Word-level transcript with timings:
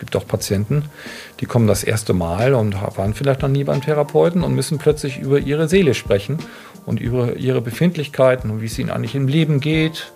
gibt 0.00 0.16
auch 0.16 0.26
Patienten, 0.26 0.86
die 1.38 1.46
kommen 1.46 1.68
das 1.68 1.84
erste 1.84 2.12
Mal 2.12 2.54
und 2.54 2.74
waren 2.96 3.14
vielleicht 3.14 3.42
noch 3.42 3.48
nie 3.48 3.62
beim 3.62 3.80
Therapeuten 3.80 4.42
und 4.42 4.54
müssen 4.54 4.78
plötzlich 4.78 5.18
über 5.18 5.38
ihre 5.38 5.68
Seele 5.68 5.94
sprechen 5.94 6.38
und 6.86 6.98
über 7.00 7.36
ihre 7.36 7.60
Befindlichkeiten 7.60 8.50
und 8.50 8.60
wie 8.60 8.66
es 8.66 8.78
ihnen 8.78 8.90
eigentlich 8.90 9.14
im 9.14 9.28
Leben 9.28 9.60
geht. 9.60 10.10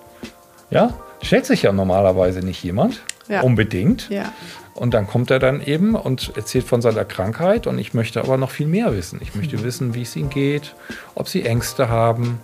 Ja, 0.71 0.95
stellt 1.23 1.47
sich 1.47 1.63
ja 1.63 1.73
normalerweise 1.73 2.41
nicht 2.41 2.65
jemand. 2.65 3.03
Ja. 3.29 3.43
Unbedingt. 3.43 4.11
Ja. 4.11 4.33
Und 4.75 4.93
dann 4.93 5.07
kommt 5.07 5.31
er 5.31 5.39
dann 5.39 5.65
eben 5.65 5.95
und 5.95 6.33
erzählt 6.37 6.65
von 6.65 6.83
seiner 6.83 7.05
Krankheit. 7.05 7.67
Und 7.67 7.79
ich 7.79 7.95
möchte 7.95 8.21
aber 8.21 8.37
noch 8.37 8.51
viel 8.51 8.67
mehr 8.67 8.95
wissen. 8.95 9.21
Ich 9.23 9.35
möchte 9.35 9.57
mhm. 9.57 9.63
wissen, 9.63 9.95
wie 9.95 10.03
es 10.03 10.17
ihnen 10.17 10.31
geht, 10.31 10.75
ob 11.15 11.29
sie 11.29 11.45
Ängste 11.45 11.89
haben, 11.89 12.41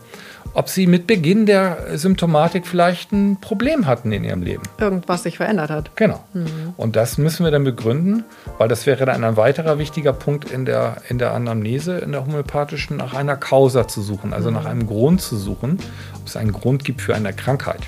ob 0.52 0.68
sie 0.68 0.86
mit 0.86 1.06
Beginn 1.06 1.46
der 1.46 1.96
Symptomatik 1.98 2.66
vielleicht 2.66 3.12
ein 3.12 3.38
Problem 3.40 3.86
hatten 3.86 4.12
in 4.12 4.24
ihrem 4.24 4.42
Leben. 4.42 4.62
Irgendwas 4.78 5.22
sich 5.22 5.36
verändert 5.36 5.70
hat. 5.70 5.96
Genau. 5.96 6.24
Mhm. 6.32 6.74
Und 6.76 6.96
das 6.96 7.18
müssen 7.18 7.44
wir 7.44 7.50
dann 7.50 7.64
begründen, 7.64 8.24
weil 8.58 8.68
das 8.68 8.86
wäre 8.86 9.06
dann 9.06 9.22
ein 9.22 9.36
weiterer 9.36 9.78
wichtiger 9.78 10.12
Punkt 10.12 10.50
in 10.50 10.64
der, 10.64 10.96
in 11.08 11.18
der 11.18 11.34
Anamnese, 11.34 11.98
in 11.98 12.12
der 12.12 12.26
homöopathischen, 12.26 12.96
nach 12.96 13.14
einer 13.14 13.36
Causa 13.36 13.86
zu 13.86 14.02
suchen, 14.02 14.32
also 14.32 14.50
mhm. 14.50 14.56
nach 14.56 14.64
einem 14.64 14.86
Grund 14.86 15.20
zu 15.20 15.36
suchen, 15.36 15.78
ob 16.16 16.26
es 16.26 16.36
einen 16.36 16.52
Grund 16.52 16.84
gibt 16.84 17.00
für 17.00 17.14
eine 17.14 17.32
Krankheit. 17.32 17.80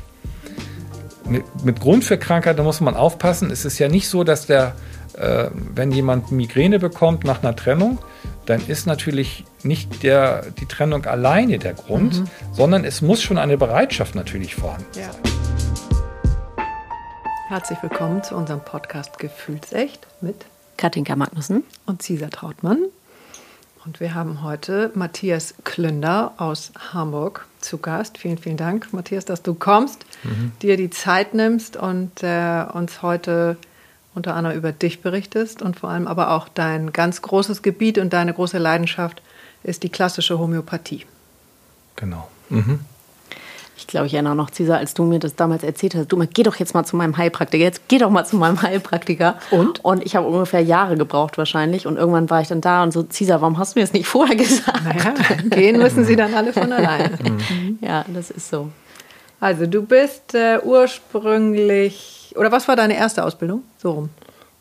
Mit, 1.28 1.64
mit 1.64 1.80
Grund 1.80 2.04
für 2.04 2.18
Krankheit, 2.18 2.58
da 2.58 2.62
muss 2.62 2.80
man 2.80 2.94
aufpassen. 2.94 3.50
Es 3.50 3.64
ist 3.64 3.78
ja 3.78 3.88
nicht 3.88 4.08
so, 4.08 4.24
dass 4.24 4.46
der, 4.46 4.74
äh, 5.16 5.46
wenn 5.74 5.92
jemand 5.92 6.32
Migräne 6.32 6.78
bekommt 6.78 7.24
nach 7.24 7.42
einer 7.42 7.56
Trennung, 7.56 7.98
dann 8.46 8.66
ist 8.66 8.86
natürlich 8.86 9.44
nicht 9.62 10.02
der, 10.02 10.50
die 10.50 10.66
Trennung 10.66 11.06
alleine 11.06 11.58
der 11.58 11.74
Grund, 11.74 12.20
mhm. 12.20 12.26
sondern 12.52 12.84
es 12.84 13.02
muss 13.02 13.22
schon 13.22 13.38
eine 13.38 13.56
Bereitschaft 13.56 14.14
natürlich 14.14 14.54
vorhanden 14.54 14.86
sein. 14.92 15.04
Ja. 15.04 16.64
Herzlich 17.48 17.78
willkommen 17.82 18.22
zu 18.22 18.34
unserem 18.34 18.60
Podcast 18.60 19.18
Gefühlsecht 19.18 20.06
mit 20.20 20.46
Katinka 20.76 21.14
Magnussen 21.16 21.64
und 21.86 22.02
Cesar 22.02 22.30
Trautmann. 22.30 22.78
Und 23.84 24.00
wir 24.00 24.14
haben 24.14 24.42
heute 24.42 24.90
Matthias 24.94 25.54
Klünder 25.64 26.32
aus 26.36 26.72
Hamburg 26.92 27.46
zu 27.60 27.78
Gast. 27.78 28.16
Vielen, 28.16 28.38
vielen 28.38 28.56
Dank, 28.56 28.92
Matthias, 28.92 29.24
dass 29.24 29.42
du 29.42 29.54
kommst, 29.54 30.04
mhm. 30.22 30.52
dir 30.62 30.76
die 30.76 30.90
Zeit 30.90 31.34
nimmst 31.34 31.76
und 31.76 32.22
äh, 32.22 32.64
uns 32.72 33.02
heute 33.02 33.56
unter 34.14 34.34
anderem 34.34 34.56
über 34.56 34.72
dich 34.72 35.00
berichtest 35.00 35.62
und 35.62 35.78
vor 35.78 35.90
allem 35.90 36.06
aber 36.06 36.30
auch 36.30 36.48
dein 36.48 36.92
ganz 36.92 37.22
großes 37.22 37.62
Gebiet 37.62 37.98
und 37.98 38.12
deine 38.12 38.34
große 38.34 38.58
Leidenschaft 38.58 39.22
ist 39.62 39.82
die 39.82 39.88
klassische 39.88 40.38
Homöopathie. 40.38 41.06
Genau. 41.96 42.28
Mhm. 42.48 42.80
Ich 43.82 43.86
glaube, 43.88 44.06
ich 44.06 44.14
erinnere 44.14 44.36
noch, 44.36 44.50
Cesar, 44.50 44.78
als 44.78 44.94
du 44.94 45.02
mir 45.02 45.18
das 45.18 45.34
damals 45.34 45.64
erzählt 45.64 45.96
hast, 45.96 46.12
du, 46.12 46.24
geh 46.32 46.44
doch 46.44 46.56
jetzt 46.56 46.72
mal 46.72 46.84
zu 46.84 46.96
meinem 46.96 47.16
Heilpraktiker, 47.16 47.64
jetzt 47.64 47.88
geh 47.88 47.98
doch 47.98 48.10
mal 48.10 48.24
zu 48.24 48.36
meinem 48.36 48.62
Heilpraktiker. 48.62 49.38
Und? 49.50 49.84
Und 49.84 50.04
ich 50.04 50.14
habe 50.14 50.28
ungefähr 50.28 50.60
Jahre 50.60 50.96
gebraucht 50.96 51.36
wahrscheinlich 51.36 51.86
und 51.86 51.96
irgendwann 51.96 52.30
war 52.30 52.40
ich 52.40 52.48
dann 52.48 52.60
da 52.60 52.84
und 52.84 52.92
so, 52.92 53.02
Cesar, 53.02 53.40
warum 53.40 53.58
hast 53.58 53.74
du 53.74 53.80
mir 53.80 53.84
das 53.84 53.92
nicht 53.92 54.06
vorher 54.06 54.36
gesagt? 54.36 54.84
Naja, 54.84 55.14
gehen 55.50 55.78
müssen 55.78 56.04
sie 56.04 56.16
dann 56.16 56.32
alle 56.34 56.52
von 56.52 56.70
alleine. 56.72 57.18
Mhm. 57.22 57.78
ja, 57.80 58.04
das 58.06 58.30
ist 58.30 58.50
so. 58.50 58.70
Also 59.40 59.66
du 59.66 59.82
bist 59.82 60.34
äh, 60.34 60.60
ursprünglich 60.62 62.21
oder 62.36 62.52
was 62.52 62.68
war 62.68 62.76
deine 62.76 62.96
erste 62.96 63.24
Ausbildung? 63.24 63.62
So 63.78 63.92
rum. 63.92 64.10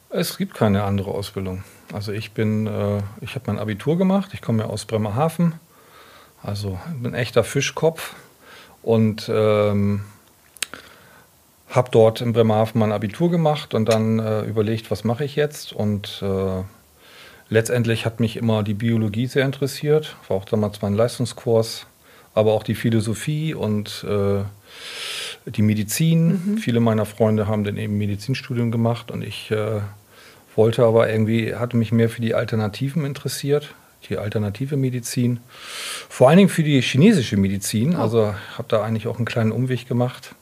Es 0.10 0.38
gibt 0.38 0.54
keine 0.54 0.84
andere 0.84 1.12
Ausbildung. 1.12 1.64
Also 1.94 2.12
ich 2.12 2.32
bin, 2.32 2.68
äh, 2.68 3.02
ich 3.22 3.36
habe 3.36 3.46
mein 3.48 3.60
Abitur 3.60 3.98
gemacht. 3.98 4.32
Ich 4.34 4.42
komme 4.42 4.64
ja 4.64 4.70
aus 4.70 4.86
Bremerhaven. 4.86 5.54
Also 6.44 6.80
bin 7.02 7.14
ein 7.14 7.20
echter 7.20 7.44
Fischkopf 7.44 8.16
und 8.82 9.30
ähm, 9.34 10.02
habe 11.70 11.90
dort 11.92 12.22
in 12.22 12.34
Bremerhaven 12.34 12.80
mein 12.80 12.92
Abitur 12.92 13.30
gemacht 13.30 13.74
und 13.74 13.88
dann 13.88 14.20
äh, 14.20 14.42
überlegt, 14.42 14.92
was 14.92 15.04
mache 15.04 15.24
ich 15.24 15.36
jetzt 15.36 15.72
und 15.72 16.22
äh, 16.22 16.64
letztendlich 17.50 18.06
hat 18.06 18.20
mich 18.20 18.38
immer 18.38 18.64
die 18.64 18.74
Biologie 18.74 19.28
sehr 19.28 19.46
interessiert, 19.46 20.16
war 20.28 20.38
auch 20.38 20.46
damals 20.46 20.82
mein 20.82 20.96
Leistungskurs, 20.96 21.86
aber 22.34 22.54
auch 22.54 22.64
die 22.64 22.76
Philosophie 22.76 23.54
und 23.54 24.04
äh, 24.08 24.44
die 25.46 25.62
Medizin. 25.62 26.28
Mhm. 26.28 26.58
Viele 26.58 26.80
meiner 26.80 27.06
Freunde 27.06 27.48
haben 27.48 27.64
dann 27.64 27.78
eben 27.78 27.98
Medizinstudium 27.98 28.72
gemacht 28.72 29.12
und 29.12 29.24
ich 29.24 29.52
äh, 29.52 29.82
wollte 30.56 30.84
aber 30.86 31.10
irgendwie, 31.10 31.56
hatte 31.56 31.78
mich 31.78 31.92
mehr 31.92 32.10
für 32.10 32.22
die 32.22 32.36
Alternativen 32.36 33.06
interessiert, 33.06 33.74
die 34.10 34.18
alternative 34.18 34.78
Medizin. 34.78 35.40
Vor 36.10 36.30
allen 36.30 36.38
Dingen 36.38 36.50
für 36.50 36.64
die 36.64 36.82
chinesische 36.82 37.38
Medizin. 37.38 37.96
Oh. 37.96 38.00
Also 38.02 38.36
habe 38.58 38.68
da 38.68 38.84
eigentlich 38.84 39.08
auch 39.08 39.18
einen 39.18 39.26
kleinen 39.26 39.52
Umweg 39.52 39.88
gemacht, 39.88 40.36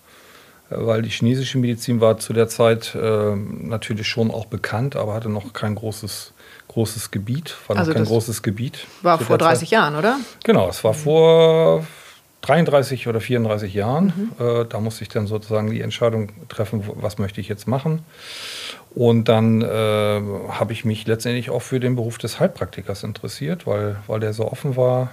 äh, 0.70 0.76
weil 0.78 1.02
die 1.02 1.10
chinesische 1.10 1.58
Medizin 1.58 2.02
war 2.02 2.18
zu 2.18 2.34
der 2.34 2.50
Zeit 2.50 2.96
äh, 2.96 3.36
natürlich 3.36 4.08
schon 4.08 4.32
auch 4.32 4.46
bekannt, 4.46 4.96
aber 4.96 5.14
hatte 5.14 5.30
noch 5.30 5.54
kein 5.54 5.76
großes 5.76 6.34
großes 6.70 7.10
Gebiet, 7.10 7.56
war 7.68 7.78
also 7.78 7.90
noch 7.92 7.98
kein 7.98 8.06
großes 8.06 8.44
Gebiet. 8.44 8.86
War 9.02 9.18
vor 9.18 9.40
30 9.40 9.70
Zeit. 9.70 9.72
Jahren, 9.72 9.96
oder? 9.96 10.20
Genau, 10.44 10.70
es 10.70 10.84
war 10.84 10.94
vor 10.94 11.86
33 12.50 13.08
oder 13.08 13.22
34 13.22 13.74
Jahren. 13.74 14.32
Mhm. 14.40 14.46
Äh, 14.46 14.66
da 14.66 14.80
musste 14.80 15.04
ich 15.04 15.10
dann 15.10 15.28
sozusagen 15.28 15.70
die 15.70 15.82
Entscheidung 15.82 16.30
treffen, 16.50 16.84
was 16.96 17.20
möchte 17.20 17.40
ich 17.40 17.48
jetzt 17.48 17.68
machen. 17.68 18.02
Und 18.96 19.30
dann 19.30 19.62
äh, 19.62 19.66
habe 19.68 20.74
ich 20.74 20.84
mich 20.84 21.06
letztendlich 21.06 21.52
auch 21.52 21.62
für 21.62 21.80
den 21.80 21.96
Beruf 21.96 22.18
des 22.18 22.40
Heilpraktikers 22.40 23.04
interessiert, 23.04 23.68
weil, 23.68 23.98
weil 24.08 24.20
der 24.20 24.34
so 24.34 24.52
offen 24.52 24.76
war. 24.76 25.12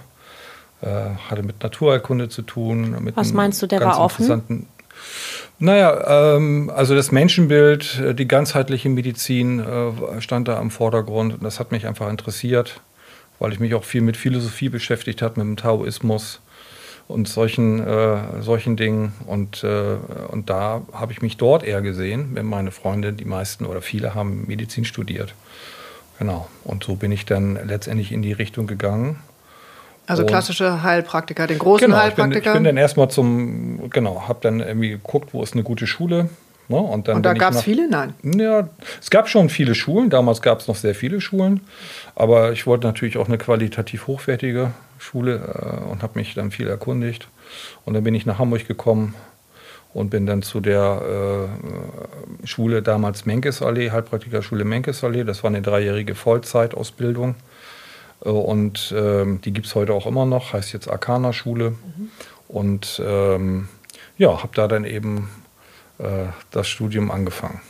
Äh, 0.81 0.87
hatte 1.29 1.43
mit 1.43 1.63
Naturheilkunde 1.63 2.29
zu 2.29 2.43
tun. 2.43 3.11
was 3.15 3.33
meinst 3.33 3.61
du, 3.61 3.67
der 3.67 3.81
war 3.81 3.99
offen? 3.99 4.67
Naja, 5.59 6.35
ähm, 6.35 6.71
also 6.73 6.93
das 6.93 7.11
Menschenbild, 7.11 7.99
äh, 7.99 8.13
die 8.13 8.27
ganzheitliche 8.27 8.89
Medizin 8.89 9.59
äh, 9.59 10.21
stand 10.21 10.47
da 10.47 10.59
im 10.59 10.69
Vordergrund. 10.69 11.33
Und 11.33 11.43
das 11.43 11.59
hat 11.59 11.71
mich 11.71 11.87
einfach 11.87 12.09
interessiert, 12.09 12.79
weil 13.39 13.53
ich 13.53 13.59
mich 13.59 13.73
auch 13.73 13.83
viel 13.83 14.01
mit 14.01 14.17
Philosophie 14.17 14.69
beschäftigt 14.69 15.23
habe, 15.23 15.39
mit 15.39 15.47
dem 15.47 15.57
Taoismus 15.57 16.41
und 17.07 17.27
solchen, 17.27 17.85
äh, 17.85 18.41
solchen 18.41 18.75
Dingen. 18.75 19.13
Und, 19.25 19.63
äh, 19.63 19.97
und 20.29 20.49
da 20.49 20.81
habe 20.91 21.11
ich 21.13 21.21
mich 21.21 21.37
dort 21.37 21.63
eher 21.63 21.81
gesehen, 21.81 22.31
wenn 22.33 22.45
meine 22.45 22.71
Freunde, 22.71 23.13
die 23.13 23.25
meisten 23.25 23.65
oder 23.65 23.81
viele 23.81 24.13
haben 24.13 24.45
Medizin 24.47 24.85
studiert. 24.85 25.33
Genau. 26.19 26.47
Und 26.63 26.83
so 26.83 26.95
bin 26.95 27.11
ich 27.11 27.25
dann 27.25 27.59
letztendlich 27.67 28.11
in 28.11 28.21
die 28.21 28.33
Richtung 28.33 28.67
gegangen. 28.67 29.17
Also 30.07 30.25
klassische 30.25 30.83
Heilpraktiker, 30.83 31.47
den 31.47 31.59
großen 31.59 31.87
genau, 31.87 31.97
Heilpraktiker. 31.97 32.37
Ich 32.37 32.43
bin, 32.43 32.51
ich 32.51 32.57
bin 32.57 32.63
dann 32.63 32.77
erstmal 32.77 33.09
zum, 33.09 33.89
genau, 33.89 34.27
habe 34.27 34.39
dann 34.41 34.61
irgendwie 34.61 34.89
geguckt, 34.91 35.33
wo 35.33 35.43
ist 35.43 35.53
eine 35.53 35.63
gute 35.63 35.85
Schule. 35.85 36.29
Ne? 36.69 36.77
Und, 36.77 37.07
und 37.09 37.25
da 37.25 37.33
gab 37.33 37.53
es 37.53 37.61
viele? 37.61 37.89
Nein. 37.89 38.13
Ja, 38.23 38.69
es 39.01 39.09
gab 39.09 39.29
schon 39.29 39.49
viele 39.49 39.75
Schulen. 39.75 40.09
Damals 40.09 40.41
gab 40.41 40.59
es 40.59 40.67
noch 40.67 40.75
sehr 40.75 40.95
viele 40.95 41.21
Schulen. 41.21 41.61
Aber 42.15 42.51
ich 42.51 42.65
wollte 42.65 42.87
natürlich 42.87 43.17
auch 43.17 43.27
eine 43.27 43.37
qualitativ 43.37 44.07
hochwertige 44.07 44.71
Schule 44.99 45.35
äh, 45.35 45.89
und 45.89 46.03
habe 46.03 46.19
mich 46.19 46.33
dann 46.33 46.51
viel 46.51 46.67
erkundigt. 46.67 47.27
Und 47.85 47.93
dann 47.93 48.03
bin 48.03 48.15
ich 48.15 48.25
nach 48.25 48.39
Hamburg 48.39 48.67
gekommen 48.67 49.15
und 49.93 50.09
bin 50.09 50.25
dann 50.25 50.41
zu 50.41 50.59
der 50.59 51.49
äh, 52.43 52.47
Schule 52.47 52.81
damals 52.81 53.25
Menkesallee, 53.25 53.91
Heilpraktikerschule 53.91 54.63
Menkesallee. 54.63 55.23
Das 55.23 55.43
war 55.43 55.49
eine 55.49 55.61
dreijährige 55.61 56.15
Vollzeitausbildung. 56.15 57.35
Äh, 58.23 58.29
und 58.29 58.93
ähm, 58.95 59.41
die 59.41 59.53
gibt 59.53 59.67
es 59.67 59.75
heute 59.75 59.93
auch 59.93 60.05
immer 60.05 60.25
noch, 60.25 60.53
heißt 60.53 60.73
jetzt 60.73 60.89
Arcana-Schule. 60.89 61.71
Mhm. 61.71 62.11
Und 62.47 63.01
ähm, 63.05 63.69
ja, 64.17 64.41
habe 64.41 64.51
da 64.55 64.67
dann 64.67 64.85
eben 64.85 65.29
äh, 65.99 66.27
das 66.51 66.67
Studium 66.67 67.11
angefangen. 67.11 67.61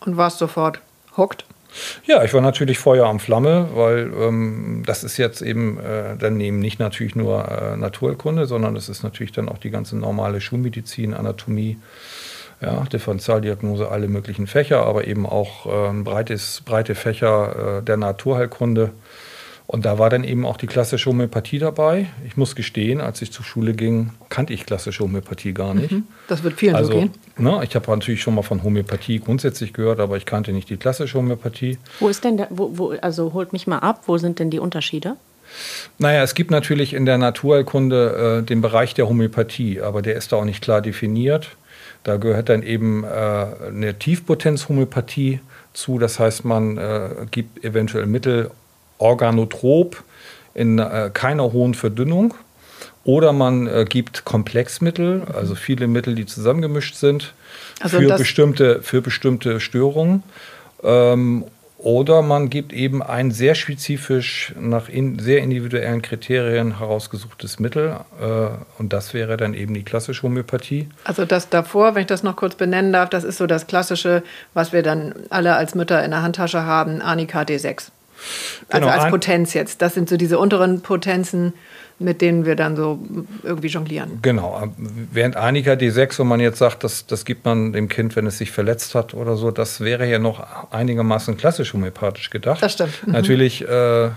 Und 0.00 0.16
warst 0.16 0.38
sofort 0.38 0.80
hooked? 1.16 1.44
Ja, 2.06 2.22
ich 2.22 2.32
war 2.34 2.40
natürlich 2.40 2.78
Feuer 2.78 3.06
am 3.06 3.20
Flamme, 3.20 3.68
weil 3.74 4.12
ähm, 4.18 4.82
das 4.86 5.04
ist 5.04 5.16
jetzt 5.16 5.42
eben 5.42 5.78
äh, 5.78 6.16
dann 6.16 6.36
nicht 6.36 6.78
natürlich 6.78 7.16
nur 7.16 7.48
äh, 7.48 7.76
Naturkunde, 7.76 8.46
sondern 8.46 8.76
es 8.76 8.88
ist 8.88 9.02
natürlich 9.02 9.32
dann 9.32 9.48
auch 9.48 9.58
die 9.58 9.70
ganze 9.70 9.96
normale 9.96 10.40
Schulmedizin, 10.40 11.14
Anatomie, 11.14 11.78
ja, 12.60 12.84
Differentialdiagnose, 12.84 13.90
alle 13.90 14.08
möglichen 14.08 14.46
Fächer, 14.46 14.86
aber 14.86 15.06
eben 15.06 15.26
auch 15.26 15.66
äh, 15.66 15.92
breites, 16.02 16.62
breite 16.64 16.94
Fächer 16.94 17.78
äh, 17.78 17.82
der 17.82 17.96
Naturheilkunde. 17.96 18.92
Und 19.66 19.86
da 19.86 19.98
war 19.98 20.10
dann 20.10 20.24
eben 20.24 20.44
auch 20.44 20.58
die 20.58 20.66
klassische 20.66 21.08
Homöopathie 21.08 21.58
dabei. 21.58 22.06
Ich 22.26 22.36
muss 22.36 22.54
gestehen, 22.54 23.00
als 23.00 23.22
ich 23.22 23.32
zur 23.32 23.44
Schule 23.44 23.72
ging, 23.72 24.10
kannte 24.28 24.52
ich 24.52 24.66
klassische 24.66 25.02
Homöopathie 25.02 25.54
gar 25.54 25.72
nicht. 25.72 25.90
Mhm. 25.90 26.04
Das 26.28 26.42
wird 26.42 26.54
vielen 26.54 26.76
also, 26.76 26.92
so 26.92 26.98
gehen. 26.98 27.10
Ne, 27.38 27.60
ich 27.64 27.74
habe 27.74 27.90
natürlich 27.90 28.20
schon 28.20 28.34
mal 28.34 28.42
von 28.42 28.62
Homöopathie 28.62 29.20
grundsätzlich 29.20 29.72
gehört, 29.72 30.00
aber 30.00 30.18
ich 30.18 30.26
kannte 30.26 30.52
nicht 30.52 30.68
die 30.68 30.76
klassische 30.76 31.16
Homöopathie. 31.16 31.78
Wo 31.98 32.08
ist 32.08 32.24
denn 32.24 32.36
der, 32.36 32.48
wo, 32.50 32.76
wo, 32.76 32.90
also 33.00 33.32
holt 33.32 33.54
mich 33.54 33.66
mal 33.66 33.78
ab, 33.78 34.02
wo 34.06 34.18
sind 34.18 34.38
denn 34.38 34.50
die 34.50 34.58
Unterschiede? 34.58 35.16
Naja, 35.98 36.22
es 36.22 36.34
gibt 36.34 36.50
natürlich 36.50 36.92
in 36.92 37.06
der 37.06 37.16
Naturheilkunde 37.16 38.40
äh, 38.42 38.46
den 38.46 38.60
Bereich 38.60 38.92
der 38.94 39.08
Homöopathie, 39.08 39.80
aber 39.80 40.02
der 40.02 40.16
ist 40.16 40.32
da 40.32 40.36
auch 40.36 40.44
nicht 40.44 40.62
klar 40.62 40.82
definiert. 40.82 41.56
Da 42.02 42.18
gehört 42.18 42.50
dann 42.50 42.62
eben 42.62 43.02
äh, 43.04 43.06
eine 43.06 43.98
Tiefpotenz-Homöopathie 43.98 45.40
zu. 45.72 45.98
Das 45.98 46.18
heißt, 46.18 46.44
man 46.44 46.76
äh, 46.76 47.08
gibt 47.30 47.64
eventuell 47.64 48.06
Mittel 48.06 48.50
organotrop 49.04 50.02
in 50.54 50.78
äh, 50.78 51.10
keiner 51.12 51.52
hohen 51.52 51.74
Verdünnung. 51.74 52.34
Oder 53.04 53.34
man 53.34 53.66
äh, 53.66 53.84
gibt 53.86 54.24
Komplexmittel, 54.24 55.24
also 55.34 55.54
viele 55.54 55.86
Mittel, 55.86 56.14
die 56.14 56.24
zusammengemischt 56.24 56.94
sind, 56.94 57.34
also 57.80 57.98
für, 57.98 58.16
bestimmte, 58.16 58.80
für 58.82 59.02
bestimmte 59.02 59.60
Störungen. 59.60 60.22
Ähm, 60.82 61.44
oder 61.76 62.22
man 62.22 62.48
gibt 62.48 62.72
eben 62.72 63.02
ein 63.02 63.30
sehr 63.30 63.54
spezifisch 63.54 64.54
nach 64.58 64.88
in, 64.88 65.18
sehr 65.18 65.40
individuellen 65.40 66.00
Kriterien 66.00 66.78
herausgesuchtes 66.78 67.58
Mittel. 67.58 68.00
Äh, 68.18 68.24
und 68.78 68.94
das 68.94 69.12
wäre 69.12 69.36
dann 69.36 69.52
eben 69.52 69.74
die 69.74 69.82
klassische 69.82 70.22
Homöopathie. 70.22 70.88
Also 71.04 71.26
das 71.26 71.50
davor, 71.50 71.94
wenn 71.94 72.00
ich 72.00 72.06
das 72.06 72.22
noch 72.22 72.36
kurz 72.36 72.54
benennen 72.54 72.94
darf, 72.94 73.10
das 73.10 73.22
ist 73.22 73.36
so 73.36 73.46
das 73.46 73.66
Klassische, 73.66 74.22
was 74.54 74.72
wir 74.72 74.82
dann 74.82 75.14
alle 75.28 75.56
als 75.56 75.74
Mütter 75.74 76.02
in 76.02 76.12
der 76.12 76.22
Handtasche 76.22 76.64
haben, 76.64 77.02
Anika 77.02 77.42
D6. 77.42 77.90
Also 78.68 78.86
genau, 78.86 78.98
als 78.98 79.10
Potenz 79.10 79.54
jetzt. 79.54 79.82
Das 79.82 79.94
sind 79.94 80.08
so 80.08 80.16
diese 80.16 80.38
unteren 80.38 80.80
Potenzen 80.80 81.52
mit 81.98 82.20
denen 82.20 82.44
wir 82.44 82.56
dann 82.56 82.76
so 82.76 82.98
irgendwie 83.42 83.68
jonglieren. 83.68 84.18
Genau. 84.22 84.68
Während 85.12 85.36
Anika 85.36 85.72
D6, 85.72 86.18
wenn 86.18 86.26
man 86.26 86.40
jetzt 86.40 86.58
sagt, 86.58 86.82
das, 86.84 87.06
das 87.06 87.24
gibt 87.24 87.44
man 87.44 87.72
dem 87.72 87.88
Kind, 87.88 88.16
wenn 88.16 88.26
es 88.26 88.38
sich 88.38 88.50
verletzt 88.50 88.94
hat 88.94 89.14
oder 89.14 89.36
so, 89.36 89.50
das 89.50 89.80
wäre 89.80 90.08
ja 90.08 90.18
noch 90.18 90.72
einigermaßen 90.72 91.36
klassisch 91.36 91.72
homöopathisch 91.72 92.30
gedacht. 92.30 92.62
Das 92.62 92.72
stimmt. 92.72 93.06
Mhm. 93.06 93.12
Natürlich 93.12 93.66
äh, 93.68 94.10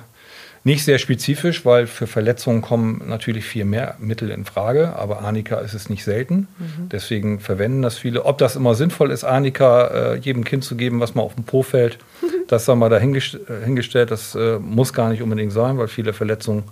nicht 0.64 0.84
sehr 0.84 0.98
spezifisch, 0.98 1.66
weil 1.66 1.86
für 1.86 2.08
Verletzungen 2.08 2.62
kommen 2.62 3.04
natürlich 3.08 3.46
viel 3.46 3.64
mehr 3.64 3.96
Mittel 4.00 4.32
in 4.32 4.44
Frage, 4.44 4.96
aber 4.96 5.24
Anika 5.24 5.58
ist 5.60 5.74
es 5.74 5.90
nicht 5.90 6.04
selten. 6.04 6.48
Mhm. 6.58 6.90
Deswegen 6.92 7.40
verwenden 7.40 7.84
das 7.84 7.98
viele. 7.98 8.26
Ob 8.26 8.40
das 8.40 8.56
immer 8.56 8.74
sinnvoll 8.74 9.12
ist, 9.12 9.24
Anika 9.24 9.88
äh, 9.88 10.16
jedem 10.18 10.44
Kind 10.44 10.64
zu 10.64 10.76
geben, 10.76 11.00
was 11.00 11.14
mal 11.14 11.22
auf 11.22 11.36
den 11.36 11.44
Po 11.44 11.62
fällt, 11.62 12.00
das 12.48 12.68
haben 12.68 12.80
wir 12.80 12.90
da 12.90 13.00
hingestellt. 13.00 14.12
Das 14.12 14.36
äh, 14.36 14.60
muss 14.60 14.94
gar 14.94 15.10
nicht 15.10 15.22
unbedingt 15.22 15.52
sein, 15.52 15.78
weil 15.78 15.88
viele 15.88 16.14
Verletzungen 16.14 16.64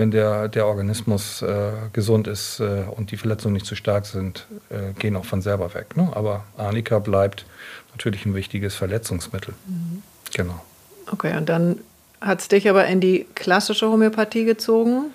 wenn 0.00 0.10
der, 0.10 0.48
der 0.48 0.66
Organismus 0.66 1.42
äh, 1.42 1.72
gesund 1.92 2.26
ist 2.26 2.58
äh, 2.58 2.84
und 2.96 3.10
die 3.10 3.18
Verletzungen 3.18 3.52
nicht 3.52 3.66
zu 3.66 3.74
stark 3.74 4.06
sind, 4.06 4.46
äh, 4.70 4.94
gehen 4.98 5.14
auch 5.14 5.26
von 5.26 5.42
selber 5.42 5.74
weg. 5.74 5.94
Ne? 5.94 6.10
Aber 6.14 6.44
Arnika 6.56 6.98
bleibt 7.00 7.44
natürlich 7.92 8.24
ein 8.24 8.34
wichtiges 8.34 8.74
Verletzungsmittel. 8.74 9.52
Mhm. 9.66 10.02
Genau. 10.32 10.58
Okay, 11.12 11.36
und 11.36 11.50
dann 11.50 11.80
hat 12.20 12.40
es 12.40 12.48
dich 12.48 12.70
aber 12.70 12.86
in 12.86 13.00
die 13.00 13.26
klassische 13.34 13.90
Homöopathie 13.90 14.46
gezogen? 14.46 15.10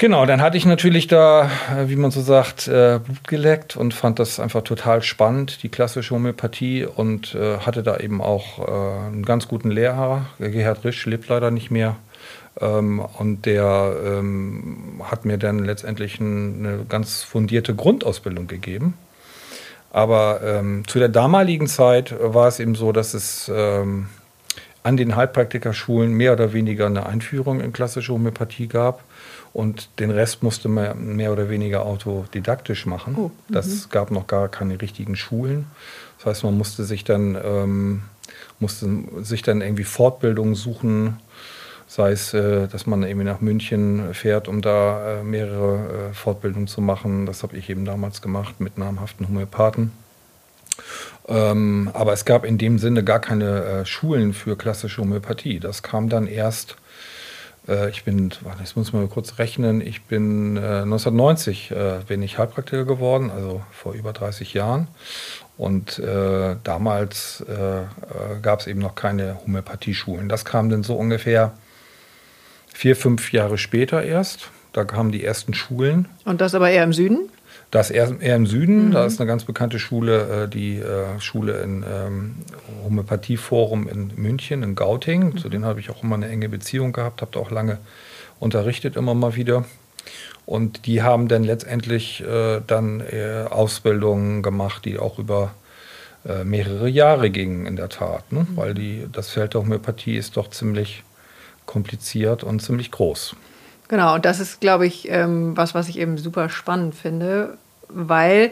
Genau, 0.00 0.26
dann 0.26 0.40
hatte 0.40 0.56
ich 0.56 0.64
natürlich 0.64 1.08
da, 1.08 1.50
äh, 1.76 1.88
wie 1.88 1.96
man 1.96 2.12
so 2.12 2.20
sagt, 2.20 2.68
äh, 2.68 3.00
Blut 3.04 3.26
geleckt 3.26 3.76
und 3.76 3.94
fand 3.94 4.20
das 4.20 4.38
einfach 4.38 4.62
total 4.62 5.02
spannend, 5.02 5.64
die 5.64 5.70
klassische 5.70 6.14
Homöopathie 6.14 6.86
und 6.86 7.34
äh, 7.34 7.58
hatte 7.58 7.82
da 7.82 7.96
eben 7.96 8.22
auch 8.22 8.60
einen 8.60 9.24
ganz 9.24 9.48
guten 9.48 9.72
Lehrer. 9.72 10.26
Gerhard 10.38 10.84
Risch 10.84 11.04
lebt 11.06 11.28
leider 11.28 11.50
nicht 11.50 11.72
mehr. 11.72 11.96
Ähm, 12.60 13.00
und 13.00 13.44
der 13.44 13.96
ähm, 14.04 15.02
hat 15.02 15.24
mir 15.24 15.36
dann 15.36 15.64
letztendlich 15.64 16.20
ein, 16.20 16.64
eine 16.64 16.84
ganz 16.88 17.24
fundierte 17.24 17.74
Grundausbildung 17.74 18.46
gegeben. 18.46 18.94
Aber 19.90 20.42
ähm, 20.44 20.86
zu 20.86 21.00
der 21.00 21.08
damaligen 21.08 21.66
Zeit 21.66 22.14
war 22.20 22.46
es 22.46 22.60
eben 22.60 22.76
so, 22.76 22.92
dass 22.92 23.14
es 23.14 23.50
an 23.50 24.96
den 24.96 25.16
Heilpraktikerschulen 25.16 26.12
mehr 26.12 26.34
oder 26.34 26.52
weniger 26.52 26.86
eine 26.86 27.06
Einführung 27.06 27.60
in 27.60 27.72
klassische 27.72 28.12
Homöopathie 28.12 28.68
gab. 28.68 29.02
Und 29.52 29.88
den 29.98 30.10
Rest 30.10 30.42
musste 30.42 30.68
man 30.68 31.16
mehr 31.16 31.32
oder 31.32 31.48
weniger 31.48 31.84
autodidaktisch 31.84 32.86
machen. 32.86 33.14
Oh, 33.16 33.30
das 33.48 33.66
mhm. 33.66 33.90
gab 33.90 34.10
noch 34.10 34.26
gar 34.26 34.48
keine 34.48 34.80
richtigen 34.80 35.16
Schulen. 35.16 35.66
Das 36.18 36.26
heißt, 36.26 36.44
man 36.44 36.56
musste 36.56 36.84
sich 36.84 37.04
dann, 37.04 37.36
ähm, 37.42 38.02
musste 38.60 38.88
sich 39.22 39.42
dann 39.42 39.60
irgendwie 39.62 39.84
Fortbildungen 39.84 40.54
suchen, 40.54 41.18
Sei 41.90 42.12
es, 42.12 42.34
äh, 42.34 42.68
dass 42.68 42.86
man 42.86 43.02
eben 43.02 43.24
nach 43.24 43.40
München 43.40 44.12
fährt, 44.12 44.46
um 44.46 44.60
da 44.60 45.20
äh, 45.20 45.24
mehrere 45.24 46.10
äh, 46.10 46.14
Fortbildungen 46.14 46.68
zu 46.68 46.82
machen. 46.82 47.24
Das 47.24 47.42
habe 47.42 47.56
ich 47.56 47.70
eben 47.70 47.86
damals 47.86 48.20
gemacht 48.20 48.60
mit 48.60 48.76
namhaften 48.76 49.26
Homöopathen. 49.26 49.92
Ähm, 51.28 51.90
aber 51.94 52.12
es 52.12 52.26
gab 52.26 52.44
in 52.44 52.58
dem 52.58 52.78
Sinne 52.78 53.02
gar 53.04 53.20
keine 53.20 53.86
Schulen 53.86 54.34
für 54.34 54.56
klassische 54.56 55.00
Homöopathie. 55.00 55.60
Das 55.60 55.82
kam 55.82 56.10
dann 56.10 56.26
erst 56.26 56.76
ich 57.90 58.04
bin, 58.04 58.30
warte, 58.42 58.60
jetzt 58.60 58.76
muss 58.76 58.94
mal 58.94 59.06
kurz 59.08 59.38
rechnen, 59.38 59.80
ich 59.80 60.02
bin 60.04 60.56
1990 60.56 61.74
bin 62.06 62.22
ich 62.22 62.38
Heilpraktiker 62.38 62.86
geworden, 62.86 63.30
also 63.30 63.60
vor 63.70 63.92
über 63.92 64.14
30 64.14 64.54
Jahren. 64.54 64.88
Und 65.58 65.98
äh, 65.98 66.54
damals 66.62 67.40
äh, 67.40 67.82
gab 68.40 68.60
es 68.60 68.68
eben 68.68 68.78
noch 68.78 68.94
keine 68.94 69.38
Homöopathieschulen. 69.44 70.28
Das 70.28 70.44
kam 70.44 70.70
dann 70.70 70.84
so 70.84 70.94
ungefähr 70.94 71.52
vier, 72.72 72.94
fünf 72.94 73.32
Jahre 73.32 73.58
später 73.58 74.04
erst. 74.04 74.50
Da 74.72 74.84
kamen 74.84 75.10
die 75.10 75.24
ersten 75.24 75.54
Schulen. 75.54 76.08
Und 76.24 76.40
das 76.40 76.54
aber 76.54 76.70
eher 76.70 76.84
im 76.84 76.92
Süden? 76.92 77.28
Das 77.70 77.90
eher, 77.90 78.18
eher 78.20 78.36
im 78.36 78.46
Süden. 78.46 78.86
Mhm. 78.86 78.92
Da 78.92 79.04
ist 79.04 79.20
eine 79.20 79.28
ganz 79.28 79.44
bekannte 79.44 79.78
Schule, 79.78 80.44
äh, 80.44 80.48
die 80.48 80.78
äh, 80.78 81.20
Schule 81.20 81.60
in 81.60 81.84
ähm, 81.88 82.34
Homöopathieforum 82.84 83.88
in 83.88 84.12
München, 84.16 84.62
in 84.62 84.74
Gauting. 84.74 85.30
Mhm. 85.32 85.38
Zu 85.38 85.48
denen 85.48 85.64
habe 85.64 85.80
ich 85.80 85.90
auch 85.90 86.02
immer 86.02 86.14
eine 86.14 86.28
enge 86.28 86.48
Beziehung 86.48 86.92
gehabt, 86.92 87.20
habe 87.20 87.32
da 87.32 87.40
auch 87.40 87.50
lange 87.50 87.78
unterrichtet, 88.40 88.96
immer 88.96 89.14
mal 89.14 89.36
wieder. 89.36 89.64
Und 90.46 90.86
die 90.86 91.02
haben 91.02 91.28
dann 91.28 91.44
letztendlich 91.44 92.22
äh, 92.22 92.62
dann 92.66 93.00
äh, 93.00 93.44
Ausbildungen 93.50 94.42
gemacht, 94.42 94.86
die 94.86 94.98
auch 94.98 95.18
über 95.18 95.52
äh, 96.26 96.44
mehrere 96.44 96.88
Jahre 96.88 97.28
gingen, 97.28 97.66
in 97.66 97.76
der 97.76 97.90
Tat. 97.90 98.32
Ne? 98.32 98.46
Mhm. 98.48 98.56
Weil 98.56 98.72
die, 98.72 99.06
das 99.12 99.28
Feld 99.28 99.52
der 99.52 99.60
Homöopathie 99.60 100.16
ist 100.16 100.38
doch 100.38 100.48
ziemlich 100.48 101.04
kompliziert 101.66 102.44
und 102.44 102.60
ziemlich 102.60 102.90
groß. 102.90 103.36
Genau, 103.88 104.14
und 104.14 104.24
das 104.24 104.38
ist, 104.38 104.60
glaube 104.60 104.86
ich, 104.86 105.10
ähm, 105.10 105.56
was, 105.56 105.74
was 105.74 105.88
ich 105.88 105.98
eben 105.98 106.18
super 106.18 106.50
spannend 106.50 106.94
finde, 106.94 107.56
weil, 107.88 108.50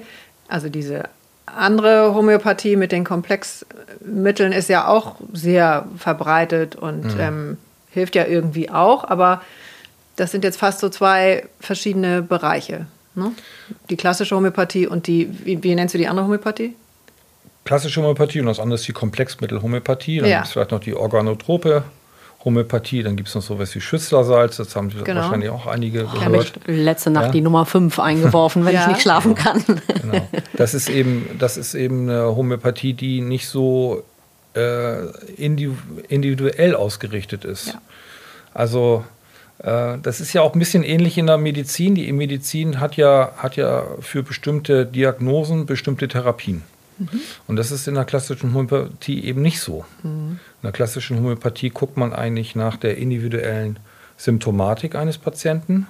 also 0.48 0.68
diese 0.68 1.04
andere 1.44 2.14
Homöopathie 2.14 2.76
mit 2.76 2.90
den 2.90 3.04
Komplexmitteln 3.04 4.52
ist 4.52 4.68
ja 4.68 4.88
auch 4.88 5.16
sehr 5.32 5.86
verbreitet 5.98 6.74
und 6.74 7.14
mhm. 7.14 7.20
ähm, 7.20 7.58
hilft 7.90 8.14
ja 8.14 8.26
irgendwie 8.26 8.70
auch, 8.70 9.04
aber 9.04 9.42
das 10.16 10.30
sind 10.30 10.44
jetzt 10.44 10.58
fast 10.58 10.80
so 10.80 10.88
zwei 10.88 11.44
verschiedene 11.60 12.22
Bereiche. 12.22 12.86
Ne? 13.14 13.32
Die 13.90 13.96
klassische 13.96 14.34
Homöopathie 14.34 14.86
und 14.86 15.06
die, 15.06 15.28
wie, 15.44 15.62
wie 15.62 15.74
nennst 15.74 15.94
du 15.94 15.98
die 15.98 16.08
andere 16.08 16.26
Homöopathie? 16.26 16.74
Klassische 17.64 18.00
Homöopathie 18.00 18.40
und 18.40 18.46
das 18.46 18.60
andere 18.60 18.76
ist 18.76 18.88
die 18.88 18.92
Komplexmittelhomöopathie. 18.92 20.18
Dann 20.18 20.28
ja. 20.28 20.36
gibt 20.36 20.46
es 20.46 20.52
vielleicht 20.52 20.70
noch 20.70 20.80
die 20.80 20.94
Organotrope 20.94 21.84
Homöopathie. 22.46 23.02
Dann 23.02 23.16
gibt 23.16 23.28
es 23.28 23.34
noch 23.34 23.42
sowas 23.42 23.74
wie 23.74 23.80
Schüsslersalz, 23.80 24.56
das 24.56 24.74
haben 24.74 24.88
genau. 24.88 25.20
wahrscheinlich 25.20 25.50
auch 25.50 25.66
einige 25.66 26.04
gehört. 26.04 26.16
Ich 26.16 26.24
habe 26.24 26.72
letzte 26.72 27.10
Nacht 27.10 27.26
ja? 27.26 27.32
die 27.32 27.40
Nummer 27.42 27.66
5 27.66 27.98
eingeworfen, 27.98 28.64
wenn 28.64 28.74
ja. 28.74 28.82
ich 28.82 28.86
nicht 28.86 29.02
schlafen 29.02 29.34
kann. 29.34 29.62
Genau. 30.00 30.28
Das, 30.54 30.72
ist 30.72 30.88
eben, 30.88 31.28
das 31.38 31.56
ist 31.58 31.74
eben 31.74 32.08
eine 32.08 32.34
Homöopathie, 32.36 32.94
die 32.94 33.20
nicht 33.20 33.48
so 33.48 34.04
äh, 34.54 35.06
individuell 35.36 36.74
ausgerichtet 36.74 37.44
ist. 37.44 37.68
Ja. 37.68 37.82
Also 38.54 39.04
äh, 39.58 39.98
das 40.00 40.20
ist 40.20 40.32
ja 40.32 40.42
auch 40.42 40.54
ein 40.54 40.58
bisschen 40.58 40.84
ähnlich 40.84 41.18
in 41.18 41.26
der 41.26 41.38
Medizin. 41.38 41.96
Die 41.96 42.10
Medizin 42.12 42.80
hat 42.80 42.96
ja, 42.96 43.32
hat 43.36 43.56
ja 43.56 43.84
für 44.00 44.22
bestimmte 44.22 44.86
Diagnosen 44.86 45.66
bestimmte 45.66 46.08
Therapien. 46.08 46.62
Mhm. 46.98 47.20
Und 47.46 47.56
das 47.56 47.70
ist 47.70 47.88
in 47.88 47.94
der 47.94 48.04
klassischen 48.04 48.54
Homöopathie 48.54 49.24
eben 49.24 49.42
nicht 49.42 49.60
so. 49.60 49.84
Mhm. 50.02 50.38
In 50.62 50.62
der 50.62 50.72
klassischen 50.72 51.18
Homöopathie 51.18 51.70
guckt 51.70 51.96
man 51.96 52.12
eigentlich 52.12 52.54
nach 52.54 52.76
der 52.76 52.96
individuellen 52.96 53.78
Symptomatik 54.16 54.94
eines 54.94 55.18
Patienten 55.18 55.86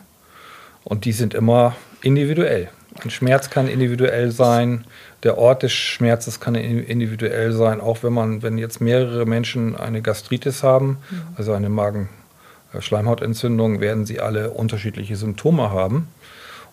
und 0.84 1.04
die 1.04 1.12
sind 1.12 1.34
immer 1.34 1.76
individuell. 2.02 2.68
Ein 3.02 3.10
Schmerz 3.10 3.50
kann 3.50 3.68
individuell 3.68 4.30
sein, 4.30 4.84
der 5.22 5.38
Ort 5.38 5.62
des 5.62 5.72
Schmerzes 5.72 6.40
kann 6.40 6.54
individuell 6.54 7.52
sein, 7.52 7.80
auch 7.80 8.02
wenn 8.02 8.12
man, 8.12 8.42
wenn 8.42 8.58
jetzt 8.58 8.80
mehrere 8.80 9.26
Menschen 9.26 9.76
eine 9.76 10.02
Gastritis 10.02 10.62
haben, 10.62 10.98
mhm. 11.10 11.22
also 11.36 11.52
eine 11.52 11.68
Magen-Schleimhautentzündung, 11.68 13.80
werden 13.80 14.06
sie 14.06 14.20
alle 14.20 14.50
unterschiedliche 14.50 15.16
Symptome 15.16 15.70
haben. 15.70 16.08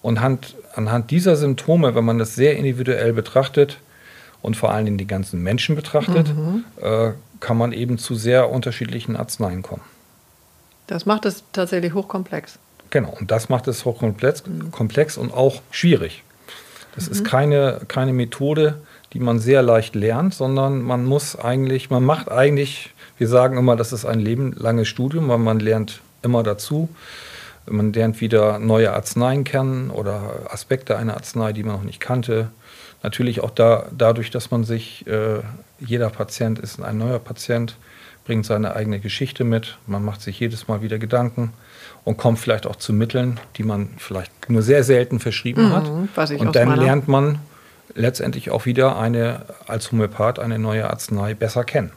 Und 0.01 0.19
anhand 0.19 1.11
dieser 1.11 1.35
Symptome, 1.35 1.95
wenn 1.95 2.05
man 2.05 2.19
das 2.19 2.35
sehr 2.35 2.57
individuell 2.57 3.13
betrachtet, 3.13 3.79
und 4.43 4.55
vor 4.55 4.71
allen 4.71 4.85
Dingen 4.85 4.97
die 4.99 5.07
ganzen 5.07 5.41
Menschen 5.41 5.75
betrachtet, 5.75 6.35
mhm. 6.35 6.65
äh, 6.79 7.13
kann 7.39 7.57
man 7.57 7.71
eben 7.71 7.97
zu 7.97 8.13
sehr 8.13 8.51
unterschiedlichen 8.51 9.15
Arzneien 9.15 9.63
kommen. 9.63 9.81
Das 10.85 11.07
macht 11.07 11.25
es 11.25 11.43
tatsächlich 11.53 11.95
hochkomplex. 11.95 12.59
Genau, 12.91 13.15
und 13.19 13.31
das 13.31 13.49
macht 13.49 13.67
es 13.67 13.85
hochkomplex 13.85 14.45
mhm. 14.45 14.71
komplex 14.71 15.17
und 15.17 15.33
auch 15.33 15.61
schwierig. 15.71 16.23
Das 16.93 17.07
mhm. 17.07 17.11
ist 17.13 17.25
keine, 17.25 17.81
keine 17.87 18.13
Methode, 18.13 18.81
die 19.13 19.19
man 19.19 19.39
sehr 19.39 19.61
leicht 19.61 19.95
lernt, 19.95 20.33
sondern 20.33 20.81
man 20.81 21.05
muss 21.05 21.39
eigentlich, 21.39 21.89
man 21.89 22.03
macht 22.03 22.29
eigentlich, 22.29 22.93
wir 23.17 23.29
sagen 23.29 23.57
immer, 23.57 23.77
das 23.77 23.93
ist 23.93 24.05
ein 24.05 24.19
lebenlanges 24.19 24.89
Studium, 24.89 25.29
weil 25.29 25.37
man 25.37 25.59
lernt 25.59 26.01
immer 26.21 26.43
dazu. 26.43 26.89
Man 27.65 27.93
lernt 27.93 28.19
wieder 28.19 28.59
neue 28.59 28.91
Arzneien 28.91 29.45
kennen 29.45 29.89
oder 29.89 30.47
Aspekte 30.49 30.97
einer 30.97 31.13
Arznei, 31.13 31.53
die 31.53 31.63
man 31.63 31.77
noch 31.77 31.83
nicht 31.83 32.01
kannte. 32.01 32.49
Natürlich 33.03 33.41
auch 33.41 33.51
da, 33.51 33.87
dadurch, 33.91 34.31
dass 34.31 34.49
man 34.49 34.63
sich, 34.63 35.05
äh, 35.07 35.41
jeder 35.79 36.09
Patient 36.09 36.57
ist 36.57 36.81
ein 36.81 36.97
neuer 36.97 37.19
Patient, 37.19 37.75
bringt 38.25 38.45
seine 38.45 38.75
eigene 38.75 38.99
Geschichte 38.99 39.43
mit. 39.43 39.77
Man 39.85 40.05
macht 40.05 40.21
sich 40.21 40.39
jedes 40.39 40.69
Mal 40.69 40.81
wieder 40.81 40.97
Gedanken 40.97 41.51
und 42.05 42.15
kommt 42.15 42.39
vielleicht 42.39 42.65
auch 42.65 42.77
zu 42.77 42.93
Mitteln, 42.93 43.41
die 43.57 43.63
man 43.63 43.89
vielleicht 43.97 44.49
nur 44.49 44.61
sehr 44.61 44.85
selten 44.85 45.19
verschrieben 45.19 45.67
mhm, 45.67 45.73
hat. 45.73 46.39
und 46.39 46.55
dann 46.55 46.79
lernt 46.79 47.09
man 47.09 47.39
letztendlich 47.93 48.49
auch 48.49 48.65
wieder 48.65 48.97
eine, 48.97 49.45
als 49.67 49.91
Homöopath 49.91 50.39
eine 50.39 50.57
neue 50.57 50.89
Arznei 50.89 51.33
besser 51.33 51.65
kennen. 51.65 51.91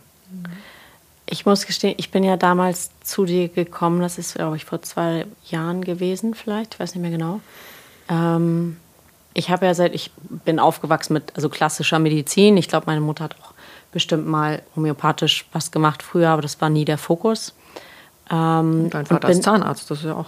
Ich 1.28 1.46
muss 1.46 1.66
gestehen, 1.66 1.94
ich 1.96 2.10
bin 2.10 2.22
ja 2.22 2.36
damals 2.36 2.90
zu 3.02 3.24
dir 3.24 3.48
gekommen, 3.48 4.00
das 4.00 4.18
ist, 4.18 4.34
glaube 4.34 4.56
ich, 4.56 4.64
vor 4.64 4.82
zwei 4.82 5.26
Jahren 5.46 5.82
gewesen, 5.82 6.34
vielleicht, 6.34 6.74
ich 6.74 6.80
weiß 6.80 6.94
nicht 6.94 7.02
mehr 7.02 7.10
genau. 7.10 7.40
Ähm, 8.08 8.76
ich 9.36 9.50
habe 9.50 9.66
ja 9.66 9.74
seit, 9.74 9.94
ich 9.94 10.10
bin 10.44 10.58
aufgewachsen 10.58 11.12
mit 11.12 11.36
also 11.36 11.50
klassischer 11.50 11.98
Medizin. 11.98 12.56
Ich 12.56 12.68
glaube, 12.68 12.86
meine 12.86 13.02
Mutter 13.02 13.24
hat 13.24 13.36
auch 13.42 13.52
bestimmt 13.92 14.26
mal 14.26 14.62
homöopathisch 14.74 15.46
was 15.52 15.70
gemacht 15.70 16.02
früher, 16.02 16.30
aber 16.30 16.40
das 16.40 16.60
war 16.62 16.70
nie 16.70 16.86
der 16.86 16.96
Fokus. 16.96 17.54
Ähm, 18.30 18.88
Dein 18.88 19.04
Vater 19.04 19.28
bin, 19.28 19.36
ist 19.36 19.44
Zahnarzt, 19.44 19.90
das 19.90 19.98
ist 19.98 20.04
ja 20.04 20.14
auch. 20.14 20.26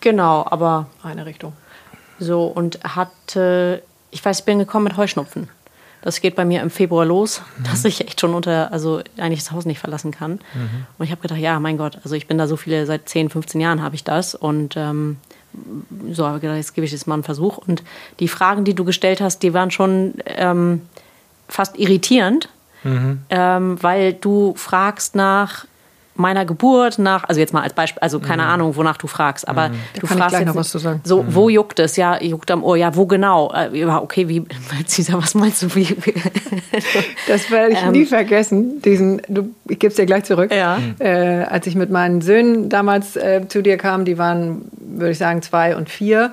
Genau, 0.00 0.46
aber. 0.48 0.86
Eine 1.02 1.26
Richtung. 1.26 1.52
So, 2.18 2.46
und 2.46 2.80
hatte, 2.82 3.82
ich 4.10 4.24
weiß, 4.24 4.40
ich 4.40 4.44
bin 4.46 4.58
gekommen 4.58 4.84
mit 4.84 4.96
Heuschnupfen. 4.96 5.50
Das 6.00 6.22
geht 6.22 6.34
bei 6.34 6.46
mir 6.46 6.62
im 6.62 6.70
Februar 6.70 7.04
los, 7.04 7.42
mhm. 7.58 7.64
dass 7.64 7.84
ich 7.84 8.00
echt 8.06 8.20
schon 8.22 8.32
unter, 8.32 8.72
also 8.72 9.02
eigentlich 9.18 9.40
das 9.40 9.52
Haus 9.52 9.66
nicht 9.66 9.80
verlassen 9.80 10.12
kann. 10.12 10.32
Mhm. 10.54 10.86
Und 10.96 11.04
ich 11.04 11.10
habe 11.10 11.20
gedacht, 11.20 11.40
ja, 11.40 11.60
mein 11.60 11.76
Gott, 11.76 11.98
also 12.04 12.14
ich 12.14 12.26
bin 12.26 12.38
da 12.38 12.46
so 12.46 12.56
viele, 12.56 12.86
seit 12.86 13.06
10, 13.06 13.28
15 13.28 13.60
Jahren 13.60 13.82
habe 13.82 13.96
ich 13.96 14.04
das. 14.04 14.34
Und 14.34 14.76
ähm, 14.78 15.18
so 16.12 16.26
habe 16.26 16.36
ich 16.36 16.42
gedacht, 16.42 16.56
jetzt 16.56 16.74
gebe 16.74 16.84
ich 16.84 16.92
jetzt 16.92 17.06
mal 17.06 17.14
einen 17.14 17.22
Versuch. 17.22 17.58
Und 17.58 17.82
die 18.20 18.28
Fragen, 18.28 18.64
die 18.64 18.74
du 18.74 18.84
gestellt 18.84 19.20
hast, 19.20 19.42
die 19.42 19.54
waren 19.54 19.70
schon 19.70 20.14
ähm, 20.26 20.82
fast 21.48 21.78
irritierend, 21.78 22.48
mhm. 22.84 23.20
ähm, 23.30 23.82
weil 23.82 24.12
du 24.12 24.54
fragst 24.56 25.14
nach 25.14 25.66
meiner 26.18 26.44
Geburt 26.44 26.98
nach, 26.98 27.24
also 27.24 27.40
jetzt 27.40 27.52
mal 27.52 27.62
als 27.62 27.72
Beispiel, 27.72 28.00
also 28.00 28.20
keine 28.20 28.42
mhm. 28.42 28.48
Ahnung, 28.48 28.76
wonach 28.76 28.96
du 28.96 29.06
fragst, 29.06 29.46
aber 29.46 29.68
mhm. 29.68 29.74
du 30.00 30.06
fragst 30.06 30.38
jetzt, 30.38 30.46
noch 30.46 30.54
was 30.54 30.70
zu 30.70 30.78
sagen. 30.78 31.00
so, 31.04 31.22
mhm. 31.22 31.34
wo 31.34 31.48
juckt 31.48 31.78
es? 31.78 31.96
Ja, 31.96 32.22
juckt 32.22 32.50
am 32.50 32.62
Ohr. 32.64 32.76
Ja, 32.76 32.94
wo 32.96 33.06
genau? 33.06 33.52
Äh, 33.52 33.78
ja, 33.78 34.00
okay, 34.00 34.28
wie, 34.28 34.44
Cesar, 34.86 35.22
was 35.22 35.34
meinst 35.34 35.62
du? 35.62 35.74
Wie, 35.74 35.84
das 37.28 37.50
werde 37.50 37.72
ich 37.72 37.82
ähm, 37.82 37.92
nie 37.92 38.06
vergessen. 38.06 38.82
Diesen, 38.82 39.22
du, 39.28 39.50
ich 39.68 39.78
gebe 39.78 39.90
es 39.90 39.96
dir 39.96 40.06
gleich 40.06 40.24
zurück. 40.24 40.52
Ja. 40.52 40.78
Äh, 40.98 41.44
als 41.44 41.66
ich 41.66 41.74
mit 41.74 41.90
meinen 41.90 42.20
Söhnen 42.20 42.68
damals 42.68 43.16
äh, 43.16 43.42
zu 43.48 43.62
dir 43.62 43.76
kam, 43.76 44.04
die 44.04 44.18
waren, 44.18 44.70
würde 44.78 45.12
ich 45.12 45.18
sagen, 45.18 45.42
zwei 45.42 45.76
und 45.76 45.88
vier. 45.88 46.32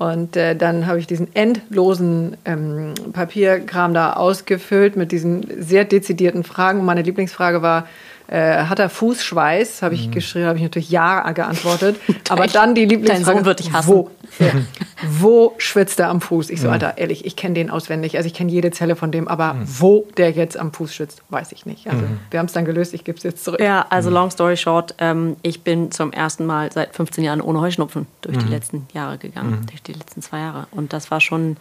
Und 0.00 0.34
äh, 0.34 0.56
dann 0.56 0.86
habe 0.86 0.98
ich 0.98 1.06
diesen 1.06 1.36
endlosen 1.36 2.34
ähm, 2.46 2.94
Papierkram 3.12 3.92
da 3.92 4.14
ausgefüllt 4.14 4.96
mit 4.96 5.12
diesen 5.12 5.46
sehr 5.58 5.84
dezidierten 5.84 6.42
Fragen. 6.42 6.86
Meine 6.86 7.02
Lieblingsfrage 7.02 7.60
war, 7.60 7.86
äh, 8.30 8.66
hat 8.66 8.78
er 8.78 8.88
Fußschweiß? 8.88 9.82
Habe 9.82 9.96
ich 9.96 10.06
mhm. 10.06 10.12
geschrieben, 10.12 10.46
habe 10.46 10.56
ich 10.56 10.62
natürlich 10.62 10.88
ja 10.88 11.32
geantwortet. 11.32 11.96
Aber 12.28 12.46
dann 12.46 12.76
die 12.76 12.84
Lieblingsfrage. 12.84 13.24
Dein 13.24 13.36
Sohn 13.36 13.44
wird 13.44 13.58
dich 13.58 13.72
hassen. 13.72 13.88
Wo, 13.88 14.10
ja, 14.38 14.52
wo 15.02 15.54
schwitzt 15.58 15.98
er 15.98 16.10
am 16.10 16.20
Fuß? 16.20 16.50
Ich 16.50 16.60
so, 16.60 16.68
mhm. 16.68 16.74
Alter, 16.74 16.96
ehrlich, 16.96 17.24
ich 17.24 17.34
kenne 17.34 17.54
den 17.54 17.70
auswendig. 17.70 18.16
Also 18.16 18.28
ich 18.28 18.34
kenne 18.34 18.52
jede 18.52 18.70
Zelle 18.70 18.94
von 18.94 19.10
dem, 19.10 19.26
aber 19.26 19.54
mhm. 19.54 19.64
wo 19.66 20.06
der 20.16 20.30
jetzt 20.30 20.56
am 20.56 20.72
Fuß 20.72 20.94
schwitzt, 20.94 21.24
weiß 21.30 21.50
ich 21.50 21.66
nicht. 21.66 21.88
Also 21.88 22.02
mhm. 22.02 22.20
wir 22.30 22.38
haben 22.38 22.46
es 22.46 22.52
dann 22.52 22.64
gelöst, 22.64 22.94
ich 22.94 23.02
gebe 23.02 23.18
es 23.18 23.24
jetzt 23.24 23.42
zurück. 23.42 23.60
Ja, 23.60 23.84
also 23.90 24.10
mhm. 24.10 24.14
long 24.14 24.30
story 24.30 24.56
short, 24.56 24.94
ähm, 24.98 25.36
ich 25.42 25.64
bin 25.64 25.90
zum 25.90 26.12
ersten 26.12 26.46
Mal 26.46 26.70
seit 26.70 26.94
15 26.94 27.24
Jahren 27.24 27.40
ohne 27.40 27.60
Heuschnupfen 27.60 28.06
durch 28.20 28.38
die 28.38 28.44
mhm. 28.44 28.50
letzten 28.52 28.86
Jahre 28.94 29.18
gegangen, 29.18 29.66
durch 29.68 29.82
die 29.82 29.92
letzten 29.92 30.22
zwei 30.22 30.38
Jahre. 30.38 30.68
Und 30.70 30.92
das 30.92 31.10
war 31.10 31.20
schon 31.20 31.56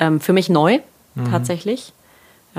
ähm, 0.00 0.20
für 0.20 0.32
mich 0.32 0.48
neu, 0.48 0.80
tatsächlich 1.30 1.92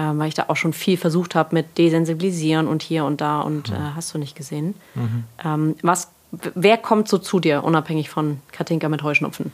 weil 0.01 0.27
ich 0.27 0.33
da 0.33 0.45
auch 0.47 0.55
schon 0.55 0.73
viel 0.73 0.97
versucht 0.97 1.35
habe 1.35 1.53
mit 1.53 1.77
Desensibilisieren 1.77 2.67
und 2.67 2.81
hier 2.81 3.05
und 3.05 3.21
da 3.21 3.41
und 3.41 3.69
mhm. 3.69 3.75
äh, 3.75 3.79
hast 3.95 4.13
du 4.13 4.17
nicht 4.17 4.35
gesehen. 4.35 4.75
Mhm. 4.95 5.23
Ähm, 5.43 5.75
was, 5.81 6.09
wer 6.31 6.77
kommt 6.77 7.07
so 7.07 7.17
zu 7.17 7.39
dir, 7.39 7.63
unabhängig 7.63 8.09
von 8.09 8.39
Katinka 8.51 8.89
mit 8.89 9.03
Heuschnupfen? 9.03 9.51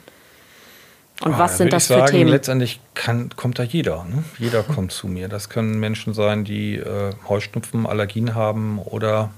Und 1.21 1.33
ah, 1.33 1.39
was 1.39 1.57
sind 1.57 1.71
das 1.71 1.87
für 1.87 1.93
sagen, 1.93 2.11
Themen? 2.11 2.29
Letztendlich 2.29 2.81
kann, 2.93 3.29
kommt 3.35 3.57
da 3.57 3.63
jeder. 3.63 4.03
Ne? 4.03 4.23
Jeder 4.37 4.63
mhm. 4.63 4.73
kommt 4.73 4.91
zu 4.91 5.07
mir. 5.07 5.29
Das 5.29 5.49
können 5.49 5.79
Menschen 5.79 6.13
sein, 6.13 6.43
die 6.43 6.75
äh, 6.75 7.13
Heuschnupfen, 7.29 7.85
Allergien 7.85 8.35
haben 8.35 8.79
oder 8.79 9.29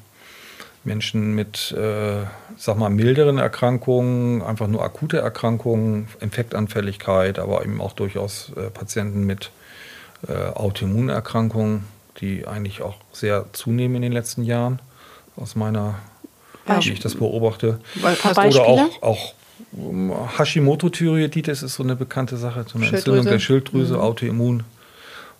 Menschen 0.83 1.35
mit, 1.35 1.71
äh, 1.73 2.23
sag 2.55 2.77
mal, 2.77 2.89
milderen 2.89 3.37
Erkrankungen, 3.37 4.41
einfach 4.41 4.67
nur 4.67 4.83
akute 4.83 5.19
Erkrankungen, 5.19 6.07
Infektanfälligkeit, 6.19 7.37
aber 7.37 7.63
eben 7.63 7.79
auch 7.79 7.93
durchaus 7.93 8.51
äh, 8.55 8.69
Patienten 8.71 9.25
mit 9.25 9.51
äh, 10.27 10.33
Autoimmunerkrankungen, 10.33 11.86
die 12.19 12.47
eigentlich 12.47 12.81
auch 12.81 12.95
sehr 13.12 13.45
zunehmen 13.53 13.97
in 13.97 14.01
den 14.03 14.12
letzten 14.12 14.43
Jahren, 14.43 14.79
aus 15.36 15.55
meiner, 15.55 15.95
ja. 16.67 16.83
wie 16.83 16.91
ich 16.91 17.00
das 17.00 17.15
beobachte. 17.15 17.79
Oder 18.01 18.62
auch, 18.62 19.01
auch 19.01 19.33
ähm, 19.77 20.13
Hashimoto-Thyreoiditis 20.38 21.63
ist 21.63 21.75
so 21.75 21.83
eine 21.83 21.95
bekannte 21.95 22.38
Sache, 22.38 22.65
so 22.67 22.77
eine 22.77 22.88
Entzündung 22.88 23.25
der 23.25 23.39
Schilddrüse, 23.39 23.95
mhm. 23.95 24.01
Autoimmun 24.01 24.63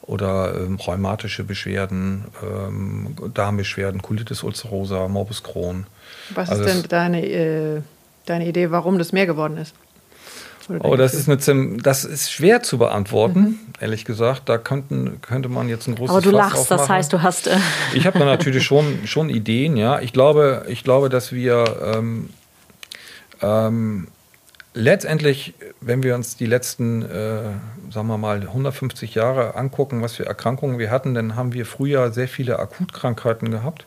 oder 0.02 0.56
ähm, 0.56 0.76
rheumatische 0.76 1.44
Beschwerden, 1.44 2.26
ähm, 2.42 3.16
Darmbeschwerden, 3.34 4.02
Colitis 4.02 4.44
ulcerosa, 4.44 5.08
Morbus 5.08 5.44
Crohn. 5.44 5.86
Was 6.34 6.50
also 6.50 6.64
ist 6.64 6.74
denn 6.74 6.90
deine, 6.90 7.26
äh, 7.26 7.82
deine 8.26 8.48
Idee, 8.48 8.72
warum 8.72 8.98
das 8.98 9.12
mehr 9.12 9.26
geworden 9.26 9.58
ist? 9.58 9.74
Oh, 10.80 10.96
das 10.96 11.14
ist, 11.14 11.30
eine, 11.30 11.78
das 11.78 12.04
ist 12.04 12.32
schwer 12.32 12.62
zu 12.62 12.78
beantworten, 12.78 13.40
mhm. 13.40 13.60
ehrlich 13.80 14.06
gesagt. 14.06 14.50
Da 14.50 14.58
könnten, 14.58 15.22
könnte 15.22 15.50
man 15.50 15.70
jetzt 15.70 15.88
ein 15.88 15.96
großes 15.96 16.10
Aber 16.16 16.22
du 16.22 16.32
Fass 16.32 16.38
lachst, 16.38 16.58
aufmachen. 16.72 16.78
das 16.78 16.90
heißt, 16.90 17.14
du 17.14 17.22
hast. 17.22 17.48
Äh 17.48 17.58
ich 17.94 18.06
habe 18.06 18.20
da 18.20 18.26
natürlich 18.26 18.64
schon, 18.64 19.06
schon 19.06 19.30
Ideen, 19.30 19.78
ja. 19.78 20.00
Ich 20.00 20.14
glaube, 20.14 20.66
ich 20.68 20.84
glaube 20.84 21.10
dass 21.10 21.32
wir 21.32 21.96
ähm, 21.96 22.30
ähm, 23.42 24.08
letztendlich, 24.74 25.54
wenn 25.82 26.04
wir 26.04 26.16
uns 26.16 26.36
die 26.36 26.46
letzten, 26.46 27.02
äh, 27.02 27.42
sagen 27.92 28.08
wir 28.08 28.18
mal, 28.18 28.42
150 28.42 29.16
Jahre 29.16 29.56
angucken, 29.56 30.02
was 30.02 30.14
für 30.16 30.26
Erkrankungen 30.26 30.80
wir 30.80 30.92
hatten, 30.92 31.14
dann 31.14 31.36
haben 31.36 31.54
wir 31.54 31.66
früher 31.66 32.12
sehr 32.12 32.28
viele 32.28 32.60
Akutkrankheiten 32.60 33.52
gehabt. 33.52 33.86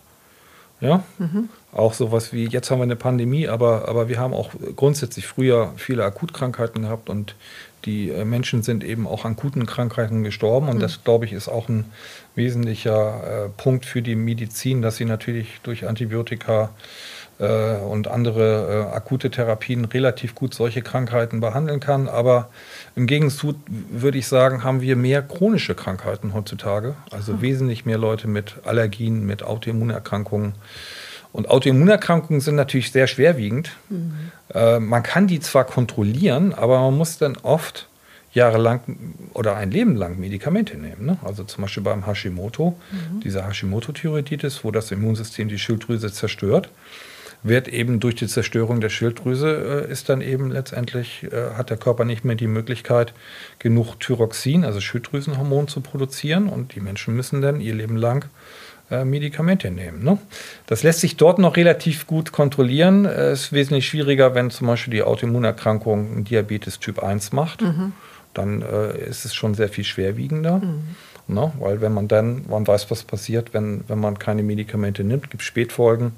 Ja, 0.80 1.04
mhm. 1.18 1.48
Auch 1.72 1.94
sowas 1.94 2.32
wie, 2.32 2.48
jetzt 2.48 2.70
haben 2.70 2.78
wir 2.78 2.84
eine 2.84 2.96
Pandemie, 2.96 3.48
aber, 3.48 3.88
aber 3.88 4.08
wir 4.08 4.18
haben 4.18 4.34
auch 4.34 4.50
grundsätzlich 4.76 5.26
früher 5.26 5.72
viele 5.76 6.04
Akutkrankheiten 6.04 6.82
gehabt 6.82 7.08
und 7.08 7.34
die 7.84 8.10
äh, 8.10 8.24
Menschen 8.24 8.62
sind 8.62 8.84
eben 8.84 9.06
auch 9.06 9.24
an 9.24 9.32
akuten 9.32 9.66
Krankheiten 9.66 10.22
gestorben. 10.22 10.68
Und 10.68 10.76
mhm. 10.76 10.80
das, 10.80 11.02
glaube 11.04 11.24
ich, 11.24 11.32
ist 11.32 11.48
auch 11.48 11.68
ein 11.68 11.86
wesentlicher 12.34 13.46
äh, 13.46 13.48
Punkt 13.48 13.86
für 13.86 14.02
die 14.02 14.16
Medizin, 14.16 14.82
dass 14.82 14.96
sie 14.96 15.04
natürlich 15.04 15.60
durch 15.62 15.86
Antibiotika 15.86 16.70
äh, 17.38 17.76
und 17.76 18.08
andere 18.08 18.88
äh, 18.90 18.94
akute 18.94 19.30
Therapien 19.30 19.86
relativ 19.86 20.34
gut 20.34 20.52
solche 20.52 20.82
Krankheiten 20.82 21.40
behandeln 21.40 21.80
kann. 21.80 22.08
Aber 22.08 22.50
im 22.96 23.06
Gegenzug 23.06 23.56
würde 23.68 24.18
ich 24.18 24.26
sagen, 24.26 24.62
haben 24.62 24.82
wir 24.82 24.96
mehr 24.96 25.22
chronische 25.22 25.74
Krankheiten 25.74 26.34
heutzutage. 26.34 26.94
Also 27.10 27.32
mhm. 27.34 27.42
wesentlich 27.42 27.86
mehr 27.86 27.98
Leute 27.98 28.28
mit 28.28 28.56
Allergien, 28.64 29.24
mit 29.24 29.42
Autoimmunerkrankungen. 29.42 30.54
Und 31.32 31.48
Autoimmunerkrankungen 31.48 32.40
sind 32.40 32.56
natürlich 32.56 32.90
sehr 32.92 33.06
schwerwiegend. 33.06 33.72
Mhm. 33.88 34.12
Äh, 34.52 34.80
man 34.80 35.02
kann 35.02 35.26
die 35.26 35.40
zwar 35.40 35.64
kontrollieren, 35.64 36.52
aber 36.52 36.80
man 36.80 36.96
muss 36.96 37.18
dann 37.18 37.36
oft 37.42 37.88
jahrelang 38.32 38.80
oder 39.34 39.56
ein 39.56 39.70
Leben 39.70 39.96
lang 39.96 40.18
Medikamente 40.18 40.76
nehmen. 40.76 41.04
Ne? 41.04 41.18
Also 41.24 41.44
zum 41.44 41.62
Beispiel 41.62 41.82
beim 41.82 42.06
Hashimoto, 42.06 42.76
mhm. 42.90 43.20
dieser 43.20 43.46
Hashimoto-Thyreoiditis, 43.46 44.64
wo 44.64 44.70
das 44.70 44.90
Immunsystem 44.90 45.48
die 45.48 45.58
Schilddrüse 45.58 46.12
zerstört 46.12 46.68
wird 47.42 47.68
eben 47.68 48.00
durch 48.00 48.16
die 48.16 48.26
Zerstörung 48.26 48.80
der 48.80 48.90
Schilddrüse 48.90 49.86
äh, 49.88 49.90
ist 49.90 50.08
dann 50.08 50.20
eben 50.20 50.50
letztendlich, 50.50 51.24
äh, 51.24 51.54
hat 51.56 51.70
der 51.70 51.76
Körper 51.76 52.04
nicht 52.04 52.24
mehr 52.24 52.36
die 52.36 52.46
Möglichkeit, 52.46 53.14
genug 53.58 53.98
Thyroxin, 53.98 54.64
also 54.64 54.80
Schilddrüsenhormon 54.80 55.68
zu 55.68 55.80
produzieren 55.80 56.48
und 56.48 56.74
die 56.74 56.80
Menschen 56.80 57.16
müssen 57.16 57.40
dann 57.40 57.60
ihr 57.60 57.74
Leben 57.74 57.96
lang 57.96 58.26
äh, 58.90 59.04
Medikamente 59.04 59.70
nehmen. 59.70 60.02
Ne? 60.02 60.18
Das 60.66 60.82
lässt 60.82 61.00
sich 61.00 61.16
dort 61.16 61.38
noch 61.38 61.56
relativ 61.56 62.06
gut 62.06 62.32
kontrollieren. 62.32 63.06
Es 63.06 63.44
ist 63.44 63.52
wesentlich 63.52 63.86
schwieriger, 63.86 64.34
wenn 64.34 64.50
zum 64.50 64.66
Beispiel 64.66 64.92
die 64.92 65.02
Autoimmunerkrankung 65.02 66.24
Diabetes 66.24 66.78
Typ 66.78 67.02
1 67.02 67.32
macht. 67.32 67.62
Mhm. 67.62 67.92
Dann 68.34 68.62
äh, 68.62 69.08
ist 69.08 69.24
es 69.24 69.34
schon 69.34 69.54
sehr 69.54 69.68
viel 69.68 69.84
schwerwiegender. 69.84 70.58
Mhm. 70.58 70.96
Ne? 71.26 71.52
Weil 71.58 71.80
wenn 71.80 71.92
man 71.92 72.08
dann, 72.08 72.44
man 72.48 72.66
weiß, 72.66 72.90
was 72.90 73.04
passiert, 73.04 73.54
wenn, 73.54 73.84
wenn 73.88 73.98
man 73.98 74.18
keine 74.18 74.42
Medikamente 74.42 75.04
nimmt, 75.04 75.30
gibt 75.30 75.42
es 75.42 75.46
Spätfolgen. 75.46 76.12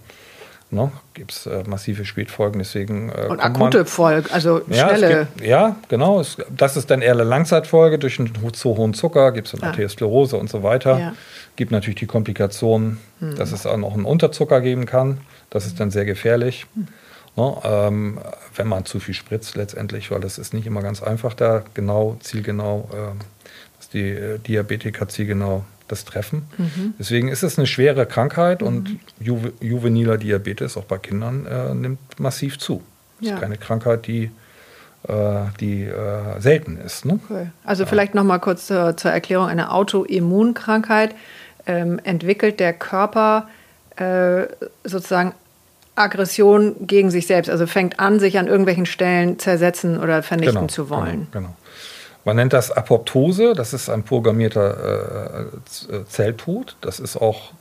Ne? 0.72 0.90
Gibt 1.12 1.32
es 1.32 1.44
äh, 1.44 1.64
massive 1.66 2.06
Spätfolgen, 2.06 2.58
deswegen. 2.58 3.10
Äh, 3.10 3.26
und 3.28 3.40
akute 3.40 3.84
Folgen, 3.84 4.30
also 4.32 4.62
schnelle. 4.70 5.28
Gibt, 5.34 5.46
ja, 5.46 5.76
genau. 5.88 6.18
Es, 6.18 6.38
das 6.48 6.78
ist 6.78 6.90
dann 6.90 7.02
eher 7.02 7.12
eine 7.12 7.24
Langzeitfolge 7.24 7.98
durch 7.98 8.18
einen 8.18 8.32
zu 8.54 8.76
hohen 8.78 8.94
Zucker, 8.94 9.32
gibt 9.32 9.48
es 9.48 9.52
dann 9.52 9.64
ah. 9.64 9.66
Arteriosklerose 9.66 10.38
und 10.38 10.48
so 10.48 10.62
weiter. 10.62 10.98
Ja. 10.98 11.14
Gibt 11.56 11.72
natürlich 11.72 11.98
die 11.98 12.06
Komplikationen, 12.06 12.98
hm. 13.20 13.36
dass 13.36 13.52
es 13.52 13.66
auch 13.66 13.76
noch 13.76 13.92
einen 13.92 14.06
Unterzucker 14.06 14.62
geben 14.62 14.86
kann. 14.86 15.20
Das 15.50 15.66
ist 15.66 15.78
dann 15.78 15.90
sehr 15.90 16.06
gefährlich. 16.06 16.64
Hm. 16.74 16.88
Ne? 17.36 17.56
Ähm, 17.64 18.18
wenn 18.54 18.66
man 18.66 18.86
zu 18.86 18.98
viel 18.98 19.14
spritzt 19.14 19.56
letztendlich, 19.56 20.10
weil 20.10 20.20
das 20.20 20.38
ist 20.38 20.54
nicht 20.54 20.66
immer 20.66 20.80
ganz 20.80 21.02
einfach, 21.02 21.34
da 21.34 21.64
genau, 21.74 22.16
zielgenau, 22.20 22.88
äh, 22.94 23.76
dass 23.76 23.90
die 23.90 24.08
äh, 24.08 24.38
Diabetiker 24.38 25.06
zielgenau 25.06 25.66
das 25.88 26.04
Treffen. 26.04 26.44
Mhm. 26.58 26.94
Deswegen 26.98 27.28
ist 27.28 27.42
es 27.42 27.58
eine 27.58 27.66
schwere 27.66 28.06
Krankheit 28.06 28.62
und 28.62 28.98
Ju 29.20 29.38
juveniler 29.60 30.18
Diabetes 30.18 30.76
auch 30.76 30.84
bei 30.84 30.98
Kindern 30.98 31.46
äh, 31.46 31.74
nimmt 31.74 31.98
massiv 32.18 32.58
zu. 32.58 32.82
Das 33.20 33.28
ja. 33.28 33.34
ist 33.34 33.40
keine 33.40 33.56
Krankheit, 33.56 34.06
die, 34.06 34.30
äh, 35.08 35.14
die 35.60 35.84
äh, 35.84 36.40
selten 36.40 36.78
ist. 36.78 37.04
Ne? 37.04 37.20
Okay. 37.24 37.50
Also 37.64 37.84
ja. 37.84 37.88
vielleicht 37.88 38.14
noch 38.14 38.24
mal 38.24 38.38
kurz 38.38 38.66
zur, 38.66 38.96
zur 38.96 39.10
Erklärung: 39.10 39.46
Eine 39.46 39.72
Autoimmunkrankheit 39.72 41.14
ähm, 41.66 42.00
entwickelt 42.02 42.60
der 42.60 42.72
Körper 42.72 43.48
äh, 43.96 44.46
sozusagen 44.84 45.34
Aggression 45.94 46.86
gegen 46.86 47.10
sich 47.10 47.26
selbst, 47.26 47.50
also 47.50 47.66
fängt 47.66 48.00
an, 48.00 48.18
sich 48.18 48.38
an 48.38 48.46
irgendwelchen 48.46 48.86
Stellen 48.86 49.38
zersetzen 49.38 50.00
oder 50.00 50.22
vernichten 50.22 50.54
Genau, 50.54 50.66
zu 50.68 50.88
wollen. 50.88 51.28
Genau, 51.32 51.48
genau. 51.48 51.56
Man 52.24 52.36
nennt 52.36 52.52
das 52.52 52.70
Apoptose, 52.70 53.52
das 53.54 53.72
ist 53.72 53.88
ein 53.88 54.04
programmierter 54.04 55.48
äh, 55.90 55.94
äh, 55.94 56.04
Zelltod. 56.06 56.76
Das 56.80 57.00
ist 57.00 57.16
auch 57.16 57.52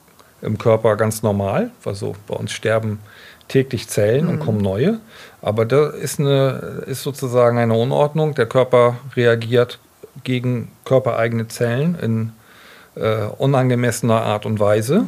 im 0.41 0.57
Körper 0.57 0.95
ganz 0.97 1.23
normal. 1.23 1.71
Also 1.85 2.15
bei 2.27 2.35
uns 2.35 2.51
sterben 2.51 2.99
täglich 3.47 3.89
Zellen 3.89 4.27
und 4.27 4.39
kommen 4.39 4.59
neue. 4.59 4.99
Aber 5.41 5.65
da 5.65 5.89
ist, 5.89 6.19
eine, 6.19 6.83
ist 6.85 7.03
sozusagen 7.03 7.57
eine 7.57 7.73
Unordnung. 7.73 8.33
Der 8.35 8.45
Körper 8.45 8.97
reagiert 9.15 9.79
gegen 10.23 10.71
körpereigene 10.85 11.47
Zellen 11.47 11.97
in 12.01 12.33
äh, 13.01 13.27
unangemessener 13.37 14.21
Art 14.21 14.45
und 14.45 14.59
Weise. 14.59 15.07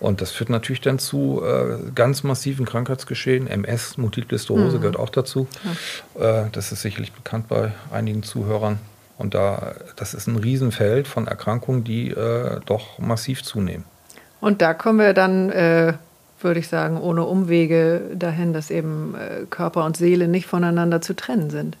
Und 0.00 0.20
das 0.20 0.30
führt 0.30 0.50
natürlich 0.50 0.80
dann 0.80 0.98
zu 0.98 1.42
äh, 1.44 1.90
ganz 1.94 2.22
massiven 2.22 2.66
Krankheitsgeschehen. 2.66 3.46
MS, 3.46 3.98
Multiple 3.98 4.38
Sklerose 4.38 4.78
gehört 4.78 4.98
auch 4.98 5.10
dazu. 5.10 5.46
Äh, 6.18 6.44
das 6.52 6.72
ist 6.72 6.82
sicherlich 6.82 7.12
bekannt 7.12 7.48
bei 7.48 7.72
einigen 7.92 8.22
Zuhörern. 8.22 8.78
Und 9.18 9.34
da, 9.34 9.74
das 9.96 10.14
ist 10.14 10.26
ein 10.26 10.36
Riesenfeld 10.36 11.08
von 11.08 11.26
Erkrankungen, 11.26 11.84
die 11.84 12.10
äh, 12.10 12.60
doch 12.66 12.98
massiv 12.98 13.42
zunehmen. 13.42 13.84
Und 14.40 14.60
da 14.60 14.74
kommen 14.74 14.98
wir 14.98 15.14
dann, 15.14 15.50
äh, 15.50 15.94
würde 16.40 16.60
ich 16.60 16.68
sagen, 16.68 17.00
ohne 17.00 17.24
Umwege 17.24 18.02
dahin, 18.14 18.52
dass 18.52 18.70
eben 18.70 19.14
Körper 19.48 19.84
und 19.84 19.96
Seele 19.96 20.28
nicht 20.28 20.46
voneinander 20.46 21.00
zu 21.00 21.16
trennen 21.16 21.48
sind. 21.48 21.78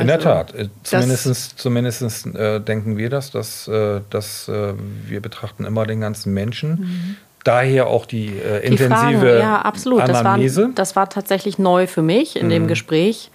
In 0.00 0.06
der 0.06 0.16
Also, 0.16 0.28
Tat. 0.28 0.54
Äh, 0.54 0.68
das- 0.82 0.90
Zumindest, 0.90 1.58
zumindest 1.58 2.26
äh, 2.34 2.60
denken 2.60 2.96
wir 2.96 3.10
das, 3.10 3.30
dass, 3.30 3.66
äh, 3.68 4.00
dass 4.10 4.48
äh, 4.48 4.74
wir 5.06 5.20
betrachten 5.20 5.64
immer 5.64 5.86
den 5.86 6.00
ganzen 6.00 6.32
Menschen. 6.34 7.16
Daher 7.44 7.86
auch 7.86 8.06
die 8.06 8.26
äh, 8.38 8.68
Die 8.68 8.76
Fragen, 8.76 8.92
intensive 9.14 9.38
ja, 9.38 9.62
absolut. 9.62 10.00
Das 10.08 10.24
war, 10.24 10.38
das 10.74 10.96
war 10.96 11.08
tatsächlich 11.08 11.58
neu 11.58 11.86
für 11.86 12.02
mich 12.02 12.36
in 12.36 12.46
Mhm. 12.46 12.50
dem 12.50 12.66
Gespräch. 12.68 13.30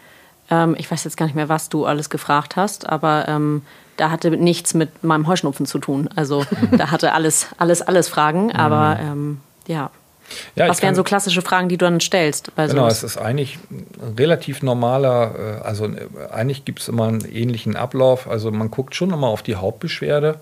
Ähm, 0.50 0.76
ich 0.78 0.92
weiß 0.92 1.04
jetzt 1.06 1.16
gar 1.16 1.26
nicht 1.28 1.36
mehr, 1.36 1.48
was 1.50 1.70
du 1.70 1.86
alles 1.86 2.10
gefragt 2.10 2.56
hast, 2.58 2.90
aber 2.90 3.26
ähm, 3.30 3.62
da 3.98 4.12
hatte 4.12 4.32
nichts 4.32 4.74
mit 4.74 5.04
meinem 5.04 5.28
Heuschnupfen 5.28 5.66
zu 5.66 5.80
tun. 5.80 6.10
Also 6.16 6.42
Mhm. 6.72 6.78
da 6.78 6.92
hatte 6.92 7.14
alles, 7.14 7.48
alles, 7.58 7.82
alles 7.82 8.10
Fragen, 8.10 8.52
aber 8.52 9.00
ähm, 9.02 9.40
ja. 9.68 9.92
Ja, 10.56 10.68
was 10.68 10.82
wären 10.82 10.96
so 10.96 11.04
klassische 11.04 11.42
Fragen, 11.42 11.70
die 11.70 11.78
du 11.78 11.86
dann 11.86 12.00
stellst 12.00 12.52
Genau, 12.56 12.68
sowas? 12.68 12.98
es 12.98 13.04
ist 13.04 13.18
eigentlich 13.18 13.58
ein 13.72 14.16
relativ 14.18 14.64
normaler, 14.64 15.60
äh, 15.62 15.66
also 15.66 15.86
äh, 15.86 16.08
eigentlich 16.32 16.66
gibt 16.66 16.80
es 16.80 16.88
immer 16.88 17.08
einen 17.08 17.26
ähnlichen 17.26 17.76
Ablauf. 17.76 18.30
Also 18.30 18.52
man 18.52 18.72
guckt 18.72 18.96
schon 18.96 19.12
immer 19.12 19.28
auf 19.28 19.44
die 19.44 19.56
Hauptbeschwerde. 19.56 20.40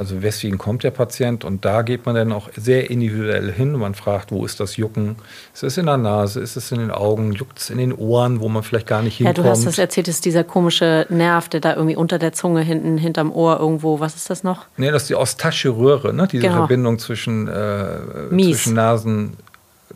Also 0.00 0.22
weswegen 0.22 0.56
kommt 0.56 0.82
der 0.82 0.92
Patient 0.92 1.44
und 1.44 1.66
da 1.66 1.82
geht 1.82 2.06
man 2.06 2.14
dann 2.14 2.32
auch 2.32 2.48
sehr 2.56 2.88
individuell 2.88 3.52
hin. 3.52 3.72
Man 3.72 3.94
fragt, 3.94 4.32
wo 4.32 4.46
ist 4.46 4.58
das 4.58 4.78
Jucken? 4.78 5.16
Ist 5.52 5.62
es 5.62 5.76
in 5.76 5.84
der 5.84 5.98
Nase? 5.98 6.40
Ist 6.40 6.56
es 6.56 6.72
in 6.72 6.78
den 6.78 6.90
Augen? 6.90 7.32
Juckt 7.32 7.58
es 7.58 7.68
in 7.68 7.76
den 7.76 7.92
Ohren, 7.92 8.40
wo 8.40 8.48
man 8.48 8.62
vielleicht 8.62 8.86
gar 8.86 9.02
nicht 9.02 9.20
Ja, 9.20 9.26
hinkommt? 9.26 9.46
du 9.46 9.50
hast 9.50 9.66
das 9.66 9.76
erzählt, 9.76 10.08
ist 10.08 10.24
dieser 10.24 10.42
komische 10.42 11.04
Nerv, 11.10 11.50
der 11.50 11.60
da 11.60 11.74
irgendwie 11.74 11.96
unter 11.96 12.18
der 12.18 12.32
Zunge 12.32 12.62
hinten, 12.62 12.96
hinterm 12.96 13.30
Ohr 13.30 13.60
irgendwo, 13.60 14.00
was 14.00 14.16
ist 14.16 14.30
das 14.30 14.42
noch? 14.42 14.64
Nee, 14.78 14.90
das 14.90 15.02
ist 15.02 15.08
die 15.10 15.16
Ostasche 15.16 15.68
Röhre, 15.68 16.14
ne? 16.14 16.26
diese 16.32 16.44
Genau. 16.44 16.54
Verbindung 16.56 16.98
zwischen, 16.98 17.46
äh, 17.48 17.98
zwischen 18.30 18.72
Nasen, 18.72 19.36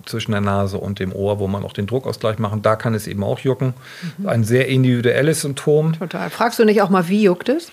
zwischen 0.04 0.32
der 0.32 0.42
Nase 0.42 0.76
und 0.76 0.98
dem 0.98 1.14
Ohr, 1.14 1.38
wo 1.38 1.46
man 1.48 1.64
auch 1.64 1.72
den 1.72 1.86
Druckausgleich 1.86 2.38
machen. 2.38 2.60
Da 2.60 2.76
kann 2.76 2.92
es 2.92 3.06
eben 3.06 3.24
auch 3.24 3.38
jucken. 3.38 3.72
Mhm. 4.18 4.28
Ein 4.28 4.44
sehr 4.44 4.68
individuelles 4.68 5.40
Symptom. 5.40 5.94
Total. 5.98 6.28
Fragst 6.28 6.58
du 6.58 6.66
nicht 6.66 6.82
auch 6.82 6.90
mal, 6.90 7.08
wie 7.08 7.22
juckt 7.22 7.48
es? 7.48 7.72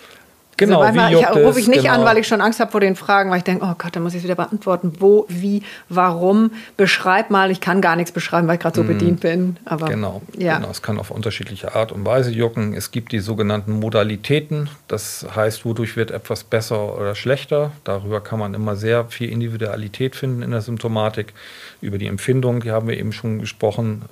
Genau, 0.62 0.82
also 0.82 0.94
manchmal 0.96 1.10
wie 1.10 1.13
juckt 1.25 1.36
ich, 1.38 1.46
rufe 1.46 1.60
ich 1.60 1.68
nicht 1.68 1.82
Genau. 1.84 1.94
an, 1.96 2.06
weil 2.06 2.18
ich 2.18 2.27
schon 2.27 2.41
Angst 2.41 2.60
habe 2.60 2.72
vor 2.72 2.80
den 2.80 2.96
Fragen, 2.96 3.30
weil 3.32 3.39
ich 3.39 3.44
denke, 3.44 3.65
oh 3.65 3.74
Gott, 3.77 3.96
dann 3.96 4.03
muss 4.03 4.13
ich 4.13 4.20
es 4.20 4.24
wieder 4.24 4.36
beantworten. 4.36 4.94
Wo, 5.00 5.25
wie, 5.27 5.63
warum? 5.89 6.51
Beschreib 6.77 7.30
mal. 7.30 7.51
Ich 7.51 7.60
kann 7.62 7.82
gar 7.82 7.96
nichts 7.96 8.12
beschreiben, 8.12 8.48
weil 8.48 8.56
ich 8.56 8.62
gerade 8.62 8.75
so 8.75 8.84
bedient 8.84 9.22
bin. 9.22 9.58
Aber 9.65 9.88
Genau, 9.88 10.22
ja. 10.38 10.57
genau. 10.57 10.70
Es 10.70 10.81
kann 10.81 11.00
auf 11.00 11.12
unterschiedliche 11.12 11.75
Art 11.75 11.92
und 11.92 12.05
Weise 12.05 12.31
jucken. 12.31 12.74
Es 12.74 12.92
gibt 12.92 13.12
die 13.12 13.20
sogenannten 13.20 13.79
Modalitäten. 13.79 14.70
Das 14.88 15.25
heißt, 15.36 15.66
wodurch 15.66 15.98
wird 15.98 16.12
etwas 16.12 16.44
besser 16.44 16.98
oder 16.98 17.16
schlechter. 17.16 17.72
Darüber 17.83 18.22
kann 18.22 18.40
man 18.40 18.53
immer 18.53 18.75
sehr 18.75 19.05
viel 19.05 19.29
Individualität 19.29 20.16
finden 20.16 20.42
in 20.42 20.51
der 20.51 20.62
Symptomatik. 20.62 21.33
Über 21.81 21.98
die 21.98 22.07
Empfindung, 22.07 22.62
die 22.62 22.72
haben 22.72 22.88
wir 22.88 22.98
eben 22.98 23.12
schon 23.12 23.40
gesprochen. 23.40 24.03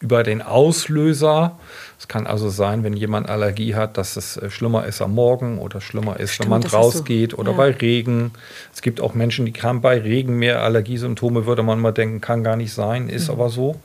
Über 0.00 0.22
den 0.22 0.42
Auslöser. 0.42 1.58
Es 1.98 2.08
kann 2.08 2.26
also 2.26 2.50
sein, 2.50 2.84
wenn 2.84 2.92
jemand 2.92 3.30
Allergie 3.30 3.74
hat, 3.74 3.96
dass 3.96 4.16
es 4.16 4.36
äh, 4.36 4.50
schlimmer 4.50 4.84
ist 4.86 5.00
am 5.00 5.14
Morgen 5.14 5.58
oder 5.58 5.80
schlimmer 5.80 6.20
ist, 6.20 6.34
Stimmt, 6.34 6.50
wenn 6.50 6.60
man 6.60 6.68
rausgeht 6.68 7.32
oder 7.38 7.52
Ja. 7.52 7.56
bei 7.56 7.70
Regen. 7.70 8.32
Es 8.74 8.82
gibt 8.82 9.00
auch 9.00 9.14
Menschen, 9.14 9.46
die 9.46 9.54
haben 9.54 9.80
bei 9.80 9.98
Regen 9.98 10.38
mehr 10.38 10.60
Allergiesymptome, 10.62 11.46
würde 11.46 11.62
man 11.62 11.80
mal 11.80 11.92
denken, 11.92 12.20
kann 12.20 12.44
gar 12.44 12.56
nicht 12.56 12.74
sein, 12.74 13.08
ist 13.08 13.30
aber 13.30 13.48
so. 13.48 13.76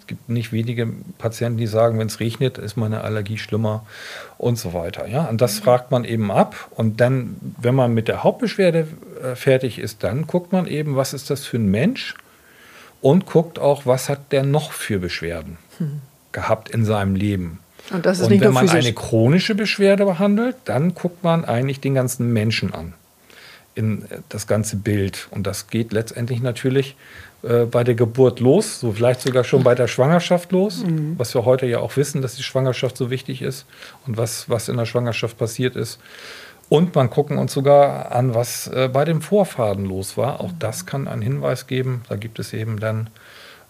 Es 0.00 0.06
gibt 0.06 0.28
nicht 0.28 0.52
wenige 0.52 0.88
Patienten, 1.18 1.58
die 1.58 1.66
sagen, 1.66 1.98
wenn 1.98 2.06
es 2.06 2.20
regnet, 2.20 2.56
ist 2.58 2.76
meine 2.76 3.00
Allergie 3.00 3.38
schlimmer 3.38 3.84
und 4.38 4.56
so 4.58 4.72
weiter. 4.72 5.08
Ja? 5.08 5.24
Und 5.24 5.40
das 5.40 5.58
fragt 5.58 5.90
man 5.90 6.04
eben 6.04 6.30
ab. 6.30 6.54
Und 6.70 7.00
dann, 7.00 7.36
wenn 7.60 7.74
man 7.74 7.92
mit 7.92 8.06
der 8.06 8.22
Hauptbeschwerde 8.22 8.86
äh, 9.24 9.34
fertig 9.34 9.80
ist, 9.80 10.04
dann 10.04 10.28
guckt 10.28 10.52
man 10.52 10.68
eben, 10.68 10.94
was 10.94 11.12
ist 11.12 11.30
das 11.30 11.44
für 11.44 11.56
ein 11.56 11.68
Mensch 11.68 12.14
und 13.00 13.26
guckt 13.26 13.58
auch, 13.58 13.86
was 13.86 14.08
hat 14.08 14.32
der 14.32 14.42
noch 14.42 14.72
für 14.72 14.98
Beschwerden 14.98 15.58
gehabt 16.32 16.70
in 16.70 16.84
seinem 16.84 17.14
Leben. 17.14 17.60
Und 17.92 18.04
das 18.04 18.18
ist 18.18 18.26
und 18.30 18.40
wenn 18.40 18.52
man 18.52 18.66
physisch. 18.66 18.84
eine 18.84 18.94
chronische 18.94 19.54
Beschwerde 19.54 20.04
behandelt, 20.04 20.56
dann 20.64 20.94
guckt 20.94 21.22
man 21.22 21.44
eigentlich 21.44 21.80
den 21.80 21.94
ganzen 21.94 22.32
Menschen 22.32 22.74
an, 22.74 22.94
in 23.74 24.02
äh, 24.10 24.18
das 24.28 24.46
ganze 24.46 24.76
Bild. 24.76 25.28
Und 25.30 25.46
das 25.46 25.68
geht 25.68 25.92
letztendlich 25.92 26.42
natürlich 26.42 26.96
äh, 27.42 27.64
bei 27.64 27.84
der 27.84 27.94
Geburt 27.94 28.40
los, 28.40 28.80
so 28.80 28.92
vielleicht 28.92 29.20
sogar 29.20 29.44
schon 29.44 29.62
bei 29.62 29.74
der 29.76 29.86
Schwangerschaft 29.86 30.50
los, 30.50 30.82
Mhm. 30.84 31.14
was 31.16 31.32
wir 31.34 31.44
heute 31.44 31.66
ja 31.66 31.78
auch 31.78 31.96
wissen, 31.96 32.22
dass 32.22 32.34
die 32.34 32.42
Schwangerschaft 32.42 32.96
so 32.96 33.08
wichtig 33.10 33.40
ist 33.40 33.66
und 34.06 34.16
was, 34.16 34.48
was 34.50 34.68
in 34.68 34.76
der 34.78 34.86
Schwangerschaft 34.86 35.38
passiert 35.38 35.76
ist. 35.76 36.00
Und 36.68 36.94
man 36.94 37.10
gucken 37.10 37.38
uns 37.38 37.52
sogar 37.52 38.12
an, 38.12 38.34
was 38.34 38.66
äh, 38.68 38.88
bei 38.92 39.04
dem 39.04 39.22
Vorfahren 39.22 39.84
los 39.84 40.16
war. 40.16 40.40
Auch 40.40 40.50
das 40.58 40.84
kann 40.84 41.06
einen 41.06 41.22
Hinweis 41.22 41.66
geben. 41.66 42.02
Da 42.08 42.16
gibt 42.16 42.38
es 42.38 42.52
eben 42.52 42.80
dann 42.80 43.08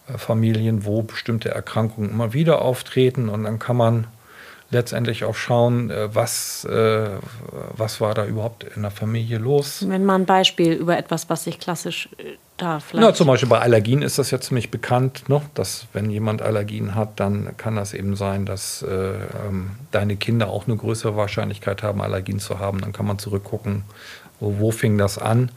äh, 0.07 0.17
Familien, 0.17 0.85
wo 0.85 1.03
bestimmte 1.03 1.49
Erkrankungen 1.49 2.09
immer 2.09 2.33
wieder 2.33 2.61
auftreten 2.61 3.29
und 3.29 3.43
dann 3.43 3.59
kann 3.59 3.77
man 3.77 4.07
letztendlich 4.69 5.23
auch 5.23 5.35
schauen, 5.35 5.89
äh, 5.89 6.13
was, 6.13 6.65
äh, 6.65 7.09
was 7.71 8.01
war 8.01 8.13
da 8.13 8.25
überhaupt 8.25 8.63
in 8.63 8.81
der 8.81 8.91
Familie 8.91 9.37
los. 9.37 9.85
Wenn 9.87 10.05
mal 10.05 10.15
ein 10.15 10.25
Beispiel 10.25 10.73
über 10.73 10.97
etwas, 10.97 11.29
was 11.29 11.43
sich 11.43 11.59
klassisch 11.59 12.09
äh, 12.17 12.37
da 12.57 12.79
vielleicht. 12.79 13.07
Ja, 13.07 13.13
zum 13.13 13.27
Beispiel 13.27 13.49
bei 13.49 13.59
Allergien 13.59 14.01
ist 14.01 14.17
das 14.19 14.31
ja 14.31 14.39
ziemlich 14.39 14.71
bekannt, 14.71 15.29
ne? 15.29 15.41
dass 15.53 15.87
wenn 15.93 16.09
jemand 16.09 16.41
Allergien 16.41 16.95
hat, 16.95 17.19
dann 17.19 17.55
kann 17.57 17.75
das 17.75 17.93
eben 17.93 18.15
sein, 18.15 18.45
dass 18.45 18.81
äh, 18.81 18.87
ähm, 18.87 19.71
deine 19.91 20.17
Kinder 20.17 20.49
auch 20.49 20.67
eine 20.67 20.75
größere 20.75 21.15
Wahrscheinlichkeit 21.15 21.83
haben, 21.83 22.01
Allergien 22.01 22.39
zu 22.39 22.59
haben. 22.59 22.81
Dann 22.81 22.93
kann 22.93 23.05
man 23.05 23.19
zurückgucken, 23.19 23.83
wo, 24.39 24.59
wo 24.59 24.71
fing 24.71 24.97
das 24.97 25.17
an. 25.17 25.51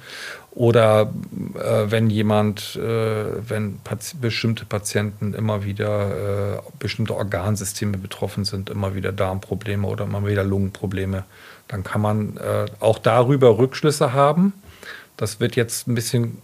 Oder 0.53 1.13
äh, 1.55 1.91
wenn 1.91 2.11
jemand, 2.11 2.75
äh, 2.77 3.49
wenn 3.49 3.79
Pati 3.79 4.17
bestimmte 4.21 4.65
Patienten 4.65 5.33
immer 5.33 5.65
wieder, 5.65 6.57
äh, 6.57 6.61
bestimmte 6.79 7.15
Organsysteme 7.15 7.99
betroffen 7.99 8.45
sind, 8.45 8.69
immer 8.69 8.95
wieder 8.95 9.13
Darmprobleme 9.13 9.87
oder 9.87 10.05
immer 10.05 10.27
wieder 10.27 10.43
Lungenprobleme, 10.43 11.25
dann 11.69 11.85
kann 11.85 12.01
man 12.01 12.37
äh, 12.39 12.67
auch 12.81 12.99
darüber 12.99 13.59
Rückschlüsse 13.59 14.13
haben. 14.13 14.53
Das 15.17 15.39
wird 15.39 15.55
jetzt 15.55 15.87
ein 15.87 15.95
bisschen 15.95 16.39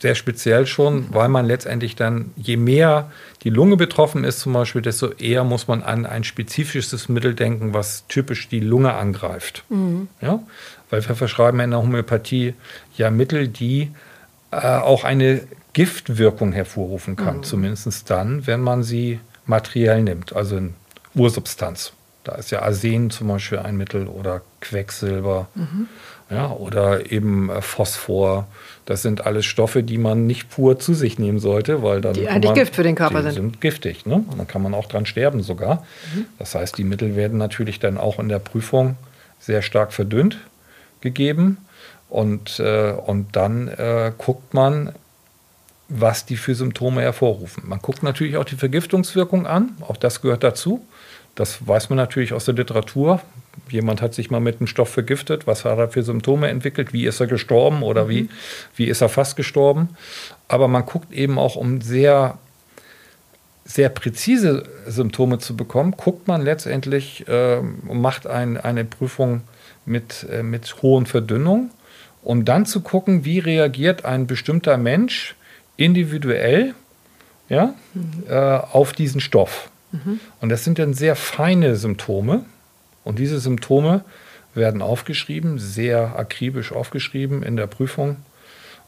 sehr 0.00 0.14
speziell 0.14 0.66
schon, 0.66 1.06
weil 1.10 1.28
man 1.28 1.46
letztendlich 1.46 1.96
dann, 1.96 2.32
je 2.36 2.56
mehr 2.56 3.10
die 3.42 3.50
Lunge 3.50 3.76
betroffen 3.76 4.24
ist 4.24 4.40
zum 4.40 4.52
Beispiel, 4.52 4.82
desto 4.82 5.12
eher 5.12 5.44
muss 5.44 5.68
man 5.68 5.82
an 5.82 6.06
ein 6.06 6.24
spezifisches 6.24 7.08
Mittel 7.08 7.34
denken, 7.34 7.74
was 7.74 8.06
typisch 8.08 8.48
die 8.48 8.60
Lunge 8.60 8.94
angreift. 8.94 9.64
Ja? 10.20 10.40
Weil 10.90 11.06
wir 11.06 11.14
verschreiben 11.14 11.60
in 11.60 11.70
der 11.70 11.80
Homöopathie 11.80 12.54
ja 12.96 13.10
Mittel, 13.10 13.48
die 13.48 13.90
äh, 14.50 14.56
auch 14.56 15.04
eine 15.04 15.42
Giftwirkung 15.72 16.52
hervorrufen 16.52 17.16
kann, 17.16 17.42
zumindest 17.42 18.08
dann, 18.10 18.46
wenn 18.46 18.60
man 18.60 18.82
sie 18.82 19.20
materiell 19.44 20.02
nimmt, 20.02 20.34
also 20.34 20.56
in 20.56 20.74
Ursubstanz. 21.14 21.92
Da 22.24 22.34
ist 22.34 22.50
ja 22.50 22.62
Arsen 22.62 23.10
zum 23.10 23.28
Beispiel 23.28 23.58
ein 23.58 23.76
Mittel 23.76 24.08
oder 24.08 24.42
Quecksilber 24.60 25.48
ja, 26.30 26.50
oder 26.50 27.10
eben 27.12 27.50
äh, 27.50 27.62
Phosphor. 27.62 28.46
Das 28.84 29.02
sind 29.02 29.26
alles 29.26 29.46
Stoffe, 29.46 29.82
die 29.82 29.98
man 29.98 30.26
nicht 30.26 30.50
pur 30.50 30.78
zu 30.78 30.94
sich 30.94 31.18
nehmen 31.18 31.38
sollte, 31.38 31.82
weil 31.82 32.00
dann 32.00 32.14
Die 32.14 32.24
kann 32.24 32.34
eigentlich 32.36 32.50
man, 32.50 32.54
Gift 32.54 32.74
für 32.74 32.82
den 32.82 32.94
Körper 32.94 33.18
die 33.18 33.30
sind. 33.30 33.34
sind 33.34 33.60
giftig. 33.60 34.06
Ne? 34.06 34.24
Und 34.28 34.38
dann 34.38 34.46
kann 34.46 34.62
man 34.62 34.74
auch 34.74 34.86
dran 34.86 35.06
sterben 35.06 35.42
sogar. 35.42 35.84
Das 36.38 36.54
heißt, 36.54 36.76
die 36.78 36.84
Mittel 36.84 37.16
werden 37.16 37.38
natürlich 37.38 37.78
dann 37.80 37.98
auch 37.98 38.18
in 38.18 38.28
der 38.28 38.38
Prüfung 38.38 38.96
sehr 39.40 39.62
stark 39.62 39.92
verdünnt 39.92 40.38
gegeben. 41.00 41.58
Und, 42.08 42.60
äh, 42.60 42.92
und 42.92 43.34
dann 43.34 43.68
äh, 43.68 44.12
guckt 44.16 44.54
man, 44.54 44.92
was 45.88 46.24
die 46.26 46.36
für 46.36 46.54
Symptome 46.54 47.02
hervorrufen. 47.02 47.64
Man 47.66 47.78
guckt 47.80 48.02
natürlich 48.02 48.36
auch 48.36 48.44
die 48.44 48.56
Vergiftungswirkung 48.56 49.46
an, 49.46 49.76
auch 49.80 49.96
das 49.96 50.20
gehört 50.20 50.42
dazu. 50.42 50.84
Das 51.36 51.66
weiß 51.66 51.90
man 51.90 51.98
natürlich 51.98 52.32
aus 52.32 52.46
der 52.46 52.54
Literatur. 52.54 53.20
Jemand 53.68 54.02
hat 54.02 54.14
sich 54.14 54.30
mal 54.30 54.40
mit 54.40 54.58
einem 54.58 54.66
Stoff 54.66 54.88
vergiftet. 54.88 55.46
Was 55.46 55.64
hat 55.64 55.78
er 55.78 55.88
für 55.90 56.02
Symptome 56.02 56.48
entwickelt? 56.48 56.92
Wie 56.92 57.06
ist 57.06 57.20
er 57.20 57.26
gestorben 57.26 57.82
oder 57.82 58.06
mhm. 58.06 58.08
wie, 58.08 58.28
wie 58.74 58.86
ist 58.86 59.02
er 59.02 59.08
fast 59.08 59.36
gestorben? 59.36 59.90
Aber 60.48 60.66
man 60.66 60.84
guckt 60.86 61.12
eben 61.12 61.38
auch, 61.38 61.56
um 61.56 61.82
sehr, 61.82 62.38
sehr 63.64 63.90
präzise 63.90 64.64
Symptome 64.86 65.38
zu 65.38 65.56
bekommen, 65.56 65.92
guckt 65.92 66.26
man 66.26 66.42
letztendlich 66.42 67.28
äh, 67.28 67.58
und 67.58 68.00
macht 68.00 68.26
ein, 68.26 68.56
eine 68.56 68.84
Prüfung 68.84 69.42
mit, 69.84 70.26
äh, 70.30 70.42
mit 70.42 70.80
hohen 70.80 71.04
Verdünnung, 71.04 71.70
um 72.22 72.46
dann 72.46 72.64
zu 72.64 72.80
gucken, 72.80 73.26
wie 73.26 73.40
reagiert 73.40 74.06
ein 74.06 74.26
bestimmter 74.26 74.78
Mensch 74.78 75.34
individuell 75.76 76.74
ja, 77.50 77.74
mhm. 77.92 78.24
äh, 78.26 78.34
auf 78.34 78.94
diesen 78.94 79.20
Stoff. 79.20 79.70
Mhm. 79.92 80.20
Und 80.40 80.48
das 80.48 80.64
sind 80.64 80.78
dann 80.78 80.94
sehr 80.94 81.16
feine 81.16 81.76
Symptome. 81.76 82.44
Und 83.04 83.18
diese 83.18 83.38
Symptome 83.38 84.04
werden 84.54 84.82
aufgeschrieben, 84.82 85.58
sehr 85.58 86.18
akribisch 86.18 86.72
aufgeschrieben 86.72 87.42
in 87.42 87.56
der 87.56 87.66
Prüfung. 87.66 88.16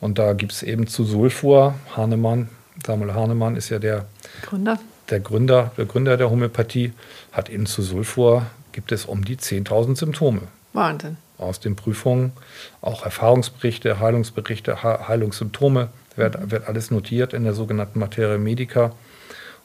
Und 0.01 0.19
da 0.19 0.33
gibt 0.33 0.53
es 0.53 0.63
eben 0.63 0.87
zu 0.87 1.05
Sulfur, 1.05 1.75
Hahnemann, 1.97 2.49
Samuel 2.87 3.15
Hahnemann 3.15 3.57
ist 3.57 3.69
ja 3.69 3.79
der 3.79 4.07
Gründer. 4.43 4.79
Der 5.11 5.21
Gründer, 5.21 5.73
der 5.77 5.87
Gründer 5.87 6.17
der 6.17 6.31
Homöopathie, 6.31 6.93
hat 7.33 7.49
eben 7.49 7.67
zu 7.67 7.83
Sulfur 7.83 8.47
gibt 8.73 8.93
es 8.93 9.07
um 9.07 9.25
die 9.25 9.37
10.000 9.37 9.97
Symptome. 9.97 10.43
Wahnsinn. 10.73 11.17
Aus 11.39 11.61
den 11.61 11.77
Prüfungen, 11.77 12.33
auch 12.81 13.05
Erfahrungsberichte, 13.05 14.01
Heilungsberichte, 14.01 14.83
Heilungssymptome, 14.83 15.89
wird, 16.17 16.51
wird 16.51 16.69
alles 16.69 16.91
notiert 16.91 17.33
in 17.33 17.45
der 17.45 17.55
sogenannten 17.55 17.99
Materia 17.99 18.39
Medica. 18.39 18.93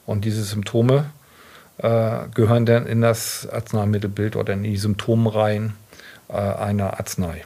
Und 0.06 0.24
diese 0.24 0.42
Symptome 0.42 1.10
äh, 1.78 2.28
gehören 2.34 2.66
dann 2.66 2.86
in 2.86 3.00
das 3.00 3.48
Arzneimittelbild 3.50 4.36
oder 4.36 4.52
in 4.52 4.62
die 4.62 4.76
Symptomreihen 4.76 5.74
äh, 6.28 6.34
einer 6.34 6.98
Arznei. 6.98 7.44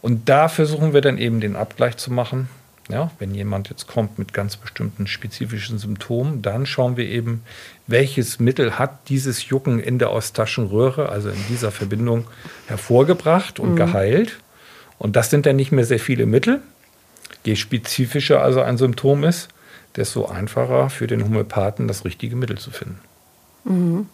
Und 0.00 0.28
da 0.28 0.48
versuchen 0.48 0.92
wir 0.92 1.00
dann 1.00 1.18
eben 1.18 1.40
den 1.40 1.56
Abgleich 1.56 1.96
zu 1.96 2.12
machen. 2.12 2.48
Ja, 2.88 3.12
wenn 3.20 3.32
jemand 3.34 3.70
jetzt 3.70 3.86
kommt 3.86 4.18
mit 4.18 4.34
ganz 4.34 4.56
bestimmten 4.56 5.06
spezifischen 5.06 5.78
Symptomen, 5.78 6.42
dann 6.42 6.66
schauen 6.66 6.96
wir 6.96 7.06
eben, 7.06 7.44
welches 7.86 8.40
Mittel 8.40 8.78
hat 8.78 9.08
dieses 9.08 9.48
Jucken 9.48 9.78
in 9.78 9.98
der 9.98 10.10
Osttaschenröhre, 10.10 11.08
also 11.08 11.28
in 11.30 11.38
dieser 11.48 11.70
Verbindung, 11.70 12.26
hervorgebracht 12.66 13.60
und 13.60 13.72
mhm. 13.72 13.76
geheilt. 13.76 14.40
Und 14.98 15.14
das 15.14 15.30
sind 15.30 15.46
dann 15.46 15.56
nicht 15.56 15.70
mehr 15.70 15.84
sehr 15.84 16.00
viele 16.00 16.26
Mittel. 16.26 16.60
Je 17.44 17.56
spezifischer 17.56 18.42
also 18.42 18.60
ein 18.60 18.78
Symptom 18.78 19.24
ist, 19.24 19.48
desto 19.96 20.26
einfacher 20.26 20.90
für 20.90 21.06
den 21.06 21.24
Homöopathen 21.24 21.88
das 21.88 22.04
richtige 22.04 22.36
Mittel 22.36 22.58
zu 22.58 22.70
finden. 22.70 23.00
Mhm. 23.64 24.08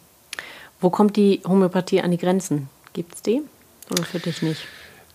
Wo 0.80 0.90
kommt 0.90 1.16
die 1.16 1.40
Homöopathie 1.46 2.00
an 2.00 2.10
die 2.10 2.18
Grenzen? 2.18 2.68
Gibt 2.92 3.14
es 3.14 3.22
die 3.22 3.42
oder 3.90 4.04
für 4.04 4.18
dich 4.18 4.42
nicht? 4.42 4.66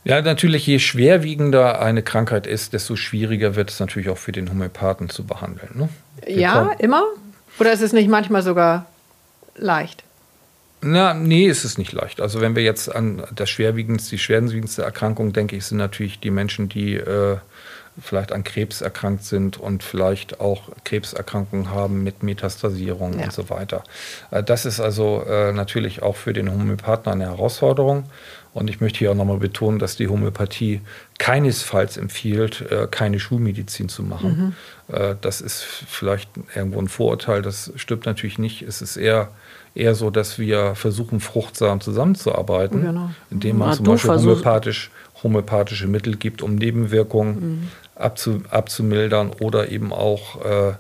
Ja, 0.06 0.22
natürlich, 0.22 0.68
je 0.68 0.80
schwerwiegender 0.80 1.82
eine 1.82 2.04
Krankheit 2.04 2.46
ist, 2.46 2.74
desto 2.74 2.98
schwieriger 2.98 3.56
wird 3.56 3.70
es 3.70 3.80
natürlich 3.80 4.10
auch 4.10 4.18
für 4.18 4.34
den 4.34 4.50
Homöopathen 4.50 5.10
zu 5.10 5.26
behandeln. 5.26 5.70
Ne? 5.76 5.90
Ja, 6.28 6.72
immer? 6.80 7.06
Oder 7.60 7.72
ist 7.72 7.82
es 7.82 7.94
nicht 7.94 8.10
manchmal 8.10 8.42
sogar 8.42 8.86
leicht? 9.56 10.04
Na, 10.82 11.14
nee, 11.14 11.48
ist 11.48 11.64
es 11.64 11.78
nicht 11.78 11.94
leicht. 11.94 12.20
Also 12.20 12.42
wenn 12.42 12.58
wir 12.58 12.64
jetzt 12.64 12.94
an 12.94 13.24
das 13.34 13.50
schwerwiegendste, 13.50 14.12
die 14.12 14.20
schwerwiegendste 14.20 14.84
Erkrankung 14.84 15.32
denke 15.32 15.56
ich, 15.56 15.66
sind 15.66 15.78
natürlich 15.78 16.20
die 16.20 16.32
Menschen, 16.32 16.68
die 16.68 16.96
äh, 16.96 17.38
vielleicht 18.02 18.32
an 18.32 18.44
Krebs 18.44 18.82
erkrankt 18.82 19.24
sind 19.24 19.58
und 19.58 19.84
vielleicht 19.84 20.40
auch 20.40 20.64
Krebserkrankungen 20.84 21.70
haben 21.70 22.04
mit 22.04 22.24
Metastasierung 22.24 23.20
ja. 23.20 23.26
und 23.26 23.34
so 23.34 23.50
weiter. 23.50 23.84
Äh, 24.32 24.44
das 24.44 24.66
ist 24.66 24.80
also 24.80 25.24
äh, 25.28 25.52
natürlich 25.52 26.02
auch 26.02 26.16
für 26.16 26.34
den 26.34 26.52
Homöopathen 26.52 27.12
eine 27.12 27.26
Herausforderung. 27.26 28.06
Und 28.54 28.70
ich 28.70 28.82
möchte 28.82 29.00
hier 29.00 29.12
auch 29.12 29.16
nochmal 29.16 29.40
betonen, 29.40 29.80
dass 29.80 29.96
die 29.96 30.08
Homöopathie 30.08 30.82
keinesfalls 31.18 31.98
empfiehlt, 31.98 32.62
äh, 32.70 32.88
keine 32.90 33.20
Schulmedizin 33.20 33.90
zu 33.90 34.04
machen. 34.04 34.56
Mhm. 34.90 35.16
Das 35.22 35.40
ist 35.40 35.64
vielleicht 35.64 36.30
irgendwo 36.54 36.78
ein 36.78 36.90
Vorurteil, 36.90 37.42
das 37.42 37.72
stimmt 37.78 38.06
natürlich 38.06 38.38
nicht. 38.38 38.64
Es 38.64 38.82
ist 38.82 38.98
eher, 38.98 39.30
eher 39.74 39.96
so, 39.96 40.10
dass 40.10 40.38
wir 40.38 40.76
versuchen, 40.76 41.22
fruchtsam 41.22 41.80
zusammenzuarbeiten, 41.80 42.82
genau. 42.82 43.10
indem 43.32 43.60
man 43.60 43.70
ja, 43.70 43.76
zum 43.78 43.86
Beispiel 43.86 44.12
homöopathisch, 44.12 44.92
homöopathische 45.24 45.88
Mittel 45.88 46.18
gibt, 46.18 46.42
um 46.42 46.56
Nebenwirkungen 46.56 47.36
mhm 47.36 47.68
abzu, 47.96 48.44
abzumildern 48.50 49.32
oder 49.40 49.70
eben 49.70 49.94
auch 49.94 50.44
äh, 50.44 50.74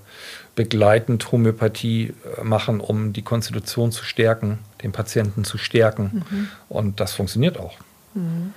begleitend 0.56 1.32
Homöopathie 1.32 2.13
äh, 2.38 2.43
machen, 2.43 2.80
um 2.80 3.13
die 3.13 3.21
Konstitution 3.21 3.91
zu 3.91 4.04
stärken, 4.04 4.60
den 4.84 4.91
Patienten 4.91 5.43
zu 5.43 5.58
stärken. 5.58 6.23
Mhm. 6.30 6.47
Und 6.69 6.99
das 6.99 7.13
funktioniert 7.13 7.60
auch. 7.60 7.76
Mhm. 8.13 8.54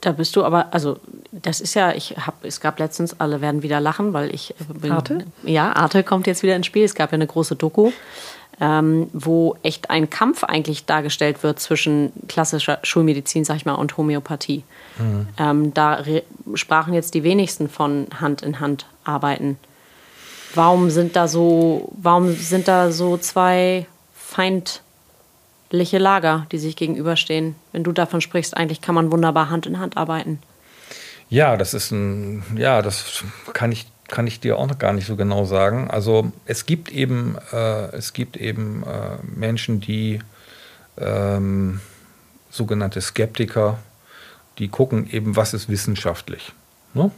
Da 0.00 0.12
bist 0.12 0.36
du 0.36 0.44
aber, 0.44 0.72
also 0.74 1.00
das 1.32 1.60
ist 1.60 1.74
ja, 1.74 1.92
ich 1.92 2.16
habe, 2.18 2.46
es 2.46 2.60
gab 2.60 2.78
letztens, 2.78 3.18
alle 3.20 3.40
werden 3.40 3.62
wieder 3.62 3.80
lachen, 3.80 4.12
weil 4.12 4.34
ich 4.34 4.50
äh, 4.50 4.74
bin. 4.74 4.92
Arte? 4.92 5.26
Ja, 5.42 5.72
Arte 5.72 6.02
kommt 6.02 6.26
jetzt 6.26 6.42
wieder 6.42 6.56
ins 6.56 6.66
Spiel. 6.66 6.84
Es 6.84 6.94
gab 6.94 7.10
ja 7.10 7.14
eine 7.14 7.26
große 7.26 7.56
Doku 7.56 7.90
ähm, 8.60 9.08
wo 9.12 9.56
echt 9.62 9.90
ein 9.90 10.10
Kampf 10.10 10.44
eigentlich 10.44 10.84
dargestellt 10.86 11.42
wird 11.42 11.60
zwischen 11.60 12.12
klassischer 12.28 12.78
Schulmedizin, 12.82 13.44
sag 13.44 13.56
ich 13.56 13.66
mal, 13.66 13.74
und 13.74 13.96
Homöopathie. 13.96 14.64
Mhm. 14.98 15.26
Ähm, 15.38 15.74
da 15.74 16.02
sprachen 16.54 16.94
jetzt 16.94 17.14
die 17.14 17.24
wenigsten 17.24 17.68
von 17.68 18.06
Hand 18.20 18.42
in 18.42 18.60
Hand 18.60 18.86
arbeiten. 19.04 19.58
Warum 20.54 20.90
sind 20.90 21.16
da 21.16 21.26
so, 21.26 21.92
warum 22.00 22.32
sind 22.32 22.68
da 22.68 22.92
so 22.92 23.16
zwei 23.16 23.86
feindliche 24.14 25.98
Lager, 25.98 26.46
die 26.52 26.58
sich 26.58 26.76
gegenüberstehen? 26.76 27.56
Wenn 27.72 27.82
du 27.82 27.90
davon 27.92 28.20
sprichst, 28.20 28.56
eigentlich 28.56 28.80
kann 28.80 28.94
man 28.94 29.10
wunderbar 29.10 29.50
Hand 29.50 29.66
in 29.66 29.80
Hand 29.80 29.96
arbeiten. 29.96 30.38
Ja, 31.28 31.56
das 31.56 31.74
ist 31.74 31.90
ein, 31.90 32.44
ja, 32.56 32.82
das 32.82 33.24
kann 33.52 33.72
ich 33.72 33.86
kann 34.08 34.26
ich 34.26 34.40
dir 34.40 34.58
auch 34.58 34.66
noch 34.66 34.78
gar 34.78 34.92
nicht 34.92 35.06
so 35.06 35.16
genau 35.16 35.44
sagen. 35.44 35.90
Also 35.90 36.32
es 36.46 36.66
gibt 36.66 36.90
eben, 36.90 37.36
äh, 37.52 37.86
es 37.96 38.12
gibt 38.12 38.36
eben 38.36 38.82
äh, 38.84 39.16
Menschen, 39.24 39.80
die 39.80 40.20
ähm, 40.98 41.80
sogenannte 42.50 43.00
Skeptiker, 43.00 43.78
die 44.58 44.68
gucken 44.68 45.10
eben, 45.10 45.36
was 45.36 45.54
ist 45.54 45.68
wissenschaftlich, 45.68 46.52
ne? 46.92 47.10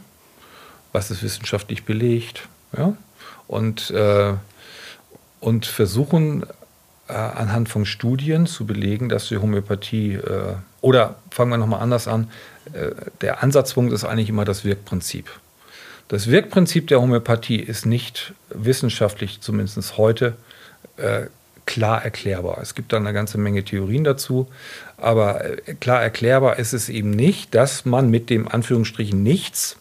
was 0.91 1.11
ist 1.11 1.21
wissenschaftlich 1.21 1.83
belegt, 1.85 2.47
ja? 2.75 2.93
und, 3.47 3.91
äh, 3.91 4.33
und 5.39 5.65
versuchen 5.65 6.45
äh, 7.07 7.13
anhand 7.13 7.69
von 7.69 7.85
Studien 7.85 8.47
zu 8.47 8.65
belegen, 8.65 9.09
dass 9.09 9.27
die 9.27 9.37
Homöopathie, 9.37 10.15
äh, 10.15 10.55
oder 10.81 11.15
fangen 11.29 11.51
wir 11.51 11.57
nochmal 11.57 11.81
anders 11.81 12.07
an, 12.07 12.31
äh, 12.73 12.91
der 13.21 13.43
Ansatzpunkt 13.43 13.93
ist 13.93 14.03
eigentlich 14.03 14.29
immer 14.29 14.45
das 14.45 14.65
Wirkprinzip. 14.65 15.29
Das 16.07 16.27
Wirkprinzip 16.27 16.87
der 16.87 17.01
Homöopathie 17.01 17.59
ist 17.59 17.85
nicht 17.85 18.33
wissenschaftlich, 18.49 19.41
zumindest 19.41 19.97
heute, 19.97 20.37
äh, 20.97 21.23
klar 21.65 22.03
erklärbar. 22.03 22.59
Es 22.61 22.75
gibt 22.75 22.93
da 22.93 22.97
eine 22.97 23.13
ganze 23.13 23.37
Menge 23.37 23.63
Theorien 23.63 24.03
dazu, 24.03 24.47
aber 24.97 25.43
äh, 25.67 25.75
klar 25.75 26.01
erklärbar 26.01 26.59
ist 26.59 26.73
es 26.73 26.89
eben 26.89 27.11
nicht, 27.11 27.53
dass 27.53 27.85
man 27.85 28.09
mit 28.09 28.29
dem 28.29 28.47
Anführungsstrichen 28.47 29.21
nichts, 29.21 29.77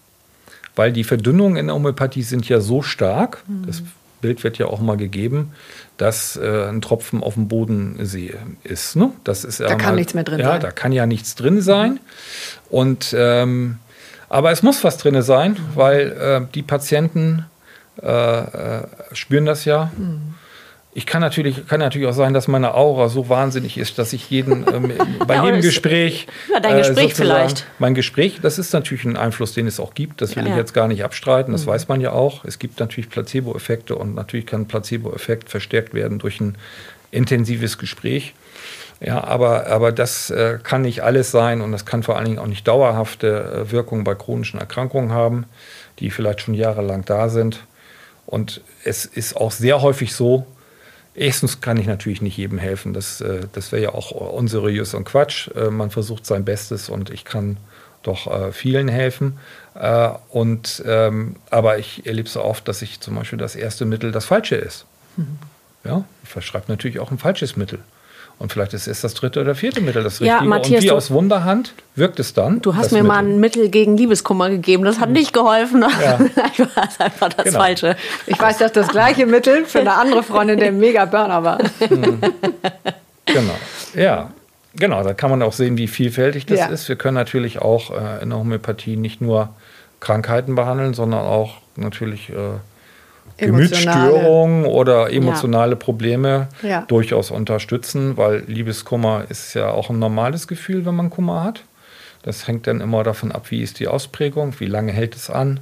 weil 0.74 0.92
die 0.92 1.04
Verdünnungen 1.04 1.56
in 1.56 1.66
der 1.66 1.76
Homöopathie 1.76 2.22
sind 2.22 2.48
ja 2.48 2.60
so 2.60 2.82
stark, 2.82 3.44
mhm. 3.46 3.66
das 3.66 3.82
Bild 4.20 4.42
wird 4.42 4.58
ja 4.58 4.66
auch 4.66 4.80
mal 4.80 4.96
gegeben, 4.96 5.52
dass 5.96 6.36
äh, 6.36 6.66
ein 6.68 6.82
Tropfen 6.82 7.22
auf 7.22 7.34
dem 7.34 7.48
Boden 7.48 7.98
ist. 8.64 8.96
Ne? 8.96 9.12
Das 9.24 9.44
ist 9.44 9.60
da 9.60 9.68
ja 9.68 9.74
kann 9.76 9.90
mal, 9.90 9.96
nichts 9.96 10.14
mehr 10.14 10.24
drin 10.24 10.40
ja, 10.40 10.48
sein. 10.48 10.60
Da 10.60 10.70
kann 10.72 10.90
ja 10.90 11.06
nichts 11.06 11.34
drin 11.36 11.60
sein. 11.60 11.92
Mhm. 11.92 11.98
Und 12.70 13.14
ähm, 13.16 13.78
aber 14.28 14.50
es 14.50 14.62
muss 14.62 14.84
was 14.84 14.98
drin 14.98 15.20
sein, 15.22 15.56
weil 15.74 16.12
äh, 16.12 16.52
die 16.54 16.62
Patienten 16.62 17.46
äh, 18.02 18.08
äh, 18.08 18.82
spüren 19.12 19.46
das 19.46 19.64
ja. 19.64 19.90
Mhm. 19.96 20.34
Ich 20.92 21.04
kann 21.04 21.20
natürlich, 21.20 21.66
kann 21.66 21.80
natürlich 21.80 22.08
auch 22.08 22.14
sein, 22.14 22.32
dass 22.32 22.48
meine 22.48 22.72
Aura 22.74 23.10
so 23.10 23.28
wahnsinnig 23.28 23.76
ist, 23.76 23.98
dass 23.98 24.14
ich 24.14 24.30
jeden 24.30 24.64
ähm, 24.72 24.92
bei 25.26 25.34
ja, 25.34 25.44
jedem 25.44 25.60
Gespräch. 25.60 26.26
Ja, 26.50 26.58
dein 26.58 26.78
Gespräch 26.78 27.12
vielleicht. 27.14 27.66
Mein 27.78 27.94
Gespräch, 27.94 28.38
das 28.40 28.58
ist 28.58 28.72
natürlich 28.72 29.04
ein 29.04 29.18
Einfluss, 29.18 29.52
den 29.52 29.66
es 29.66 29.78
auch 29.78 29.92
gibt. 29.92 30.22
Das 30.22 30.36
will 30.36 30.44
ja, 30.44 30.52
ich 30.52 30.56
jetzt 30.56 30.72
gar 30.72 30.88
nicht 30.88 31.04
abstreiten. 31.04 31.52
Das 31.52 31.66
mhm. 31.66 31.70
weiß 31.70 31.88
man 31.88 32.00
ja 32.00 32.12
auch. 32.12 32.46
Es 32.46 32.58
gibt 32.58 32.80
natürlich 32.80 33.10
Placebo-Effekte 33.10 33.94
und 33.94 34.14
natürlich 34.14 34.46
kann 34.46 34.62
ein 34.62 34.68
Placebo-Effekt 34.68 35.50
verstärkt 35.50 35.92
werden 35.92 36.18
durch 36.18 36.40
ein 36.40 36.56
intensives 37.10 37.76
Gespräch. 37.76 38.34
Ja, 39.00 39.22
aber, 39.22 39.66
aber 39.66 39.92
das 39.92 40.30
äh, 40.30 40.58
kann 40.62 40.82
nicht 40.82 41.02
alles 41.02 41.30
sein 41.30 41.60
und 41.60 41.72
das 41.72 41.84
kann 41.84 42.02
vor 42.02 42.16
allen 42.16 42.24
Dingen 42.24 42.38
auch 42.38 42.46
nicht 42.46 42.66
dauerhafte 42.66 43.66
äh, 43.66 43.70
Wirkungen 43.70 44.04
bei 44.04 44.14
chronischen 44.14 44.58
Erkrankungen 44.58 45.12
haben, 45.12 45.44
die 45.98 46.10
vielleicht 46.10 46.40
schon 46.40 46.54
jahrelang 46.54 47.04
da 47.04 47.28
sind. 47.28 47.64
Und 48.24 48.62
es 48.84 49.04
ist 49.04 49.36
auch 49.36 49.52
sehr 49.52 49.82
häufig 49.82 50.14
so, 50.14 50.46
erstens 51.14 51.60
kann 51.60 51.76
ich 51.76 51.86
natürlich 51.86 52.22
nicht 52.22 52.36
jedem 52.38 52.58
helfen, 52.58 52.94
das, 52.94 53.20
äh, 53.20 53.40
das 53.52 53.70
wäre 53.70 53.82
ja 53.82 53.88
auch 53.90 54.12
unseriös 54.12 54.94
und 54.94 55.04
Quatsch. 55.04 55.48
Äh, 55.54 55.70
man 55.70 55.90
versucht 55.90 56.24
sein 56.24 56.46
Bestes 56.46 56.88
und 56.88 57.10
ich 57.10 57.24
kann 57.24 57.58
doch 58.02 58.26
äh, 58.26 58.52
vielen 58.52 58.88
helfen. 58.88 59.38
Äh, 59.74 60.08
und, 60.30 60.82
ähm, 60.86 61.36
aber 61.50 61.78
ich 61.78 62.06
erlebe 62.06 62.28
so 62.28 62.42
oft, 62.42 62.66
dass 62.66 62.80
ich 62.80 63.00
zum 63.00 63.16
Beispiel 63.16 63.38
das 63.38 63.56
erste 63.56 63.84
Mittel 63.84 64.10
das 64.10 64.24
falsche 64.24 64.56
ist. 64.56 64.86
Mhm. 65.16 65.38
Ja, 65.84 66.04
verschreibt 66.24 66.68
natürlich 66.68 66.98
auch 66.98 67.10
ein 67.10 67.18
falsches 67.18 67.56
Mittel. 67.56 67.80
Und 68.38 68.52
vielleicht 68.52 68.74
ist 68.74 68.86
es 68.86 69.00
das 69.00 69.14
dritte 69.14 69.40
oder 69.40 69.54
vierte 69.54 69.80
Mittel 69.80 70.02
das 70.02 70.20
Richtige. 70.20 70.28
Ja, 70.38 70.42
Matthias, 70.42 70.80
und 70.80 70.84
wie 70.84 70.88
du- 70.88 70.94
aus 70.94 71.10
Wunderhand 71.10 71.72
wirkt 71.94 72.20
es 72.20 72.34
dann. 72.34 72.60
Du 72.60 72.74
hast 72.74 72.86
das 72.86 72.92
mir 72.92 73.02
mal 73.02 73.22
Mittel. 73.22 73.34
ein 73.34 73.40
Mittel 73.40 73.68
gegen 73.70 73.96
Liebeskummer 73.96 74.50
gegeben. 74.50 74.84
Das 74.84 75.00
hat 75.00 75.08
nicht 75.08 75.32
geholfen. 75.32 75.82
Ja. 76.02 76.18
Ich 76.52 76.58
war 76.60 76.88
einfach 76.98 77.28
das 77.30 77.44
Genau. 77.46 77.58
Falsche. 77.60 77.96
Ich 78.26 78.38
weiß, 78.38 78.58
dass 78.58 78.72
das 78.72 78.88
gleiche 78.88 79.24
Mittel 79.26 79.64
für 79.64 79.80
eine 79.80 79.94
andere 79.94 80.22
Freundin 80.22 80.58
der 80.58 80.70
Mega-Burner 80.72 81.42
war. 81.44 81.58
Genau. 83.26 83.54
Ja, 83.94 84.30
genau. 84.74 85.02
Da 85.02 85.14
kann 85.14 85.30
man 85.30 85.42
auch 85.42 85.52
sehen, 85.52 85.76
wie 85.78 85.88
vielfältig 85.88 86.46
das 86.46 86.58
Ja. 86.58 86.66
ist. 86.66 86.88
Wir 86.88 86.96
können 86.96 87.14
natürlich 87.14 87.60
auch 87.60 87.90
äh, 87.90 88.22
in 88.22 88.30
der 88.30 88.38
Homöopathie 88.38 88.96
nicht 88.96 89.20
nur 89.20 89.50
Krankheiten 90.00 90.54
behandeln, 90.54 90.94
sondern 90.94 91.24
auch 91.24 91.54
natürlich 91.76 92.30
äh, 92.30 92.34
Gemütsstörungen 93.36 94.64
oder 94.64 95.12
emotionale 95.12 95.76
Probleme 95.76 96.48
Ja. 96.62 96.82
durchaus 96.82 97.30
unterstützen, 97.30 98.16
weil 98.16 98.44
Liebeskummer 98.46 99.24
ist 99.28 99.54
ja 99.54 99.70
auch 99.70 99.90
ein 99.90 99.98
normales 99.98 100.48
Gefühl, 100.48 100.86
wenn 100.86 100.94
man 100.94 101.10
Kummer 101.10 101.44
hat. 101.44 101.62
Das 102.22 102.48
hängt 102.48 102.66
dann 102.66 102.80
immer 102.80 103.04
davon 103.04 103.30
ab, 103.32 103.50
wie 103.50 103.62
ist 103.62 103.78
die 103.78 103.88
Ausprägung, 103.88 104.54
wie 104.58 104.66
lange 104.66 104.92
hält 104.92 105.14
es 105.14 105.30
an, 105.30 105.60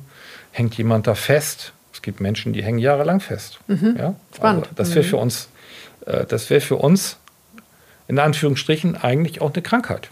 hängt 0.53 0.75
jemand 0.77 1.07
da 1.07 1.15
fest. 1.15 1.73
Es 1.93 2.01
gibt 2.01 2.21
Menschen, 2.21 2.53
die 2.53 2.63
hängen 2.63 2.79
jahrelang 2.79 3.21
fest. 3.21 3.59
Ja? 3.69 3.75
Mhm. 3.75 4.17
Spannend. 4.35 4.65
Also 4.67 4.75
das 4.77 4.95
wäre 4.95 5.05
für 5.05 5.17
uns, 5.17 5.49
äh, 6.07 6.25
das 6.27 6.49
wäre 6.51 6.61
für 6.61 6.77
uns 6.77 7.19
in 8.09 8.19
Anführungsstrichen 8.19 8.97
eigentlich 8.97 9.41
auch 9.41 9.53
eine 9.53 9.63
Krankheit. 9.63 10.11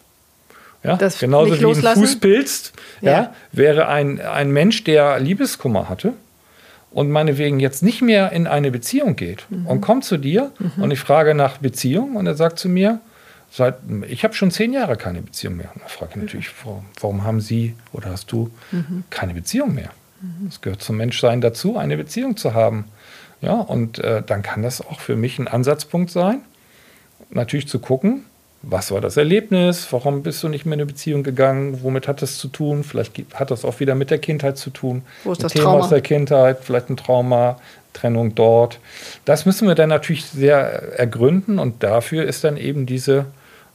Ja? 0.83 0.97
Das 0.97 1.19
Genauso 1.19 1.59
wie 1.61 1.65
ein? 1.65 1.95
Fußpilz 1.95 2.73
ja. 3.01 3.13
Ja. 3.13 3.35
wäre 3.53 3.89
ein, 3.89 4.21
ein 4.21 4.51
Mensch, 4.51 4.85
der 4.85 5.21
Liebeskummer 5.21 5.89
hatte 5.89 6.15
und 6.95 7.11
meinetwegen 7.11 7.61
jetzt 7.61 7.83
nicht 7.83 8.03
mehr 8.03 8.33
in 8.33 8.47
eine 8.47 8.71
Beziehung 8.71 9.17
geht 9.17 9.47
Mhm. 9.51 9.67
und 9.67 9.81
kommt 9.81 10.05
zu 10.05 10.17
dir 10.19 10.53
und 10.77 10.91
ich 10.91 11.01
frage 11.01 11.35
nach 11.35 11.59
Beziehung 11.59 12.17
und 12.17 12.27
er 12.27 12.35
sagt 12.35 12.59
zu 12.59 12.69
mir, 12.69 13.01
seit, 13.51 13.77
ich 14.09 14.25
habe 14.25 14.35
schon 14.35 14.51
zehn 14.51 14.73
Jahre 14.73 14.97
keine 14.97 15.21
Beziehung 15.23 15.57
mehr. 15.57 15.71
Und 15.75 15.83
da 15.83 15.89
frage 15.89 16.13
ich 16.15 16.17
natürlich, 16.23 16.51
warum, 16.65 16.85
warum 17.01 17.25
haben 17.25 17.41
Sie 17.41 17.75
oder 17.93 18.11
hast 18.11 18.33
du 18.33 18.51
Mhm. 18.71 19.05
keine 19.11 19.35
Beziehung 19.35 19.75
mehr? 19.75 19.91
Es 20.49 20.61
gehört 20.61 20.83
zum 20.83 20.97
Menschsein 20.99 21.41
dazu, 21.41 21.77
eine 21.77 21.97
Beziehung 21.97 22.37
zu 22.37 22.55
haben. 22.55 22.85
Ja, 23.41 23.55
und 23.55 23.99
äh, 23.99 24.23
dann 24.25 24.43
kann 24.43 24.63
das 24.63 24.81
auch 24.81 25.01
für 25.01 25.17
mich 25.17 25.39
ein 25.41 25.49
Ansatzpunkt 25.49 26.11
sein, 26.11 26.43
natürlich 27.31 27.67
zu 27.67 27.81
gucken, 27.81 28.25
was 28.63 28.91
war 28.93 29.01
das 29.01 29.17
Erlebnis, 29.17 29.89
warum 29.91 30.23
bist 30.23 30.43
du 30.43 30.49
nicht 30.49 30.65
mehr 30.65 30.75
in 30.75 30.81
eine 30.81 30.87
Beziehung 30.87 31.23
gegangen, 31.23 31.83
womit 31.83 32.07
hat 32.07 32.23
das 32.23 32.39
zu 32.39 32.49
tun, 32.49 32.85
vielleicht 32.85 33.13
hat 33.35 33.51
das 33.51 33.65
auch 33.65 33.81
wieder 33.81 33.95
mit 33.95 34.11
der 34.11 34.19
Kindheit 34.19 34.57
zu 34.57 34.71
tun. 34.71 35.03
Wo 35.25 35.33
ist 35.33 35.39
Ein 35.39 35.43
das 35.43 35.53
Thema 35.53 35.65
Trauma? 35.65 35.79
aus 35.81 35.89
der 35.91 36.01
Kindheit, 36.01 36.59
vielleicht 36.63 36.89
ein 36.89 36.97
Trauma, 36.97 37.59
Trennung 37.93 38.35
dort. 38.35 38.79
Das 39.25 39.47
müssen 39.47 39.69
wir 39.69 39.75
dann 39.75 39.89
natürlich 39.89 40.25
sehr 40.25 40.99
ergründen 40.99 41.59
und 41.59 41.83
dafür 41.83 42.25
ist 42.25 42.45
dann 42.45 42.57
eben 42.57 42.87
diese 42.87 43.27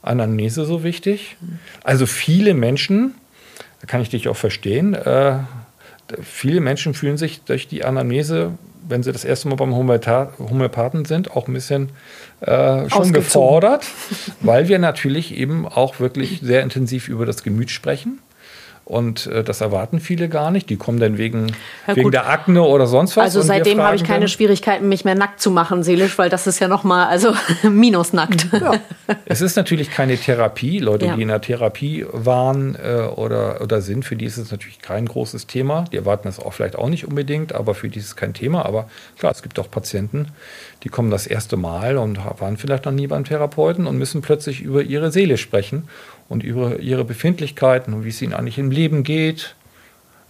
Anamnese 0.02 0.64
so 0.64 0.82
wichtig. 0.82 1.36
Also 1.84 2.06
viele 2.06 2.54
Menschen, 2.54 3.14
da 3.80 3.86
kann 3.86 4.00
ich 4.00 4.08
dich 4.08 4.28
auch 4.28 4.36
verstehen, 4.36 4.94
äh, 4.94 5.38
viele 6.22 6.60
Menschen 6.60 6.94
fühlen 6.94 7.18
sich 7.18 7.42
durch 7.42 7.68
die 7.68 7.84
Anamnese, 7.84 8.52
wenn 8.88 9.02
sie 9.02 9.12
das 9.12 9.24
erste 9.24 9.48
Mal 9.48 9.56
beim 9.56 9.74
Homöopathen 9.74 11.04
sind, 11.04 11.36
auch 11.36 11.46
ein 11.48 11.54
bisschen 11.54 11.90
äh, 12.40 12.88
schon 12.88 13.12
gefordert, 13.12 13.84
weil 14.40 14.68
wir 14.68 14.78
natürlich 14.78 15.36
eben 15.36 15.66
auch 15.66 16.00
wirklich 16.00 16.40
sehr 16.42 16.62
intensiv 16.62 17.08
über 17.08 17.26
das 17.26 17.42
Gemüt 17.42 17.70
sprechen. 17.70 18.20
Und 18.88 19.26
äh, 19.26 19.44
das 19.44 19.60
erwarten 19.60 20.00
viele 20.00 20.30
gar 20.30 20.50
nicht. 20.50 20.70
Die 20.70 20.76
kommen 20.76 20.98
dann 20.98 21.18
wegen, 21.18 21.48
Ja, 21.86 21.94
wegen 21.94 22.10
der 22.10 22.26
Akne 22.30 22.62
oder 22.62 22.86
sonst 22.86 23.18
was. 23.18 23.24
Also 23.24 23.42
seitdem 23.42 23.82
habe 23.82 23.96
ich 23.96 24.02
keine 24.02 24.20
dann- 24.20 24.28
Schwierigkeiten, 24.28 24.88
mich 24.88 25.04
mehr 25.04 25.14
nackt 25.14 25.40
zu 25.42 25.50
machen, 25.50 25.82
seelisch, 25.82 26.16
weil 26.16 26.30
das 26.30 26.46
ist 26.46 26.58
ja 26.58 26.68
nochmal, 26.68 27.06
also 27.06 27.34
minus 27.70 28.14
nackt. 28.14 28.46
Es 29.26 29.42
ist 29.42 29.56
natürlich 29.56 29.90
keine 29.90 30.16
Therapie. 30.16 30.78
Leute, 30.78 31.04
Ja. 31.04 31.16
die 31.16 31.20
in 31.22 31.28
der 31.28 31.42
Therapie 31.42 32.06
waren 32.12 32.76
äh, 32.76 33.02
oder, 33.14 33.60
oder 33.60 33.82
sind, 33.82 34.06
für 34.06 34.16
die 34.16 34.24
ist 34.24 34.38
es 34.38 34.50
natürlich 34.50 34.80
kein 34.80 35.04
großes 35.04 35.46
Thema. 35.46 35.84
Die 35.92 35.96
erwarten 35.98 36.26
das 36.26 36.38
auch 36.40 36.54
vielleicht 36.54 36.76
auch 36.76 36.88
nicht 36.88 37.06
unbedingt, 37.06 37.54
aber 37.54 37.74
für 37.74 37.90
die 37.90 37.98
ist 37.98 38.06
es 38.06 38.16
kein 38.16 38.32
Thema. 38.32 38.64
Aber 38.64 38.88
klar, 39.18 39.32
es 39.32 39.42
gibt 39.42 39.58
auch 39.58 39.70
Patienten, 39.70 40.28
die 40.82 40.88
kommen 40.88 41.10
das 41.10 41.26
erste 41.26 41.58
Mal 41.58 41.98
und 41.98 42.18
waren 42.40 42.56
vielleicht 42.56 42.86
noch 42.86 42.92
nie 42.92 43.06
beim 43.06 43.24
Therapeuten 43.24 43.86
und 43.86 43.98
müssen 43.98 44.22
plötzlich 44.22 44.62
über 44.62 44.80
ihre 44.82 45.10
Seele 45.10 45.36
sprechen 45.36 45.88
und 46.28 46.42
über 46.42 46.78
ihre 46.80 47.04
Befindlichkeiten 47.04 47.94
und 47.94 48.04
wie 48.04 48.10
es 48.10 48.20
ihnen 48.22 48.34
eigentlich 48.34 48.58
im 48.58 48.70
Leben 48.70 49.02
geht. 49.02 49.54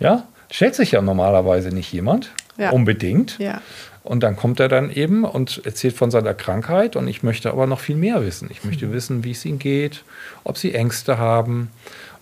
Ja, 0.01 0.27
stellt 0.51 0.75
sich 0.75 0.93
ja 0.93 1.03
normalerweise 1.03 1.71
nicht 1.71 1.93
jemand 1.93 2.31
Ja. 2.57 2.71
unbedingt. 2.71 3.39
Ja. 3.39 3.61
Und 4.05 4.23
dann 4.23 4.37
kommt 4.37 4.59
er 4.59 4.69
dann 4.69 4.91
eben 4.91 5.25
und 5.25 5.61
erzählt 5.67 5.95
von 5.95 6.11
seiner 6.11 6.33
Krankheit. 6.33 6.97
Und 6.97 7.09
ich 7.09 7.23
möchte 7.23 7.51
aber 7.51 7.67
noch 7.67 7.81
viel 7.81 7.97
mehr 7.97 8.25
wissen. 8.25 8.49
Ich 8.51 8.65
möchte 8.65 8.91
wissen, 8.93 9.23
wie 9.23 9.33
es 9.33 9.45
ihnen 9.45 9.59
geht, 9.59 10.03
ob 10.45 10.57
sie 10.57 10.73
Ängste 10.75 11.19
haben, 11.19 11.71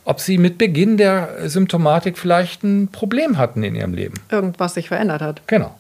ob 0.07 0.21
sie 0.21 0.39
mit 0.39 0.57
Beginn 0.57 0.97
der 0.97 1.49
Symptomatik 1.49 2.17
vielleicht 2.17 2.63
ein 2.63 2.89
Problem 2.89 3.39
hatten 3.39 3.65
in 3.65 3.75
ihrem 3.75 3.93
Leben. 3.93 4.15
Irgendwas 4.31 4.75
sich 4.75 4.89
verändert 4.89 5.21
hat. 5.21 5.43
Genau. 5.49 5.77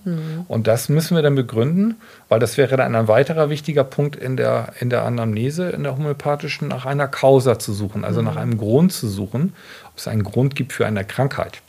Und 0.48 0.66
das 0.66 0.88
müssen 0.88 1.14
wir 1.14 1.22
dann 1.22 1.36
begründen, 1.36 1.94
weil 2.28 2.40
das 2.40 2.58
wäre 2.58 2.76
dann 2.76 2.96
ein 2.96 3.06
weiterer 3.06 3.50
wichtiger 3.50 3.84
Punkt 3.84 4.16
in 4.16 4.36
der, 4.36 4.72
in 4.80 4.90
der 4.90 5.04
Anamnese, 5.04 5.70
in 5.70 5.84
der 5.84 5.96
homöopathischen, 5.96 6.66
nach 6.66 6.86
einer 6.86 7.06
Causa 7.06 7.60
zu 7.60 7.72
suchen, 7.72 8.04
also 8.04 8.20
nach 8.20 8.34
einem 8.34 8.58
Grund 8.58 8.92
zu 8.92 9.08
suchen, 9.08 9.52
ob 9.86 9.96
es 9.96 10.08
einen 10.08 10.24
Grund 10.24 10.56
gibt 10.56 10.72
für 10.72 10.86
eine 10.86 11.04
Krankheit. 11.04 11.62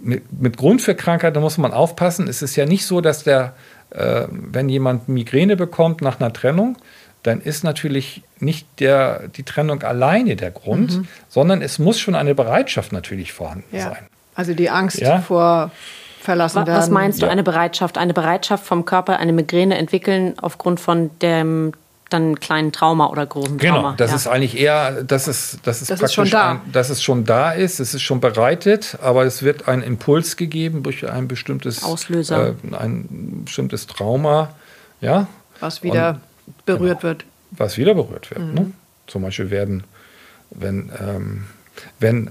Mit, 0.00 0.22
mit 0.40 0.56
Grund 0.56 0.80
für 0.80 0.94
Krankheit, 0.94 1.36
da 1.36 1.40
muss 1.40 1.58
man 1.58 1.72
aufpassen. 1.72 2.26
Es 2.26 2.40
ist 2.40 2.56
ja 2.56 2.64
nicht 2.64 2.86
so, 2.86 3.02
dass 3.02 3.22
der, 3.22 3.52
äh, 3.90 4.24
wenn 4.30 4.70
jemand 4.70 5.10
Migräne 5.10 5.56
bekommt 5.56 6.00
nach 6.00 6.20
einer 6.20 6.32
Trennung, 6.32 6.78
dann 7.24 7.40
ist 7.40 7.64
natürlich 7.64 8.22
nicht 8.38 8.66
der, 8.78 9.26
die 9.28 9.42
Trennung 9.42 9.82
alleine 9.82 10.36
der 10.36 10.50
Grund, 10.52 11.00
sondern 11.28 11.60
es 11.62 11.78
muss 11.80 11.98
schon 11.98 12.14
eine 12.14 12.34
Bereitschaft 12.34 12.92
natürlich 12.92 13.32
vorhanden 13.32 13.76
Ja. 13.76 13.90
sein. 13.90 14.06
Also 14.36 14.54
die 14.54 14.70
Angst 14.70 15.00
Ja. 15.00 15.20
vor 15.20 15.70
verlassen 16.20 16.62
Wa- 16.62 16.66
werden. 16.66 16.78
Was 16.78 16.90
meinst 16.90 17.20
du, 17.22 17.26
Ja. 17.26 17.32
eine 17.32 17.42
Bereitschaft? 17.42 17.98
Eine 17.98 18.14
Bereitschaft 18.14 18.64
vom 18.64 18.84
Körper, 18.84 19.18
eine 19.18 19.32
Migräne 19.32 19.76
entwickeln 19.78 20.34
aufgrund 20.40 20.80
von 20.80 21.10
dem 21.20 21.72
dann 22.10 22.38
kleinen 22.38 22.70
Trauma 22.70 23.06
oder 23.08 23.24
großen 23.26 23.56
Genau, 23.58 23.74
Trauma? 23.76 23.94
das 23.96 24.10
ja. 24.10 24.16
ist 24.16 24.26
eigentlich 24.26 24.58
eher, 24.60 25.02
das 25.02 25.26
ist, 25.26 25.60
das 25.64 25.80
ist 25.80 25.90
Das 25.90 25.96
ist 25.96 26.00
praktisch, 26.00 26.14
schon 26.14 26.30
da. 26.30 26.50
Ein, 26.52 26.60
dass 26.72 26.90
es 26.90 27.02
schon 27.02 27.24
da 27.24 27.50
ist, 27.52 27.80
es 27.80 27.94
ist 27.94 28.02
schon 28.02 28.20
bereitet, 28.20 28.98
aber 29.02 29.24
es 29.24 29.42
wird 29.42 29.66
ein 29.66 29.82
Impuls 29.82 30.36
gegeben 30.36 30.82
durch 30.82 31.10
ein 31.10 31.26
bestimmtes 31.26 31.82
Auslöser. 31.82 32.48
äh, 32.70 32.76
ein 32.76 33.42
bestimmtes 33.46 33.86
Trauma, 33.86 34.50
ja, 35.00 35.26
was 35.60 35.82
wieder 35.82 36.20
berührt 36.66 37.02
wird. 37.02 37.24
was 37.50 37.76
wieder 37.78 37.94
berührt 37.94 38.30
wird. 38.30 38.40
Mhm. 38.40 38.54
Ne? 38.54 38.70
Zum 39.06 39.22
Beispiel 39.22 39.50
werden, 39.50 39.84
wenn, 40.50 40.90
ähm, 41.00 41.44
wenn 42.00 42.30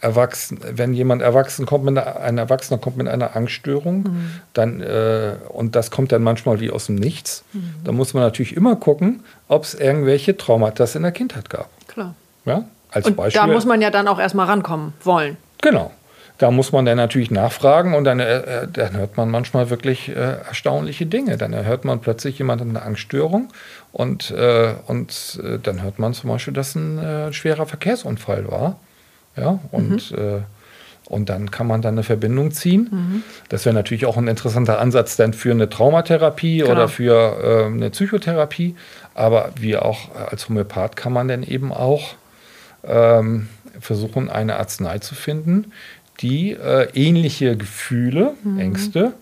Erwachsen, 0.00 0.58
wenn 0.72 0.92
jemand 0.92 1.22
erwachsen 1.22 1.64
kommt 1.64 1.84
mit 1.84 1.96
einer, 1.96 2.20
ein 2.20 2.36
Erwachsener 2.36 2.78
kommt 2.78 2.98
mit 2.98 3.08
einer 3.08 3.34
Angststörung, 3.34 4.02
Mhm. 4.02 4.30
dann 4.52 4.80
äh, 4.82 5.36
und 5.48 5.74
das 5.74 5.90
kommt 5.90 6.12
dann 6.12 6.22
manchmal 6.22 6.60
wie 6.60 6.70
aus 6.70 6.86
dem 6.86 6.96
Nichts, 6.96 7.44
Mhm. 7.54 7.74
dann 7.82 7.94
muss 7.96 8.12
man 8.12 8.22
natürlich 8.22 8.54
immer 8.54 8.76
gucken, 8.76 9.24
ob 9.48 9.64
es 9.64 9.74
irgendwelche 9.74 10.36
Traumata 10.36 10.84
in 10.94 11.02
der 11.02 11.12
Kindheit 11.12 11.48
gab. 11.48 11.70
Klar. 11.88 12.14
Ja, 12.44 12.64
als 12.90 13.06
Und 13.06 13.16
Beispiel. 13.16 13.40
da 13.40 13.46
muss 13.46 13.64
man 13.64 13.80
ja 13.80 13.90
dann 13.90 14.06
auch 14.06 14.18
erstmal 14.18 14.46
rankommen 14.46 14.92
wollen. 15.02 15.38
Genau. 15.62 15.90
Da 16.38 16.50
muss 16.50 16.70
man 16.72 16.84
dann 16.84 16.98
natürlich 16.98 17.30
nachfragen 17.30 17.94
und 17.94 18.04
dann, 18.04 18.20
äh, 18.20 18.68
dann 18.70 18.96
hört 18.96 19.16
man 19.16 19.30
manchmal 19.30 19.70
wirklich 19.70 20.08
äh, 20.10 20.12
erstaunliche 20.14 21.06
Dinge. 21.06 21.36
Dann 21.38 21.54
hört 21.54 21.84
man 21.84 22.00
plötzlich 22.00 22.38
jemand 22.38 22.60
hat 22.60 22.68
eine 22.68 22.82
Angststörung 22.82 23.48
und, 23.92 24.30
äh, 24.32 24.74
und 24.86 25.40
äh, 25.42 25.58
dann 25.62 25.82
hört 25.82 25.98
man 25.98 26.12
zum 26.12 26.30
Beispiel, 26.30 26.52
dass 26.52 26.74
ein 26.74 26.98
äh, 26.98 27.32
schwerer 27.32 27.66
Verkehrsunfall 27.66 28.50
war. 28.50 28.78
Ja, 29.36 29.58
und, 29.70 30.12
äh, 30.12 30.40
und 31.08 31.28
dann 31.28 31.50
kann 31.50 31.66
man 31.66 31.82
dann 31.82 31.94
eine 31.94 32.02
Verbindung 32.02 32.50
ziehen. 32.52 33.22
Das 33.48 33.64
wäre 33.64 33.74
natürlich 33.74 34.06
auch 34.06 34.16
ein 34.16 34.28
interessanter 34.28 34.78
Ansatz 34.80 35.16
dann 35.16 35.34
für 35.34 35.50
eine 35.52 35.68
Traumatherapie 35.68 36.58
Genau. 36.58 36.72
oder 36.72 36.88
für 36.88 37.64
äh, 37.64 37.66
eine 37.66 37.90
Psychotherapie. 37.90 38.74
Aber 39.14 39.50
wie 39.60 39.76
auch 39.76 40.08
äh, 40.14 40.30
als 40.30 40.48
Homöopath 40.48 40.96
kann 40.96 41.12
man 41.12 41.28
dann 41.28 41.42
eben 41.42 41.72
auch 41.72 42.14
ähm, 42.84 43.48
versuchen, 43.78 44.30
eine 44.30 44.56
Arznei 44.56 44.98
zu 44.98 45.14
finden, 45.14 45.72
die 46.20 46.52
äh, 46.52 46.88
ähnliche 46.94 47.56
Gefühle, 47.56 48.34
Ängste 48.58 49.12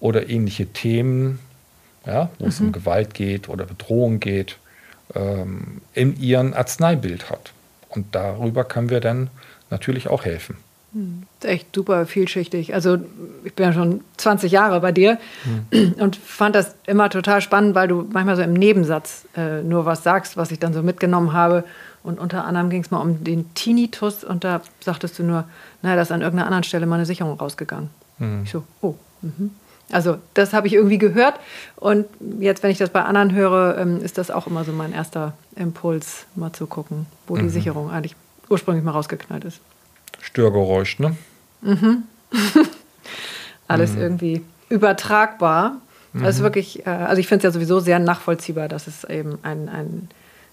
oder 0.00 0.28
ähnliche 0.28 0.66
Themen, 0.66 1.38
ja, 2.06 2.30
wo 2.38 2.46
es 2.46 2.60
um 2.60 2.72
Gewalt 2.72 3.14
geht 3.14 3.48
oder 3.48 3.64
Bedrohung 3.64 4.20
geht, 4.20 4.56
ähm, 5.14 5.80
in 5.94 6.20
ihrem 6.20 6.54
Arzneibild 6.54 7.30
hat. 7.30 7.52
Und 7.88 8.14
darüber 8.14 8.64
können 8.64 8.90
wir 8.90 9.00
dann 9.00 9.30
natürlich 9.70 10.08
auch 10.08 10.24
helfen. 10.24 10.56
ist 11.40 11.44
echt 11.44 11.74
super 11.74 12.06
vielschichtig. 12.06 12.74
Also 12.74 12.98
ich 13.44 13.54
bin 13.54 13.66
ja 13.66 13.72
schon 13.72 14.00
20 14.16 14.50
Jahre 14.52 14.80
bei 14.80 14.92
dir 14.92 15.18
und 15.98 16.16
fand 16.16 16.54
das 16.54 16.74
immer 16.86 17.10
total 17.10 17.40
spannend, 17.40 17.74
weil 17.74 17.88
du 17.88 18.08
manchmal 18.10 18.36
so 18.36 18.42
im 18.42 18.54
Nebensatz 18.54 19.26
äh, 19.36 19.62
nur 19.62 19.84
was 19.84 20.02
sagst, 20.02 20.36
was 20.36 20.50
ich 20.50 20.58
dann 20.58 20.72
so 20.72 20.82
mitgenommen 20.82 21.32
habe. 21.32 21.64
Und 22.08 22.18
unter 22.18 22.46
anderem 22.46 22.70
ging 22.70 22.80
es 22.80 22.90
mal 22.90 23.02
um 23.02 23.22
den 23.22 23.52
Tinnitus 23.52 24.24
und 24.24 24.42
da 24.42 24.62
sagtest 24.80 25.18
du 25.18 25.24
nur, 25.24 25.44
naja, 25.82 25.96
da 25.96 26.00
ist 26.00 26.10
an 26.10 26.22
irgendeiner 26.22 26.46
anderen 26.46 26.64
Stelle 26.64 26.86
mal 26.86 26.94
eine 26.94 27.04
Sicherung 27.04 27.38
rausgegangen. 27.38 27.90
Ich 28.44 28.50
so, 28.50 28.64
oh. 28.80 28.94
Mhm. 29.20 29.50
Also 29.92 30.16
das 30.32 30.54
habe 30.54 30.66
ich 30.66 30.72
irgendwie 30.72 30.96
gehört 30.96 31.34
und 31.76 32.06
jetzt, 32.40 32.62
wenn 32.62 32.70
ich 32.70 32.78
das 32.78 32.88
bei 32.88 33.02
anderen 33.02 33.34
höre, 33.34 33.76
ähm, 33.76 34.02
ist 34.02 34.16
das 34.16 34.30
auch 34.30 34.46
immer 34.46 34.64
so 34.64 34.72
mein 34.72 34.94
erster 34.94 35.34
Impuls, 35.54 36.24
mal 36.34 36.50
zu 36.52 36.66
gucken, 36.66 37.04
wo 37.26 37.36
mhm. 37.36 37.40
die 37.40 37.48
Sicherung 37.50 37.90
eigentlich 37.90 38.16
ursprünglich 38.48 38.82
mal 38.82 38.92
rausgeknallt 38.92 39.44
ist. 39.44 39.60
Störgeräusch, 40.20 40.98
ne? 40.98 41.14
Mhm. 41.60 42.04
Alles 43.68 43.92
mhm. 43.92 44.00
irgendwie 44.00 44.44
übertragbar. 44.70 45.76
Mhm. 46.14 46.24
Also 46.24 46.42
wirklich, 46.42 46.86
äh, 46.86 46.90
also 46.90 47.20
ich 47.20 47.28
finde 47.28 47.46
es 47.46 47.52
ja 47.52 47.54
sowieso 47.54 47.80
sehr 47.80 47.98
nachvollziehbar, 47.98 48.68
dass 48.68 48.86
es 48.86 49.04
eben 49.04 49.38
ein, 49.42 49.68
ein, 49.68 50.08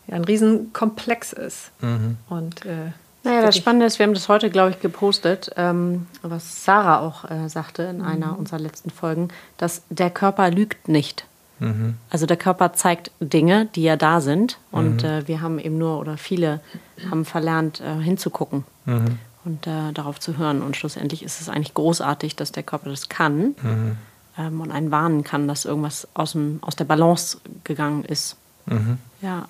ja, 0.08 0.16
ein 0.16 0.24
Riesenkomplex 0.24 1.34
ist. 1.34 1.72
Mhm. 1.82 2.18
Und 2.30 2.66
äh, 2.66 2.92
naja, 3.26 3.42
das 3.42 3.58
Spannende 3.58 3.88
ist, 3.88 3.98
wir 3.98 4.06
haben 4.06 4.14
das 4.14 4.30
heute, 4.30 4.52
glaube 4.52 4.70
ich, 4.72 4.80
gepostet, 4.80 5.52
ähm, 5.58 6.06
was 6.22 6.64
Sarah 6.64 7.00
auch 7.00 7.30
äh, 7.30 7.50
sagte 7.50 7.84
in 7.84 7.98
mhm. 7.98 8.06
einer 8.06 8.38
unserer 8.38 8.60
letzten 8.60 8.92
Folgen, 8.92 9.30
dass 9.58 9.82
der 9.90 10.12
Körper 10.12 10.52
lügt 10.52 10.88
nicht. 10.88 11.26
Mhm. 11.60 11.96
Also 12.12 12.28
der 12.28 12.38
Körper 12.38 12.74
zeigt 12.74 13.12
Dinge, 13.20 13.68
die 13.74 13.82
ja 13.82 13.96
da 13.96 14.22
sind. 14.22 14.60
Und 14.72 15.02
mhm. 15.02 15.10
äh, 15.10 15.28
wir 15.28 15.42
haben 15.42 15.58
eben 15.58 15.78
nur, 15.78 16.00
oder 16.00 16.18
viele 16.18 16.62
haben 17.10 17.26
verlernt, 17.26 17.82
äh, 17.82 18.00
hinzugucken 18.00 18.64
mhm. 18.86 19.18
und 19.44 19.66
äh, 19.66 19.92
darauf 19.92 20.20
zu 20.20 20.38
hören. 20.38 20.62
Und 20.62 20.78
schlussendlich 20.78 21.24
ist 21.24 21.42
es 21.42 21.50
eigentlich 21.50 21.74
großartig, 21.74 22.36
dass 22.36 22.52
der 22.52 22.64
Körper 22.64 22.92
das 22.92 23.10
kann 23.10 23.56
mhm. 23.62 23.98
ähm, 24.38 24.62
und 24.62 24.72
einen 24.72 24.92
warnen 24.92 25.24
kann, 25.24 25.48
dass 25.48 25.66
irgendwas 25.66 26.08
aus, 26.14 26.34
dem, 26.34 26.60
aus 26.62 26.76
der 26.76 26.86
Balance 26.86 27.38
gegangen 27.64 28.06
ist. 28.06 28.36
Mhm. 28.68 29.00
Ja. 29.22 29.48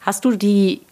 Hast 0.00 0.24
du 0.24 0.36
die, 0.36 0.82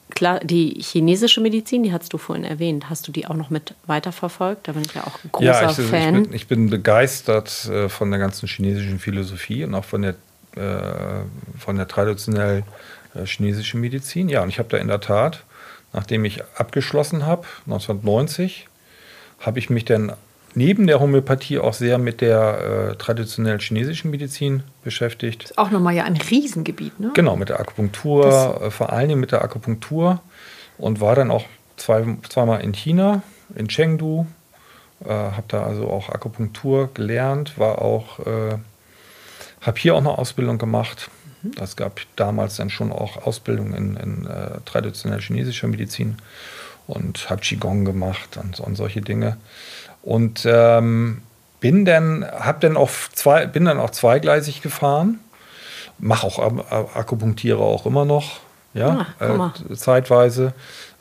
die 0.42 0.80
chinesische 0.80 1.40
Medizin, 1.40 1.82
die 1.82 1.92
hast 1.92 2.12
du 2.12 2.18
vorhin 2.18 2.44
erwähnt, 2.44 2.90
hast 2.90 3.06
du 3.08 3.12
die 3.12 3.26
auch 3.26 3.34
noch 3.34 3.50
mit 3.50 3.74
weiterverfolgt? 3.86 4.68
Da 4.68 4.72
bin 4.72 4.82
ich 4.82 4.94
ja 4.94 5.04
auch 5.04 5.18
ein 5.24 5.30
großer 5.32 5.62
ja, 5.62 5.70
ich, 5.70 5.76
Fan. 5.76 6.16
Ich 6.16 6.22
bin, 6.22 6.32
ich 6.34 6.46
bin 6.48 6.70
begeistert 6.70 7.66
äh, 7.66 7.88
von 7.88 8.10
der 8.10 8.18
ganzen 8.18 8.46
chinesischen 8.46 8.98
Philosophie 8.98 9.64
und 9.64 9.74
auch 9.74 9.84
von 9.84 10.02
der, 10.02 10.14
äh, 10.56 11.24
von 11.58 11.76
der 11.76 11.88
traditionell 11.88 12.64
äh, 13.14 13.24
chinesischen 13.26 13.80
Medizin. 13.80 14.28
Ja, 14.28 14.42
und 14.42 14.48
ich 14.48 14.58
habe 14.58 14.68
da 14.68 14.78
in 14.78 14.88
der 14.88 15.00
Tat, 15.00 15.44
nachdem 15.92 16.24
ich 16.24 16.42
abgeschlossen 16.56 17.26
habe, 17.26 17.46
1990, 17.66 18.68
habe 19.40 19.58
ich 19.58 19.70
mich 19.70 19.84
dann 19.84 20.12
neben 20.56 20.86
der 20.86 20.98
Homöopathie 20.98 21.58
auch 21.58 21.74
sehr 21.74 21.98
mit 21.98 22.20
der 22.20 22.90
äh, 22.92 22.96
traditionellen 22.96 23.60
chinesischen 23.60 24.10
Medizin 24.10 24.62
beschäftigt. 24.82 25.44
Das 25.44 25.50
ist 25.52 25.58
auch 25.58 25.70
nochmal 25.70 25.94
ja 25.94 26.04
ein 26.04 26.16
Riesengebiet, 26.16 26.98
ne? 26.98 27.12
Genau, 27.14 27.36
mit 27.36 27.50
der 27.50 27.60
Akupunktur, 27.60 28.62
äh, 28.62 28.70
vor 28.70 28.92
allem 28.92 29.20
mit 29.20 29.32
der 29.32 29.42
Akupunktur 29.42 30.20
und 30.78 31.00
war 31.00 31.14
dann 31.14 31.30
auch 31.30 31.44
zwei, 31.76 32.04
zweimal 32.28 32.62
in 32.62 32.72
China, 32.72 33.22
in 33.54 33.68
Chengdu. 33.68 34.26
Äh, 35.04 35.10
habe 35.10 35.44
da 35.48 35.62
also 35.62 35.88
auch 35.90 36.08
Akupunktur 36.08 36.88
gelernt, 36.94 37.58
war 37.58 37.82
auch, 37.82 38.20
äh, 38.20 38.56
habe 39.60 39.78
hier 39.78 39.94
auch 39.94 40.00
eine 40.00 40.16
Ausbildung 40.16 40.56
gemacht. 40.56 41.10
Es 41.60 41.74
mhm. 41.74 41.76
gab 41.76 42.00
damals 42.16 42.56
dann 42.56 42.70
schon 42.70 42.92
auch 42.92 43.26
Ausbildung 43.26 43.74
in, 43.74 43.96
in 43.96 44.26
äh, 44.26 44.60
traditionell 44.64 45.20
chinesischer 45.20 45.68
Medizin 45.68 46.16
und 46.86 47.28
habe 47.28 47.42
Qigong 47.42 47.84
gemacht 47.84 48.38
und, 48.38 48.58
und 48.58 48.76
solche 48.76 49.02
Dinge. 49.02 49.36
Und 50.06 50.46
ähm, 50.48 51.22
bin 51.58 51.84
dann, 51.84 52.24
hab 52.24 52.60
dann 52.60 52.76
auch 52.76 52.90
zwei, 53.12 53.46
bin 53.46 53.64
dann 53.64 53.80
auch 53.80 53.90
zweigleisig 53.90 54.62
gefahren, 54.62 55.18
mache 55.98 56.28
auch 56.28 56.94
Akupunktiere 56.94 57.58
auch 57.58 57.86
immer 57.86 58.04
noch, 58.04 58.38
ja, 58.72 59.06
ah, 59.18 59.52
äh, 59.68 59.74
zeitweise, 59.74 60.52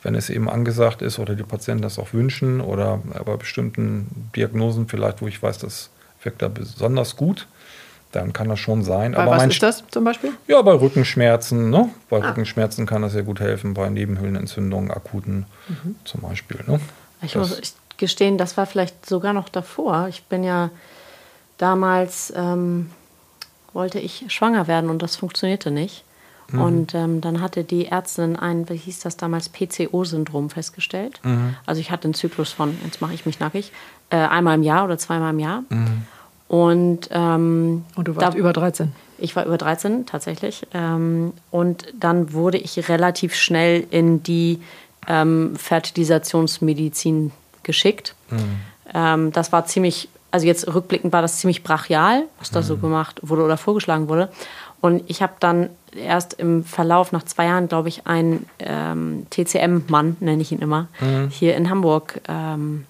wenn 0.01 0.15
es 0.15 0.31
eben 0.31 0.49
angesagt 0.49 1.03
ist 1.03 1.19
oder 1.19 1.35
die 1.35 1.43
Patienten 1.43 1.83
das 1.83 1.99
auch 1.99 2.13
wünschen 2.13 2.61
oder 2.61 2.99
bei 3.25 3.35
bestimmten 3.35 4.29
Diagnosen 4.35 4.87
vielleicht, 4.87 5.21
wo 5.21 5.27
ich 5.27 5.43
weiß, 5.43 5.59
das 5.59 5.91
wirkt 6.23 6.41
da 6.41 6.47
besonders 6.47 7.15
gut, 7.15 7.45
dann 8.11 8.33
kann 8.33 8.49
das 8.49 8.57
schon 8.59 8.83
sein. 8.83 9.11
Bei 9.11 9.19
Aber 9.19 9.31
was 9.33 9.45
ist 9.45 9.61
das 9.61 9.83
zum 9.91 10.03
Beispiel? 10.03 10.31
Ja, 10.47 10.63
bei 10.63 10.73
Rückenschmerzen. 10.73 11.69
Ne? 11.69 11.89
Bei 12.09 12.23
ah. 12.23 12.29
Rückenschmerzen 12.29 12.87
kann 12.87 13.03
das 13.03 13.11
sehr 13.11 13.21
gut 13.23 13.39
helfen, 13.39 13.75
bei 13.75 13.87
Nebenhöhlenentzündungen, 13.87 14.89
akuten 14.89 15.45
mhm. 15.67 15.95
zum 16.05 16.21
Beispiel. 16.21 16.61
Ne? 16.65 16.79
Ich, 17.21 17.35
muss, 17.35 17.59
ich 17.59 17.73
gestehen, 17.97 18.37
das 18.37 18.57
war 18.57 18.65
vielleicht 18.65 19.05
sogar 19.05 19.33
noch 19.33 19.49
davor. 19.49 20.07
Ich 20.09 20.23
bin 20.23 20.43
ja 20.43 20.69
damals, 21.57 22.33
ähm, 22.35 22.89
wollte 23.73 23.99
ich 23.99 24.25
schwanger 24.29 24.67
werden 24.67 24.89
und 24.89 25.01
das 25.01 25.15
funktionierte 25.15 25.71
nicht. 25.71 26.03
Mhm. 26.51 26.61
Und 26.61 26.95
ähm, 26.95 27.21
dann 27.21 27.41
hatte 27.41 27.63
die 27.63 27.87
Ärztin 27.87 28.35
ein, 28.35 28.69
wie 28.69 28.75
hieß 28.75 28.99
das 28.99 29.17
damals, 29.17 29.49
PCO-Syndrom 29.49 30.49
festgestellt. 30.49 31.19
Mhm. 31.23 31.55
Also 31.65 31.81
ich 31.81 31.91
hatte 31.91 32.05
einen 32.05 32.13
Zyklus 32.13 32.51
von, 32.51 32.77
jetzt 32.83 33.01
mache 33.01 33.13
ich 33.13 33.25
mich 33.25 33.39
nackig, 33.39 33.71
äh, 34.09 34.17
einmal 34.17 34.55
im 34.55 34.63
Jahr 34.63 34.85
oder 34.85 34.97
zweimal 34.97 35.33
im 35.33 35.39
Jahr. 35.39 35.63
Mhm. 35.69 36.03
Und, 36.47 37.09
ähm, 37.11 37.85
und 37.95 38.07
du 38.07 38.15
warst 38.15 38.35
da, 38.35 38.37
über 38.37 38.53
13? 38.53 38.91
Ich 39.17 39.35
war 39.35 39.45
über 39.45 39.57
13 39.57 40.05
tatsächlich. 40.05 40.67
Ähm, 40.73 41.33
und 41.49 41.85
dann 41.99 42.33
wurde 42.33 42.57
ich 42.57 42.87
relativ 42.89 43.33
schnell 43.33 43.85
in 43.89 44.21
die 44.21 44.61
ähm, 45.07 45.55
Fertilisationsmedizin 45.55 47.31
geschickt. 47.65 48.15
Mhm. 48.29 48.37
Ähm, 48.93 49.31
das 49.33 49.51
war 49.51 49.65
ziemlich, 49.65 50.07
also 50.31 50.47
jetzt 50.47 50.73
rückblickend 50.73 51.11
war 51.11 51.21
das 51.21 51.37
ziemlich 51.37 51.63
brachial, 51.63 52.23
was 52.39 52.51
da 52.51 52.61
mhm. 52.61 52.65
so 52.65 52.77
gemacht 52.77 53.19
wurde 53.21 53.43
oder 53.43 53.57
vorgeschlagen 53.57 54.07
wurde. 54.07 54.29
Und 54.79 55.03
ich 55.07 55.21
habe 55.21 55.33
dann 55.39 55.69
erst 55.95 56.33
im 56.33 56.63
Verlauf 56.63 57.11
nach 57.11 57.23
zwei 57.23 57.45
Jahren, 57.45 57.67
glaube 57.67 57.89
ich, 57.89 58.05
einen 58.05 58.45
ähm, 58.59 59.25
TCM-Mann, 59.29 60.17
nenne 60.19 60.41
ich 60.41 60.51
ihn 60.51 60.59
immer, 60.59 60.87
mhm. 60.99 61.29
hier 61.29 61.55
in 61.55 61.69
Hamburg 61.69 62.21
ähm, 62.27 62.85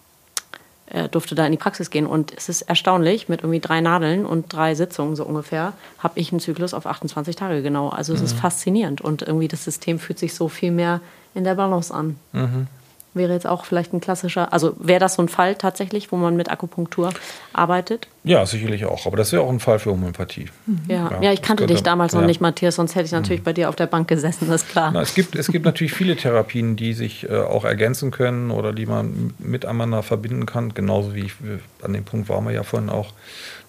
äh, 0.88 1.10
durfte 1.10 1.36
da 1.36 1.46
in 1.46 1.52
die 1.52 1.58
Praxis 1.58 1.90
gehen. 1.90 2.06
Und 2.06 2.34
es 2.36 2.50
ist 2.50 2.64
erstaunlich, 2.64 3.30
mit 3.30 3.42
irgendwie 3.42 3.60
drei 3.60 3.82
Nadeln 3.82 4.26
und 4.26 4.52
drei 4.52 4.76
Sitzungen 4.76 5.16
so 5.16 5.24
ungefähr, 5.26 5.74
habe 6.00 6.20
ich 6.20 6.32
einen 6.32 6.40
Zyklus 6.40 6.74
auf 6.74 6.86
28 6.86 7.36
Tage 7.36 7.62
genau. 7.62 7.90
Also 7.90 8.14
es 8.14 8.22
ist 8.22 8.36
mhm. 8.36 8.40
faszinierend 8.40 9.02
und 9.02 9.22
irgendwie 9.22 9.48
das 9.48 9.64
System 9.64 10.00
fühlt 10.00 10.20
sich 10.20 10.34
so 10.34 10.50
viel 10.50 10.72
mehr 10.72 11.02
in 11.34 11.44
der 11.44 11.56
Balance 11.56 11.94
an. 11.94 12.18
Mhm 12.34 12.68
wäre 13.16 13.34
jetzt 13.34 13.48
auch 13.48 13.66
vielleicht 13.66 13.94
ein 13.94 14.02
klassischer, 14.02 14.54
also 14.54 14.76
wäre 14.78 15.00
das 15.00 15.16
so 15.16 15.22
ein 15.22 15.30
Fall 15.30 15.56
tatsächlich, 15.56 16.12
wo 16.12 16.18
man 16.18 16.36
mit 16.36 16.50
Akupunktur 16.50 17.12
arbeitet? 17.54 18.08
Ja, 18.24 18.46
sicherlich 18.46 18.86
auch. 18.86 19.06
Aber 19.06 19.18
das 19.18 19.32
wäre 19.32 19.44
auch 19.44 19.50
ein 19.50 19.60
Fall 19.60 19.80
für 19.80 19.92
Homöopathie. 19.92 20.48
Mhm. 20.66 20.80
Ja. 20.88 20.96
ja, 21.12 21.22
ja, 21.22 21.32
ich 21.32 21.42
kannte 21.42 21.62
könnte, 21.62 21.74
dich 21.74 21.84
damals 21.84 22.14
ja. 22.14 22.20
noch 22.20 22.28
nicht, 22.28 22.42
Matthias, 22.42 22.76
sonst 22.76 22.96
hätte 22.96 23.06
ich 23.06 23.12
natürlich 23.12 23.42
mhm. 23.42 23.46
bei 23.46 23.54
dir 23.54 23.70
auf 23.70 23.76
der 23.76 23.88
Bank 23.88 24.08
gesessen, 24.08 24.48
das 24.50 24.64
ist 24.64 24.70
klar. 24.70 24.92
Na, 24.94 25.02
es, 25.02 25.16
gibt, 25.16 25.36
es 25.36 25.48
gibt 25.48 25.66
natürlich 25.66 25.94
viele 25.94 26.16
Therapien, 26.16 26.76
die 26.76 26.94
sich 26.94 27.30
äh, 27.30 27.36
auch 27.36 27.66
ergänzen 27.66 28.12
können 28.12 28.52
oder 28.52 28.74
die 28.74 28.86
man 28.86 29.34
miteinander 29.40 30.04
verbinden 30.04 30.46
kann. 30.46 30.74
Genauso 30.74 31.16
wie 31.16 31.26
ich, 31.26 31.34
an 31.82 31.94
dem 31.94 32.04
Punkt 32.04 32.30
waren 32.30 32.46
wir 32.46 32.52
ja 32.52 32.64
vorhin 32.64 32.90
auch, 32.90 33.14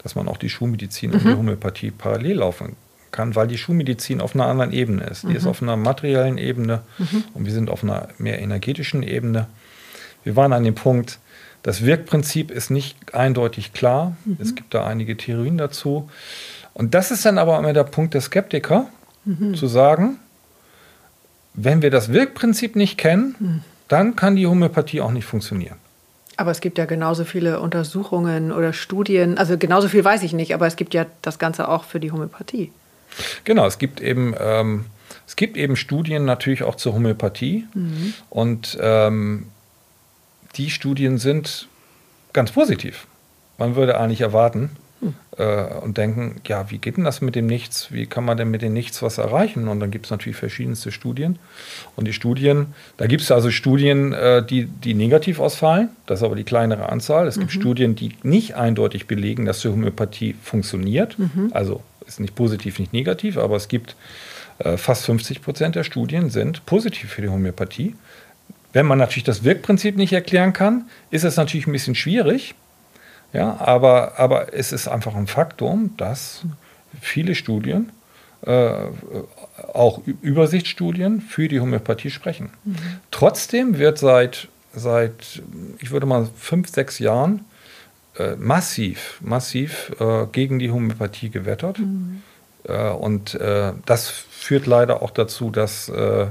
dass 0.02 0.14
man 0.14 0.28
auch 0.28 0.36
die 0.36 0.48
Schulmedizin 0.48 1.10
mhm. 1.10 1.16
und 1.16 1.24
die 1.24 1.34
Homöopathie 1.34 1.90
parallel 1.90 2.38
laufen 2.38 2.76
kann 3.16 3.34
weil 3.34 3.48
die 3.48 3.58
Schulmedizin 3.58 4.20
auf 4.20 4.34
einer 4.34 4.46
anderen 4.46 4.72
Ebene 4.72 5.04
ist. 5.04 5.22
Die 5.22 5.28
mhm. 5.28 5.36
ist 5.36 5.46
auf 5.46 5.62
einer 5.62 5.76
materiellen 5.76 6.38
Ebene 6.38 6.82
mhm. 6.98 7.24
und 7.34 7.46
wir 7.46 7.52
sind 7.52 7.70
auf 7.70 7.82
einer 7.82 8.08
mehr 8.18 8.40
energetischen 8.40 9.02
Ebene. 9.02 9.46
Wir 10.22 10.36
waren 10.36 10.52
an 10.52 10.64
dem 10.64 10.74
Punkt, 10.74 11.18
das 11.62 11.84
Wirkprinzip 11.84 12.50
ist 12.50 12.70
nicht 12.70 13.14
eindeutig 13.14 13.72
klar. 13.72 14.16
Mhm. 14.24 14.36
Es 14.40 14.54
gibt 14.54 14.74
da 14.74 14.86
einige 14.86 15.16
Theorien 15.16 15.56
dazu. 15.58 16.08
Und 16.74 16.94
das 16.94 17.10
ist 17.10 17.24
dann 17.24 17.38
aber 17.38 17.58
immer 17.58 17.72
der 17.72 17.84
Punkt 17.84 18.14
der 18.14 18.20
Skeptiker, 18.20 18.86
mhm. 19.24 19.54
zu 19.54 19.66
sagen, 19.66 20.18
wenn 21.54 21.80
wir 21.80 21.90
das 21.90 22.12
Wirkprinzip 22.12 22.76
nicht 22.76 22.98
kennen, 22.98 23.34
mhm. 23.38 23.60
dann 23.88 24.14
kann 24.14 24.36
die 24.36 24.46
Homöopathie 24.46 25.00
auch 25.00 25.10
nicht 25.10 25.24
funktionieren. 25.24 25.78
Aber 26.36 26.50
es 26.50 26.60
gibt 26.60 26.76
ja 26.76 26.84
genauso 26.84 27.24
viele 27.24 27.60
Untersuchungen 27.60 28.52
oder 28.52 28.74
Studien, 28.74 29.38
also 29.38 29.56
genauso 29.56 29.88
viel 29.88 30.04
weiß 30.04 30.22
ich 30.22 30.34
nicht, 30.34 30.52
aber 30.52 30.66
es 30.66 30.76
gibt 30.76 30.92
ja 30.92 31.06
das 31.22 31.38
Ganze 31.38 31.68
auch 31.68 31.84
für 31.84 31.98
die 31.98 32.12
Homöopathie. 32.12 32.72
Genau, 33.44 33.66
es 33.66 33.78
gibt 33.78 34.00
eben, 34.00 34.34
ähm, 34.38 34.86
es 35.26 35.36
gibt 35.36 35.56
eben 35.56 35.76
Studien 35.76 36.24
natürlich 36.24 36.62
auch 36.62 36.76
zur 36.76 36.94
Homöopathie 36.94 37.66
mhm. 37.74 38.14
und 38.30 38.78
ähm, 38.80 39.46
die 40.56 40.70
Studien 40.70 41.18
sind 41.18 41.68
ganz 42.32 42.52
positiv. 42.52 43.06
Man 43.58 43.76
würde 43.76 43.98
eigentlich 43.98 44.20
erwarten 44.20 44.70
mhm. 45.00 45.14
äh, 45.38 45.64
und 45.82 45.96
denken, 45.96 46.40
ja, 46.46 46.70
wie 46.70 46.78
geht 46.78 46.96
denn 46.96 47.04
das 47.04 47.20
mit 47.20 47.34
dem 47.34 47.46
Nichts? 47.46 47.92
Wie 47.92 48.06
kann 48.06 48.24
man 48.24 48.36
denn 48.36 48.50
mit 48.50 48.62
dem 48.62 48.72
Nichts 48.72 49.02
was 49.02 49.18
erreichen? 49.18 49.68
Und 49.68 49.80
dann 49.80 49.90
gibt 49.90 50.06
es 50.06 50.10
natürlich 50.10 50.36
verschiedenste 50.36 50.92
Studien. 50.92 51.38
Und 51.94 52.06
die 52.06 52.12
Studien, 52.12 52.74
da 52.96 53.06
gibt 53.06 53.22
es 53.22 53.30
also 53.30 53.50
Studien, 53.50 54.12
äh, 54.12 54.44
die, 54.44 54.66
die 54.66 54.94
negativ 54.94 55.40
ausfallen, 55.40 55.88
das 56.06 56.20
ist 56.20 56.24
aber 56.24 56.36
die 56.36 56.44
kleinere 56.44 56.90
Anzahl. 56.90 57.26
Es 57.26 57.38
gibt 57.38 57.54
mhm. 57.54 57.60
Studien, 57.60 57.96
die 57.96 58.12
nicht 58.22 58.54
eindeutig 58.54 59.06
belegen, 59.06 59.46
dass 59.46 59.60
die 59.60 59.68
Homöopathie 59.68 60.34
funktioniert. 60.42 61.18
Mhm. 61.18 61.50
Also 61.52 61.82
ist 62.06 62.20
nicht 62.20 62.34
positiv, 62.34 62.78
nicht 62.78 62.92
negativ, 62.92 63.36
aber 63.36 63.56
es 63.56 63.68
gibt 63.68 63.96
äh, 64.58 64.76
fast 64.76 65.04
50 65.04 65.42
Prozent 65.42 65.74
der 65.74 65.84
Studien 65.84 66.30
sind 66.30 66.64
positiv 66.66 67.10
für 67.10 67.22
die 67.22 67.28
Homöopathie. 67.28 67.94
Wenn 68.72 68.86
man 68.86 68.98
natürlich 68.98 69.24
das 69.24 69.44
Wirkprinzip 69.44 69.96
nicht 69.96 70.12
erklären 70.12 70.52
kann, 70.52 70.88
ist 71.10 71.24
es 71.24 71.36
natürlich 71.36 71.66
ein 71.66 71.72
bisschen 71.72 71.94
schwierig. 71.94 72.54
Ja, 73.32 73.58
aber, 73.60 74.18
aber 74.18 74.54
es 74.54 74.72
ist 74.72 74.88
einfach 74.88 75.14
ein 75.14 75.26
Faktum, 75.26 75.94
dass 75.96 76.42
viele 77.00 77.34
Studien, 77.34 77.90
äh, 78.42 78.70
auch 79.72 80.00
Übersichtsstudien, 80.22 81.20
für 81.20 81.48
die 81.48 81.60
Homöopathie 81.60 82.10
sprechen. 82.10 82.50
Mhm. 82.64 82.76
Trotzdem 83.10 83.78
wird 83.78 83.98
seit, 83.98 84.48
seit, 84.74 85.42
ich 85.78 85.90
würde 85.90 86.06
mal 86.06 86.28
fünf, 86.36 86.68
sechs 86.68 86.98
Jahren 86.98 87.44
äh, 88.18 88.36
massiv, 88.36 89.18
massiv 89.22 89.92
äh, 90.00 90.26
gegen 90.32 90.58
die 90.58 90.70
Homöopathie 90.70 91.30
gewettert. 91.30 91.78
Mhm. 91.78 92.22
Äh, 92.64 92.90
und 92.90 93.34
äh, 93.34 93.72
das 93.84 94.08
führt 94.08 94.66
leider 94.66 95.02
auch 95.02 95.10
dazu, 95.10 95.50
dass 95.50 95.88
äh, 95.88 96.26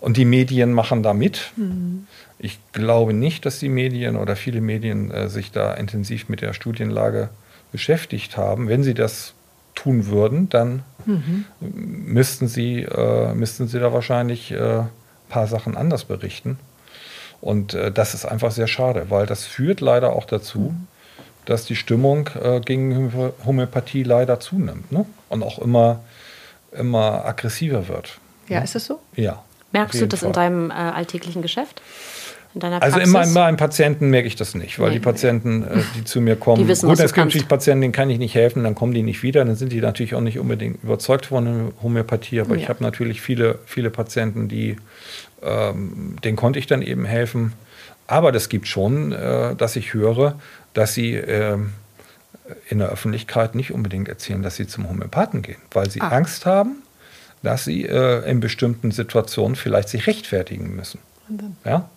und 0.00 0.16
die 0.18 0.24
Medien 0.26 0.72
machen 0.72 1.02
da 1.02 1.14
mit. 1.14 1.52
Mhm. 1.56 2.06
Ich 2.38 2.58
glaube 2.72 3.14
nicht, 3.14 3.46
dass 3.46 3.58
die 3.58 3.70
Medien 3.70 4.16
oder 4.16 4.36
viele 4.36 4.60
Medien 4.60 5.10
äh, 5.10 5.28
sich 5.28 5.50
da 5.50 5.72
intensiv 5.74 6.28
mit 6.28 6.42
der 6.42 6.52
Studienlage 6.52 7.30
beschäftigt 7.72 8.36
haben. 8.36 8.68
Wenn 8.68 8.82
sie 8.82 8.94
das 8.94 9.34
tun 9.74 10.06
würden, 10.06 10.48
dann 10.50 10.84
mhm. 11.06 11.46
müssten, 11.60 12.46
sie, 12.46 12.86
müssten 13.34 13.66
sie 13.66 13.80
da 13.80 13.92
wahrscheinlich 13.92 14.56
ein 14.56 14.88
paar 15.28 15.48
Sachen 15.48 15.76
anders 15.76 16.04
berichten. 16.04 16.58
Und 17.44 17.74
äh, 17.74 17.92
das 17.92 18.14
ist 18.14 18.24
einfach 18.24 18.52
sehr 18.52 18.66
schade, 18.66 19.10
weil 19.10 19.26
das 19.26 19.44
führt 19.44 19.82
leider 19.82 20.14
auch 20.14 20.24
dazu, 20.24 20.58
mhm. 20.58 20.86
dass 21.44 21.66
die 21.66 21.76
Stimmung 21.76 22.30
äh, 22.42 22.60
gegen 22.60 23.12
Homöopathie 23.44 24.02
leider 24.02 24.40
zunimmt 24.40 24.90
ne? 24.90 25.04
und 25.28 25.42
auch 25.42 25.58
immer, 25.58 26.00
immer 26.72 27.26
aggressiver 27.26 27.86
wird. 27.86 28.18
Ja, 28.48 28.60
ist 28.60 28.76
es 28.76 28.86
so? 28.86 28.98
Ja. 29.14 29.42
Merkst 29.72 30.00
du 30.00 30.06
das 30.06 30.20
Fall. 30.20 30.28
in 30.28 30.32
deinem 30.32 30.70
äh, 30.70 30.74
alltäglichen 30.74 31.42
Geschäft? 31.42 31.82
also 32.62 33.00
in 33.00 33.10
meinem, 33.10 33.32
meinem, 33.32 33.56
Patienten 33.56 34.10
merke 34.10 34.28
ich 34.28 34.36
das 34.36 34.54
nicht, 34.54 34.78
weil 34.78 34.90
nee. 34.90 34.94
die 34.94 35.00
Patienten, 35.00 35.64
äh, 35.64 35.82
die 35.96 36.04
zu 36.04 36.20
mir 36.20 36.36
kommen, 36.36 36.62
die 36.62 36.68
wissen, 36.68 36.88
gut, 36.88 37.00
es 37.00 37.12
gibt 37.12 37.26
natürlich 37.26 37.48
Patienten, 37.48 37.80
denen 37.80 37.92
kann 37.92 38.08
ich 38.10 38.18
nicht 38.18 38.36
helfen, 38.36 38.62
dann 38.62 38.76
kommen 38.76 38.94
die 38.94 39.02
nicht 39.02 39.24
wieder, 39.24 39.44
dann 39.44 39.56
sind 39.56 39.72
die 39.72 39.80
natürlich 39.80 40.14
auch 40.14 40.20
nicht 40.20 40.38
unbedingt 40.38 40.82
überzeugt 40.84 41.26
von 41.26 41.44
der 41.44 41.82
Homöopathie, 41.82 42.40
aber 42.40 42.54
ja. 42.54 42.62
ich 42.62 42.68
habe 42.68 42.82
natürlich 42.82 43.20
viele, 43.20 43.58
viele 43.66 43.90
Patienten, 43.90 44.48
die, 44.48 44.76
ähm, 45.44 46.16
denen 46.24 46.36
konnte 46.36 46.58
ich 46.58 46.66
dann 46.66 46.82
eben 46.82 47.04
helfen. 47.04 47.52
Aber 48.06 48.32
das 48.32 48.48
gibt 48.48 48.66
schon, 48.66 49.12
äh, 49.12 49.54
dass 49.54 49.76
ich 49.76 49.94
höre, 49.94 50.38
dass 50.74 50.94
sie 50.94 51.14
äh, 51.14 51.58
in 52.68 52.78
der 52.78 52.88
Öffentlichkeit 52.88 53.54
nicht 53.54 53.72
unbedingt 53.72 54.08
erzählen, 54.08 54.42
dass 54.42 54.56
sie 54.56 54.66
zum 54.66 54.88
Homöopathen 54.88 55.42
gehen, 55.42 55.60
weil 55.72 55.90
sie 55.90 56.00
ah. 56.00 56.08
Angst 56.08 56.46
haben, 56.46 56.82
dass 57.42 57.64
sie 57.64 57.84
äh, 57.84 58.28
in 58.28 58.40
bestimmten 58.40 58.90
Situationen 58.90 59.56
vielleicht 59.56 59.88
sich 59.88 60.06
rechtfertigen 60.06 60.76
müssen. 60.76 60.98
Ja? 61.64 61.88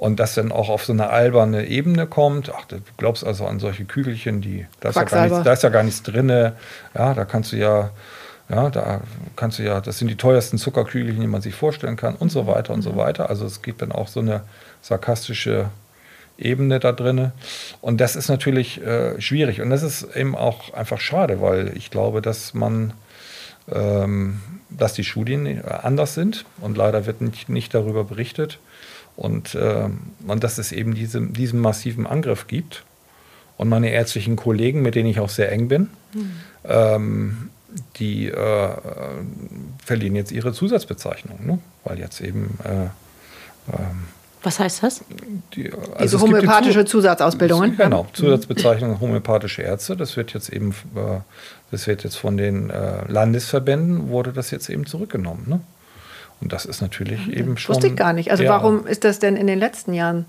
und 0.00 0.18
das 0.18 0.32
dann 0.32 0.50
auch 0.50 0.70
auf 0.70 0.86
so 0.86 0.94
eine 0.94 1.10
alberne 1.10 1.66
Ebene 1.66 2.06
kommt. 2.06 2.50
Ach, 2.56 2.64
du 2.64 2.78
glaubst 2.96 3.22
also 3.22 3.44
an 3.44 3.60
solche 3.60 3.84
Kügelchen, 3.84 4.40
die 4.40 4.66
da 4.80 4.88
ist, 4.88 4.96
ja 4.96 5.04
gar, 5.04 5.26
nichts, 5.26 5.42
da 5.42 5.52
ist 5.52 5.62
ja 5.62 5.68
gar 5.68 5.82
nichts 5.82 6.02
drin. 6.02 6.30
Ja, 6.30 6.54
da 6.94 7.24
kannst 7.26 7.52
du 7.52 7.56
ja, 7.56 7.90
ja, 8.50 8.70
da 8.70 9.00
kannst 9.36 9.58
du 9.58 9.62
ja, 9.62 9.80
das 9.80 9.98
sind 9.98 10.08
die 10.08 10.16
teuersten 10.16 10.58
Zuckerkügelchen, 10.58 11.20
die 11.20 11.26
man 11.26 11.40
sich 11.40 11.54
vorstellen 11.54 11.96
kann 11.96 12.16
und 12.16 12.30
so 12.30 12.46
weiter 12.46 12.74
und 12.74 12.82
so 12.82 12.92
mhm. 12.92 12.96
weiter. 12.96 13.30
Also 13.30 13.46
es 13.46 13.62
gibt 13.62 13.82
dann 13.82 13.92
auch 13.92 14.08
so 14.08 14.20
eine 14.20 14.42
sarkastische 14.82 15.70
Ebene 16.38 16.80
da 16.80 16.92
drin. 16.92 17.32
Und 17.80 18.00
das 18.00 18.16
ist 18.16 18.28
natürlich 18.28 18.80
äh, 18.82 19.20
schwierig. 19.20 19.60
Und 19.60 19.70
das 19.70 19.82
ist 19.82 20.16
eben 20.16 20.34
auch 20.34 20.72
einfach 20.74 21.00
schade, 21.00 21.40
weil 21.40 21.76
ich 21.76 21.90
glaube, 21.90 22.22
dass 22.22 22.54
man 22.54 22.94
ähm, 23.70 24.40
dass 24.70 24.94
die 24.94 25.04
Studien 25.04 25.62
anders 25.64 26.14
sind 26.14 26.44
und 26.60 26.76
leider 26.76 27.06
wird 27.06 27.20
nicht, 27.20 27.48
nicht 27.48 27.74
darüber 27.74 28.04
berichtet. 28.04 28.58
Und, 29.16 29.54
äh, 29.54 29.88
und 30.26 30.44
dass 30.44 30.58
es 30.58 30.72
eben 30.72 30.94
diese, 30.94 31.20
diesen 31.20 31.60
massiven 31.60 32.06
Angriff 32.06 32.46
gibt. 32.46 32.84
Und 33.56 33.68
meine 33.68 33.90
ärztlichen 33.90 34.36
Kollegen, 34.36 34.80
mit 34.80 34.94
denen 34.94 35.10
ich 35.10 35.20
auch 35.20 35.28
sehr 35.28 35.52
eng 35.52 35.68
bin, 35.68 35.90
mhm. 36.14 36.30
ähm, 36.64 37.50
die 37.96 38.28
äh, 38.28 38.70
verlieren 39.84 40.16
jetzt 40.16 40.32
ihre 40.32 40.52
Zusatzbezeichnung, 40.52 41.46
ne? 41.46 41.58
weil 41.84 41.98
jetzt 41.98 42.20
eben. 42.20 42.58
Äh, 42.64 42.84
ähm, 43.72 44.08
was 44.42 44.58
heißt 44.58 44.82
das? 44.82 45.04
Die, 45.54 45.70
also 45.70 45.96
Diese 46.00 46.20
homöopathische 46.20 46.84
die 46.84 46.90
Zusatzausbildungen? 46.90 47.76
Genau, 47.76 48.06
Zusatzbezeichnung 48.14 48.98
homöopathische 48.98 49.62
Ärzte. 49.62 49.96
Das 49.96 50.16
wird 50.16 50.32
jetzt 50.32 50.48
eben, 50.48 50.70
äh, 50.94 51.20
das 51.70 51.86
wird 51.86 52.04
jetzt 52.04 52.16
von 52.16 52.38
den 52.38 52.70
äh, 52.70 53.04
Landesverbänden, 53.06 54.08
wurde 54.08 54.32
das 54.32 54.50
jetzt 54.50 54.70
eben 54.70 54.86
zurückgenommen. 54.86 55.44
Ne? 55.46 55.60
Und 56.40 56.54
das 56.54 56.64
ist 56.64 56.80
natürlich 56.80 57.26
mhm. 57.26 57.32
eben 57.34 57.56
schon. 57.58 57.74
Wusste 57.74 57.88
ich 57.88 57.96
gar 57.96 58.14
nicht. 58.14 58.30
Also 58.30 58.44
ja, 58.44 58.50
warum 58.50 58.86
ist 58.86 59.04
das 59.04 59.18
denn 59.18 59.36
in 59.36 59.46
den 59.46 59.58
letzten 59.58 59.92
Jahren? 59.92 60.24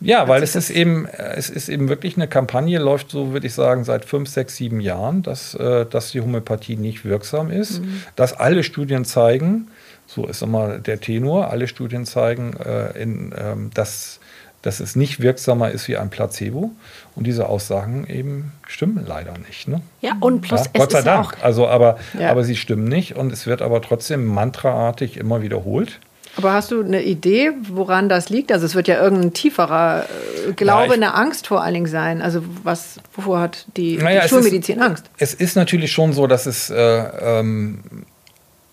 Ja, 0.00 0.28
weil 0.28 0.42
es 0.42 0.56
ist 0.56 0.70
eben, 0.70 1.06
es 1.06 1.50
ist 1.50 1.68
eben 1.68 1.88
wirklich 1.88 2.16
eine 2.16 2.28
Kampagne, 2.28 2.78
läuft 2.78 3.10
so, 3.10 3.32
würde 3.32 3.46
ich 3.46 3.54
sagen, 3.54 3.84
seit 3.84 4.04
fünf, 4.04 4.28
sechs, 4.28 4.56
sieben 4.56 4.80
Jahren, 4.80 5.22
dass, 5.22 5.54
äh, 5.54 5.86
dass 5.86 6.12
die 6.12 6.20
Homöopathie 6.20 6.76
nicht 6.76 7.04
wirksam 7.04 7.50
ist, 7.50 7.80
mhm. 7.80 8.02
dass 8.16 8.32
alle 8.32 8.62
Studien 8.62 9.04
zeigen, 9.04 9.68
so 10.06 10.26
ist 10.26 10.42
immer 10.42 10.78
der 10.78 11.00
Tenor, 11.00 11.50
alle 11.50 11.68
Studien 11.68 12.04
zeigen, 12.04 12.54
äh, 12.56 13.00
in, 13.00 13.32
ähm, 13.36 13.70
dass 13.74 14.20
dass 14.62 14.80
es 14.80 14.94
nicht 14.94 15.20
wirksamer 15.20 15.70
ist 15.70 15.88
wie 15.88 15.96
ein 15.96 16.10
Placebo. 16.10 16.72
Und 17.14 17.26
diese 17.26 17.48
Aussagen 17.48 18.06
eben 18.06 18.52
stimmen 18.66 19.04
leider 19.06 19.34
nicht. 19.38 19.68
Ne? 19.68 19.80
Ja, 20.00 20.16
und 20.20 20.42
plus 20.42 20.64
ja, 20.66 20.70
Gott 20.74 20.92
sei 20.92 21.02
Dank. 21.02 21.36
also, 21.42 21.66
aber, 21.66 21.98
ja. 22.18 22.30
aber 22.30 22.44
sie 22.44 22.56
stimmen 22.56 22.84
nicht 22.84 23.16
und 23.16 23.32
es 23.32 23.46
wird 23.46 23.62
aber 23.62 23.80
trotzdem 23.82 24.26
mantraartig 24.26 25.16
immer 25.16 25.42
wiederholt. 25.42 25.98
Aber 26.36 26.52
hast 26.52 26.70
du 26.70 26.82
eine 26.82 27.02
Idee, 27.02 27.52
woran 27.62 28.08
das 28.08 28.30
liegt? 28.30 28.52
Also 28.52 28.66
es 28.66 28.74
wird 28.74 28.88
ja 28.88 29.02
irgendein 29.02 29.32
tieferer 29.32 30.06
äh, 30.48 30.52
Glaube, 30.52 30.88
ja, 30.88 30.92
eine 30.92 31.14
Angst 31.14 31.46
vor 31.46 31.62
allen 31.62 31.74
Dingen 31.74 31.86
sein. 31.86 32.22
Also 32.22 32.42
was, 32.62 32.96
wovor 33.14 33.40
hat 33.40 33.66
die, 33.76 33.96
naja, 33.96 34.22
die 34.22 34.28
Schulmedizin 34.28 34.78
ist, 34.78 34.84
Angst? 34.84 35.10
Es 35.18 35.34
ist 35.34 35.56
natürlich 35.56 35.92
schon 35.92 36.12
so, 36.12 36.26
dass 36.26 36.46
es, 36.46 36.70
äh, 36.70 36.76
ähm, 36.78 37.80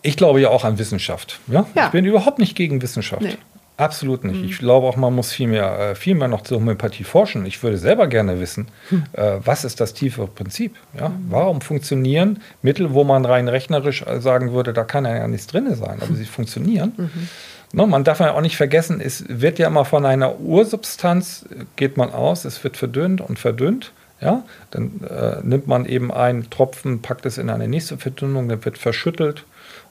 ich 0.02 0.18
glaube 0.18 0.40
ja 0.40 0.50
auch 0.50 0.64
an 0.64 0.78
Wissenschaft. 0.78 1.40
Ja? 1.48 1.66
ja? 1.76 1.86
Ich 1.86 1.92
bin 1.92 2.06
überhaupt 2.06 2.40
nicht 2.40 2.56
gegen 2.56 2.82
Wissenschaft. 2.82 3.24
Nee. 3.24 3.38
Absolut 3.78 4.24
nicht. 4.24 4.40
Mhm. 4.40 4.46
Ich 4.46 4.58
glaube 4.58 4.88
auch, 4.88 4.98
man 4.98 5.14
muss 5.14 5.32
viel 5.32 5.48
mehr, 5.48 5.92
äh, 5.92 5.96
viel 5.96 6.16
mehr 6.16 6.28
noch 6.28 6.42
zur 6.42 6.60
Homöopathie 6.60 7.04
forschen. 7.04 7.46
Ich 7.46 7.62
würde 7.62 7.78
selber 7.78 8.08
gerne 8.08 8.40
wissen, 8.40 8.68
mhm. 8.90 9.04
was 9.14 9.64
ist 9.64 9.80
das 9.80 9.94
tiefe 9.94 10.26
Prinzip? 10.26 10.76
Ja? 11.00 11.10
Mhm. 11.10 11.26
Warum 11.30 11.62
funktionieren 11.62 12.42
Mittel, 12.64 12.94
wo 12.94 13.04
man 13.04 13.24
rein 13.24 13.48
rechnerisch 13.48 14.02
äh, 14.02 14.20
sagen 14.20 14.52
würde, 14.52 14.74
da 14.74 14.84
kann 14.84 15.06
ja 15.06 15.28
nichts 15.28 15.46
drin 15.46 15.74
sein, 15.76 16.02
aber 16.02 16.16
sie 16.16 16.26
funktionieren. 16.26 16.94
Mhm. 16.98 17.28
No, 17.74 17.86
man 17.86 18.04
darf 18.04 18.20
ja 18.20 18.34
auch 18.34 18.42
nicht 18.42 18.58
vergessen, 18.58 19.00
es 19.00 19.26
wird 19.28 19.60
ja 19.60 19.68
immer 19.68 19.86
von 19.86 20.06
einer 20.06 20.40
Ursubstanz, 20.40 21.46
geht 21.76 21.98
man 21.98 22.12
aus, 22.12 22.46
es 22.46 22.64
wird 22.64 22.78
verdünnt 22.78 23.22
und 23.22 23.38
verdünnt. 23.38 23.92
Ja? 24.22 24.44
Dann 24.72 25.02
äh, 25.08 25.38
nimmt 25.44 25.68
man 25.68 25.86
eben 25.86 26.12
einen 26.12 26.50
Tropfen, 26.50 27.02
packt 27.04 27.28
es 27.28 27.38
in 27.38 27.52
eine 27.52 27.68
nächste 27.68 27.98
Verdünnung, 27.98 28.50
dann 28.50 28.66
wird 28.66 28.80
verschüttelt 28.80 29.46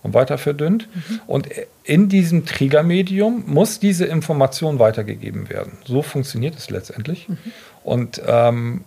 und 0.07 0.15
weiter 0.15 0.39
verdünnt. 0.39 0.89
Mhm. 0.95 1.21
Und 1.27 1.49
in 1.85 2.09
diesem 2.09 2.47
Triggermedium 2.47 3.45
muss 3.47 3.79
diese 3.79 4.07
Information 4.07 4.79
weitergegeben 4.79 5.51
werden. 5.51 5.73
So 5.85 6.03
funktioniert 6.03 6.57
es 6.57 6.71
letztendlich. 6.71 7.29
Mhm. 7.29 7.39
Und 7.85 8.23
ähm, 8.27 8.85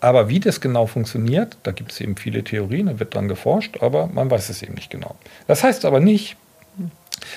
aber 0.00 0.28
wie 0.28 0.40
das 0.40 0.60
genau 0.60 0.86
funktioniert, 0.86 1.58
da 1.62 1.72
gibt 1.72 1.92
es 1.92 2.00
eben 2.00 2.16
viele 2.16 2.42
Theorien, 2.42 2.86
da 2.86 2.98
wird 2.98 3.14
dran 3.14 3.28
geforscht, 3.28 3.82
aber 3.82 4.06
man 4.06 4.30
weiß 4.30 4.48
es 4.48 4.62
eben 4.62 4.74
nicht 4.74 4.90
genau. 4.90 5.14
Das 5.46 5.62
heißt 5.62 5.84
aber 5.84 6.00
nicht, 6.00 6.36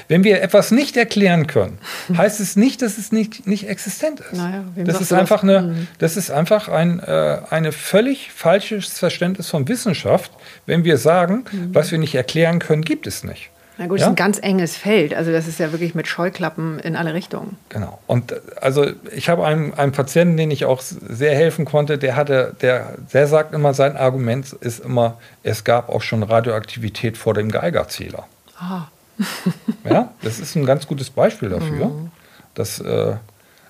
wenn 0.08 0.24
wir 0.24 0.42
etwas 0.42 0.72
nicht 0.72 0.98
erklären 0.98 1.48
können, 1.48 1.78
heißt 2.18 2.40
es 2.40 2.56
nicht, 2.56 2.82
dass 2.82 2.98
es 2.98 3.12
nicht, 3.12 3.48
nicht 3.48 3.68
existent 3.68 4.20
ist. 4.20 4.34
Naja, 4.34 4.64
das, 4.76 5.02
ist 5.02 5.14
einfach 5.14 5.42
das? 5.42 5.50
Eine, 5.50 5.62
mhm. 5.62 5.88
das 6.00 6.18
ist 6.18 6.32
einfach 6.32 6.68
ein 6.70 7.00
äh, 7.00 7.40
eine 7.50 7.72
völlig 7.72 8.32
falsches 8.32 8.98
Verständnis 8.98 9.50
von 9.50 9.68
Wissenschaft, 9.68 10.32
wenn 10.66 10.84
wir 10.84 10.98
sagen, 10.98 11.46
mhm. 11.52 11.76
was 11.76 11.92
wir 11.92 11.98
nicht 11.98 12.16
erklären 12.16 12.60
können, 12.60 12.84
gibt 12.84 13.08
es 13.08 13.24
nicht. 13.24 13.50
Na 13.78 13.88
gut, 13.88 14.00
ja? 14.00 14.06
das 14.06 14.12
ist 14.12 14.12
ein 14.12 14.16
ganz 14.16 14.40
enges 14.40 14.78
Feld. 14.78 15.16
Also 15.16 15.32
das 15.32 15.48
ist 15.48 15.60
ja 15.60 15.72
wirklich 15.72 15.96
mit 15.96 16.08
Scheuklappen 16.08 16.80
in 16.80 16.96
alle 16.96 17.14
Richtungen. 17.14 17.58
Genau. 17.70 18.00
Und 18.08 18.32
äh, 18.32 18.40
also 18.62 18.86
ich 19.12 19.30
habe 19.30 19.46
einen, 19.46 19.74
einen 19.74 19.92
Patienten, 19.92 20.38
den 20.38 20.52
ich 20.52 20.66
auch 20.66 20.82
sehr 20.82 21.36
helfen 21.36 21.66
konnte, 21.66 21.98
der 21.98 22.16
hatte, 22.16 22.56
der, 22.62 22.94
der 23.14 23.28
sagt 23.28 23.54
immer, 23.54 23.74
sein 23.74 23.98
Argument 23.98 24.54
ist 24.54 24.84
immer, 24.84 25.18
es 25.42 25.64
gab 25.64 25.90
auch 25.90 26.02
schon 26.02 26.24
Radioaktivität 26.24 27.18
vor 27.18 27.34
dem 27.34 27.50
Geigerzähler. 27.50 28.28
Ah. 28.60 28.88
ja, 29.84 30.14
das 30.22 30.40
ist 30.40 30.56
ein 30.56 30.66
ganz 30.66 30.88
gutes 30.88 31.10
Beispiel 31.10 31.50
dafür, 31.50 31.88
mhm. 31.88 32.12
dass, 32.54 32.80
äh, 32.80 33.16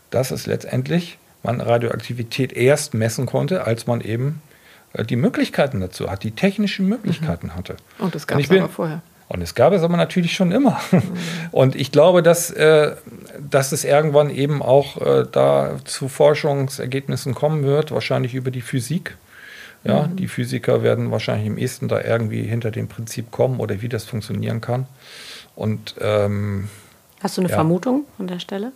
dass 0.09 0.31
es 0.31 0.45
letztendlich 0.45 1.17
man 1.43 1.59
Radioaktivität 1.59 2.53
erst 2.53 2.93
messen 2.93 3.25
konnte, 3.25 3.65
als 3.65 3.85
man 3.85 4.01
eben 4.01 4.41
äh, 4.93 5.03
die 5.03 5.15
Möglichkeiten 5.15 5.81
dazu 5.81 6.09
hat, 6.09 6.23
die 6.23 6.31
technischen 6.31 6.87
Möglichkeiten 6.87 7.47
mhm. 7.47 7.55
hatte. 7.55 7.75
Und 7.99 8.15
das 8.15 8.27
gab 8.27 8.39
es 8.39 8.49
aber 8.49 8.69
vorher. 8.69 9.01
Und 9.29 9.41
es 9.41 9.55
gab 9.55 9.73
es 9.73 9.81
aber 9.81 9.97
natürlich 9.97 10.33
schon 10.33 10.51
immer. 10.51 10.79
Mhm. 10.91 11.01
Und 11.51 11.75
ich 11.75 11.91
glaube, 11.91 12.23
dass, 12.23 12.51
äh, 12.51 12.95
dass 13.39 13.71
es 13.71 13.83
irgendwann 13.83 14.29
eben 14.29 14.61
auch 14.61 15.01
äh, 15.01 15.25
da 15.29 15.77
zu 15.85 16.07
Forschungsergebnissen 16.07 17.33
kommen 17.33 17.63
wird, 17.63 17.91
wahrscheinlich 17.91 18.35
über 18.35 18.51
die 18.51 18.61
Physik. 18.61 19.17
Ja, 19.83 20.03
mhm. 20.03 20.15
Die 20.15 20.27
Physiker 20.27 20.81
werden 20.81 21.11
wahrscheinlich 21.11 21.47
im 21.47 21.57
ehesten 21.57 21.89
da 21.89 22.01
irgendwie 22.01 22.43
hinter 22.43 22.71
dem 22.71 22.87
Prinzip 22.87 23.31
kommen 23.31 23.59
oder 23.59 23.81
wie 23.81 23.89
das 23.89 24.05
funktionieren 24.05 24.61
kann. 24.61 24.85
Und, 25.56 25.95
ähm, 26.01 26.70
Hast 27.22 27.38
du 27.38 27.41
eine 27.41 27.49
ja. 27.49 27.56
Vermutung 27.56 28.06
an 28.20 28.28
der 28.28 28.39
Stelle? 28.39 28.72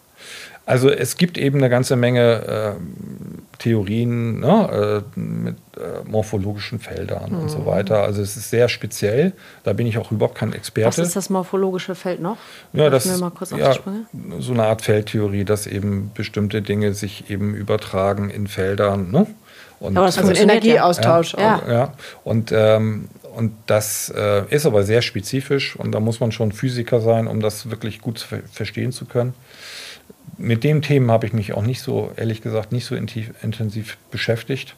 Also 0.65 0.89
es 0.89 1.15
gibt 1.15 1.37
eben 1.37 1.59
eine 1.59 1.69
ganze 1.69 1.95
Menge 1.95 2.75
äh, 2.77 3.57
Theorien 3.57 4.41
ne, 4.41 5.03
äh, 5.15 5.19
mit 5.19 5.55
äh, 5.77 6.09
morphologischen 6.09 6.79
Feldern 6.79 7.31
mhm. 7.31 7.39
und 7.39 7.49
so 7.49 7.59
mhm. 7.59 7.65
weiter. 7.67 8.03
Also 8.03 8.21
es 8.21 8.35
ist 8.35 8.49
sehr 8.49 8.67
speziell. 8.67 9.31
Da 9.63 9.73
bin 9.73 9.87
ich 9.87 9.97
auch 9.97 10.11
überhaupt 10.11 10.35
kein 10.35 10.51
Experte. 10.51 10.89
Was 10.89 10.97
ist 10.97 11.15
das 11.15 11.29
morphologische 11.29 11.95
Feld 11.95 12.19
noch? 12.19 12.35
Ja, 12.73 12.89
das 12.89 13.05
ist 13.05 13.21
ja, 13.21 13.73
so 14.39 14.51
eine 14.51 14.63
Art 14.63 14.81
Feldtheorie, 14.81 15.45
dass 15.45 15.67
eben 15.67 16.11
bestimmte 16.13 16.61
Dinge 16.61 16.93
sich 16.93 17.29
eben 17.29 17.55
übertragen 17.55 18.29
in 18.29 18.47
Feldern. 18.47 19.09
Ne? 19.09 19.25
Und, 19.79 19.95
aber 19.95 20.07
das 20.07 20.17
also 20.17 20.33
Energieaustausch 20.33 21.35
ja, 21.35 21.55
auch. 21.55 21.67
Ja, 21.67 21.93
und, 22.23 22.51
ähm, 22.51 23.07
und 23.37 23.53
das 23.67 24.09
äh, 24.15 24.43
ist 24.49 24.65
aber 24.65 24.83
sehr 24.83 25.01
spezifisch 25.01 25.75
und 25.75 25.91
da 25.93 25.99
muss 25.99 26.19
man 26.19 26.31
schon 26.31 26.51
Physiker 26.51 26.99
sein, 26.99 27.27
um 27.27 27.39
das 27.39 27.69
wirklich 27.69 28.01
gut 28.01 28.19
ver 28.19 28.39
verstehen 28.51 28.91
zu 28.91 29.05
können 29.05 29.33
mit 30.37 30.63
dem 30.63 30.81
Themen 30.81 31.09
habe 31.11 31.25
ich 31.25 31.33
mich 31.33 31.53
auch 31.53 31.63
nicht 31.63 31.81
so, 31.81 32.11
ehrlich 32.15 32.41
gesagt, 32.41 32.71
nicht 32.71 32.85
so 32.85 32.95
intensiv 32.95 33.97
beschäftigt. 34.11 34.75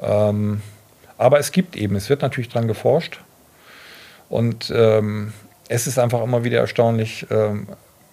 Ähm, 0.00 0.60
aber 1.16 1.38
es 1.38 1.52
gibt 1.52 1.76
eben, 1.76 1.96
es 1.96 2.08
wird 2.08 2.22
natürlich 2.22 2.48
dran 2.48 2.68
geforscht. 2.68 3.20
Und 4.28 4.72
ähm, 4.74 5.32
es 5.68 5.86
ist 5.86 5.98
einfach 5.98 6.22
immer 6.22 6.44
wieder 6.44 6.58
erstaunlich, 6.58 7.26
ähm, 7.30 7.68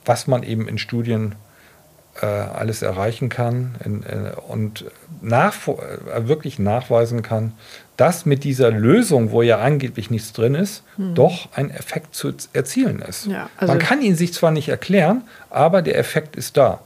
was 0.05 0.27
man 0.27 0.43
eben 0.43 0.67
in 0.67 0.77
Studien 0.77 1.35
äh, 2.21 2.25
alles 2.25 2.81
erreichen 2.81 3.29
kann 3.29 3.75
in, 3.83 4.03
äh, 4.03 4.31
und 4.47 4.85
nach, 5.21 5.55
äh, 5.67 6.27
wirklich 6.27 6.59
nachweisen 6.59 7.21
kann, 7.21 7.53
dass 7.97 8.25
mit 8.25 8.43
dieser 8.43 8.71
Lösung, 8.71 9.31
wo 9.31 9.41
ja 9.41 9.59
angeblich 9.59 10.09
nichts 10.09 10.33
drin 10.33 10.55
ist, 10.55 10.83
hm. 10.97 11.15
doch 11.15 11.49
ein 11.53 11.69
Effekt 11.69 12.15
zu 12.15 12.33
erzielen 12.53 12.99
ist. 12.99 13.27
Ja, 13.27 13.49
also 13.57 13.73
man 13.73 13.79
kann 13.79 14.01
ihn 14.01 14.15
sich 14.15 14.33
zwar 14.33 14.51
nicht 14.51 14.69
erklären, 14.69 15.23
aber 15.49 15.81
der 15.81 15.97
Effekt 15.97 16.35
ist 16.35 16.57
da. 16.57 16.81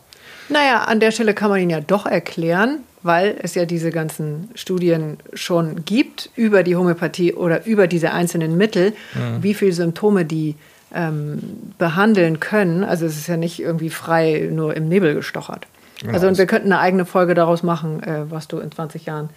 Naja, 0.50 0.84
an 0.84 1.00
der 1.00 1.12
Stelle 1.12 1.34
kann 1.34 1.50
man 1.50 1.60
ihn 1.60 1.70
ja 1.70 1.80
doch 1.80 2.06
erklären, 2.06 2.80
weil 3.04 3.38
es 3.42 3.56
ja 3.56 3.66
diese 3.66 3.92
ganzen 3.92 4.50
Studien 4.56 5.18
schon 5.34 5.86
gibt 5.86 6.30
über 6.36 6.64
die 6.64 6.76
Homöopathie 6.76 7.34
oder 7.34 7.66
über 7.66 7.88
diese 7.88 8.12
einzelnen 8.12 8.58
Mittel, 8.58 8.94
mhm. 9.14 9.42
wie 9.44 9.54
viele 9.54 9.74
Symptome 9.74 10.26
die 10.26 10.56
ähm, 10.94 11.74
behandeln 11.78 12.40
können. 12.40 12.84
Also 12.84 13.06
es 13.06 13.18
ist 13.18 13.28
ja 13.28 13.38
nicht 13.38 13.60
irgendwie 13.60 13.90
frei 13.90 14.50
nur 14.52 14.76
im 14.76 14.90
Nebel 14.90 15.14
gestochert. 15.14 15.68
Genau. 16.02 16.14
Also 16.14 16.28
und 16.28 16.38
wir 16.38 16.46
könnten 16.46 16.72
eine 16.72 16.82
eigene 16.82 17.06
Folge 17.06 17.36
daraus 17.36 17.62
machen, 17.64 18.02
äh, 18.04 18.30
was 18.30 18.48
du 18.48 18.60
in 18.60 18.72
20 18.72 19.06
Jahren 19.06 19.30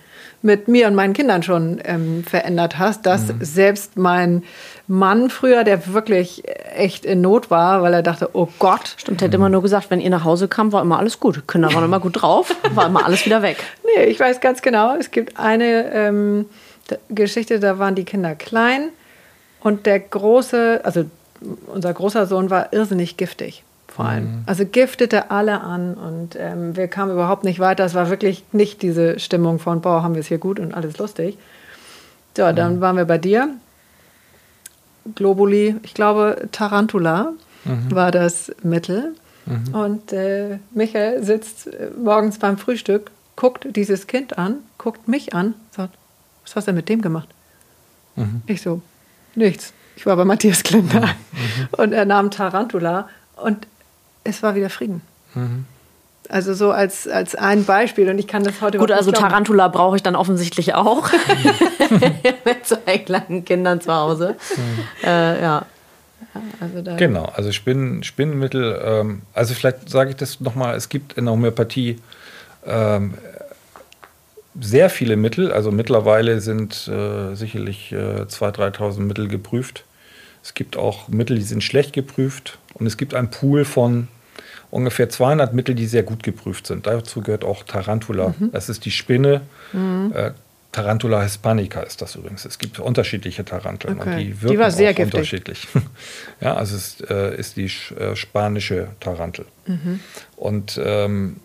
mit 0.43 0.69
mir 0.69 0.89
und 0.89 0.95
meinen 0.95 1.13
Kindern 1.15 1.43
schon 1.43 1.81
ähm, 1.85 2.25
verändert 2.25 2.79
hast, 2.79 3.07
dass 3.07 3.29
mhm. 3.29 3.37
selbst 3.41 3.97
mein 3.97 4.43
Mann 4.89 5.31
früher, 5.31 5.65
der 5.65 5.93
wirklich 5.93 6.43
echt 6.75 7.05
in 7.05 7.21
Not 7.21 7.51
war, 7.51 7.83
weil 7.83 7.95
er 7.95 8.03
dachte, 8.03 8.31
oh 8.33 8.49
Gott. 8.59 8.95
Stimmt, 8.97 9.21
der 9.21 9.29
hat 9.29 9.35
immer 9.35 9.49
nur 9.49 9.63
gesagt, 9.63 9.91
wenn 9.91 10.01
ihr 10.01 10.11
nach 10.11 10.25
Hause 10.25 10.49
kam, 10.49 10.73
war 10.73 10.83
immer 10.83 10.99
alles 10.99 11.21
gut. 11.21 11.47
Kinder 11.47 11.73
waren 11.73 11.85
immer 11.85 12.01
gut 12.01 12.21
drauf, 12.21 12.55
war 12.75 12.87
immer 12.87 13.07
alles 13.07 13.25
wieder 13.25 13.43
weg. 13.43 13.57
Nee, 13.85 14.05
ich 14.05 14.19
weiß 14.19 14.41
ganz 14.41 14.63
genau, 14.63 14.97
es 14.97 15.11
gibt 15.11 15.39
eine 15.39 15.93
ähm, 15.93 16.47
Geschichte, 17.09 17.61
da 17.61 17.79
waren 17.79 17.95
die 17.95 18.05
Kinder 18.05 18.35
klein 18.35 18.91
und 19.61 19.87
der 19.87 20.01
große, 20.01 20.81
also 20.83 21.05
unser 21.67 21.95
großer 21.95 22.27
Sohn 22.27 22.51
war 22.51 22.73
irrsinnig 22.73 23.17
giftig 23.17 23.65
vor 23.95 24.07
allem. 24.07 24.25
Mhm. 24.25 24.43
Also 24.47 24.65
giftete 24.65 25.31
alle 25.31 25.61
an 25.61 25.95
und 25.95 26.37
ähm, 26.39 26.77
wir 26.77 26.89
kamen 26.89 27.13
überhaupt 27.13 27.45
nicht 27.45 27.61
weiter. 27.61 27.85
Es 27.85 27.95
war 27.95 28.09
wirklich 28.09 28.45
nicht 28.53 28.83
diese 28.83 29.19
Stimmung 29.19 29.59
von, 29.59 29.81
boah, 29.83 30.03
haben 30.03 30.15
wir 30.15 30.21
es 30.21 30.29
hier 30.29 30.39
gut 30.39 30.59
und 30.59 30.73
alles 30.73 30.99
lustig. 30.99 31.37
So, 32.37 32.51
dann 32.53 32.77
mhm. 32.77 32.81
waren 32.81 32.97
wir 32.97 33.05
bei 33.05 33.19
dir. 33.19 33.49
Globuli, 35.15 35.77
ich 35.83 35.95
glaube 35.95 36.49
Tarantula 36.53 37.33
mhm. 37.65 37.95
war 37.95 38.11
das 38.11 38.53
Mittel. 38.63 39.15
Mhm. 39.45 39.75
Und 39.75 40.13
äh, 40.13 40.59
Michael 40.73 41.23
sitzt 41.23 41.67
äh, 41.67 41.91
morgens 42.03 42.39
beim 42.39 42.57
Frühstück, 42.57 43.11
guckt 43.37 43.67
dieses 43.77 44.07
Kind 44.07 44.39
an, 44.39 44.59
guckt 44.79 45.09
mich 45.09 45.35
an, 45.35 45.55
sagt, 45.71 45.95
was 46.45 46.57
hast 46.57 46.67
du 46.67 46.71
denn 46.71 46.77
mit 46.77 46.89
dem 46.89 47.03
gemacht? 47.03 47.29
Mhm. 48.17 48.43
Ich 48.47 48.63
so, 48.63 48.81
nichts. 49.35 49.73
Ich 49.97 50.07
war 50.07 50.17
bei 50.17 50.25
Matthias 50.25 50.63
Klinder. 50.63 51.01
Mhm. 51.03 51.69
Und 51.73 51.93
er 51.93 52.07
nahm 52.07 52.31
Tarantula 52.31 53.09
und 53.37 53.67
es 54.25 54.43
war 54.43 54.55
wieder 54.55 54.71
Frieden. 54.71 55.03
Mhm. 55.35 55.67
Also 56.29 56.55
so 56.55 56.71
als, 56.71 57.09
als 57.09 57.35
ein 57.35 57.65
Beispiel 57.65 58.09
und 58.09 58.19
ich 58.19 58.27
kann 58.27 58.45
das 58.45 58.61
heute 58.61 58.79
Gut, 58.79 58.93
also 58.93 59.11
Tarantula 59.11 59.69
brauche 59.69 59.97
ich 59.97 60.03
dann 60.03 60.17
offensichtlich 60.17 60.75
auch 60.75 61.11
mit 62.45 62.65
zwei 62.67 62.99
kleinen 62.99 63.45
Kindern 63.45 63.81
zu 63.81 63.93
Hause. 63.93 64.37
Mhm. 64.57 65.07
Äh, 65.07 65.43
ja. 65.43 65.67
Also 66.61 66.97
genau, 66.97 67.25
also 67.35 67.53
Spinnen, 67.53 68.03
Spinnenmittel, 68.05 68.81
ähm, 68.83 69.23
also 69.35 69.53
vielleicht 69.53 69.91
sage 69.91 70.11
ich 70.11 70.17
das 70.17 70.41
nochmal, 70.41 70.77
es 70.77 70.89
gibt 70.89 71.15
in 71.15 71.27
der 71.27 71.33
Homöopathie 71.33 71.99
ähm, 72.65 73.15
sehr 74.59 74.89
viele 74.89 75.17
Mittel, 75.17 75.53
also 75.53 75.71
mittlerweile 75.71 76.41
sind 76.41 76.89
äh, 76.89 77.35
sicherlich 77.35 77.93
äh, 77.93 78.23
2.000, 78.23 78.77
3.000 78.77 79.01
Mittel 79.01 79.29
geprüft. 79.29 79.85
Es 80.43 80.55
gibt 80.55 80.77
auch 80.77 81.09
Mittel, 81.09 81.37
die 81.37 81.45
sind 81.45 81.63
schlecht 81.63 81.93
geprüft 81.93 82.59
und 82.75 82.87
es 82.87 82.97
gibt 82.97 83.15
einen 83.15 83.31
Pool 83.31 83.65
von 83.65 84.09
ungefähr 84.71 85.09
200 85.09 85.53
Mittel, 85.55 85.75
die 85.75 85.87
sehr 85.87 86.03
gut 86.03 86.23
geprüft 86.23 86.67
sind. 86.67 86.87
Dazu 86.87 87.21
gehört 87.21 87.45
auch 87.45 87.63
Tarantula. 87.63 88.35
Mhm. 88.39 88.51
Das 88.53 88.69
ist 88.69 88.85
die 88.85 88.91
Spinne. 88.91 89.43
Mhm. 89.73 90.13
Äh, 90.15 90.33
Tarantula 90.73 91.23
hispanica 91.23 91.83
ist 91.83 92.01
das 92.01 92.15
übrigens. 92.15 92.47
Es 92.47 92.59
gibt 92.59 92.79
unterschiedliche 92.79 93.45
Taranteln 93.45 94.01
okay. 94.01 94.11
und 94.11 94.19
die 94.19 94.43
wirken 94.43 94.57
die 94.57 94.59
war 94.59 94.71
sehr 94.71 94.91
auch 94.91 94.95
giftig. 94.95 95.15
unterschiedlich. 95.15 95.69
ja, 96.41 96.55
also 96.55 96.75
es 96.77 97.01
ist, 97.01 97.11
äh, 97.11 97.37
ist 97.37 97.57
die 97.59 97.67
äh, 97.67 98.17
spanische 98.17 98.89
Tarantel. 98.99 99.45
Mhm. 99.67 100.01
Und 100.37 100.81
ähm, 100.83 101.37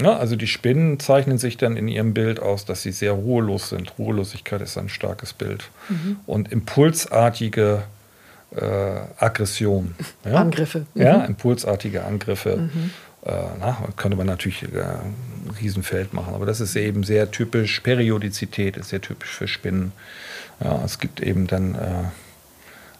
ja, 0.00 0.16
also 0.16 0.36
die 0.36 0.46
Spinnen 0.46 0.98
zeichnen 1.00 1.36
sich 1.36 1.58
dann 1.58 1.76
in 1.76 1.88
ihrem 1.88 2.14
Bild 2.14 2.40
aus, 2.40 2.64
dass 2.64 2.82
sie 2.82 2.92
sehr 2.92 3.12
ruhelos 3.12 3.68
sind. 3.68 3.98
Ruhelosigkeit 3.98 4.62
ist 4.62 4.78
ein 4.78 4.88
starkes 4.88 5.34
Bild. 5.34 5.70
Mhm. 5.90 6.16
Und 6.26 6.50
impulsartige 6.50 7.82
äh, 8.56 9.24
Aggression. 9.24 9.94
Ja? 10.24 10.40
Angriffe. 10.40 10.86
Mhm. 10.94 11.02
Ja, 11.02 11.24
impulsartige 11.24 12.04
Angriffe. 12.04 12.56
Mhm. 12.56 12.90
Äh, 13.24 13.32
na, 13.58 13.78
könnte 13.96 14.16
man 14.16 14.26
natürlich 14.26 14.62
äh, 14.62 14.80
ein 14.80 15.50
Riesenfeld 15.60 16.12
machen, 16.12 16.34
aber 16.34 16.46
das 16.46 16.60
ist 16.60 16.76
eben 16.76 17.02
sehr 17.02 17.30
typisch. 17.30 17.80
Periodizität 17.80 18.76
ist 18.76 18.90
sehr 18.90 19.00
typisch 19.00 19.30
für 19.30 19.48
Spinnen. 19.48 19.92
Ja, 20.62 20.82
es 20.84 20.98
gibt 20.98 21.20
eben 21.20 21.46
dann 21.46 21.74
äh, 21.74 22.04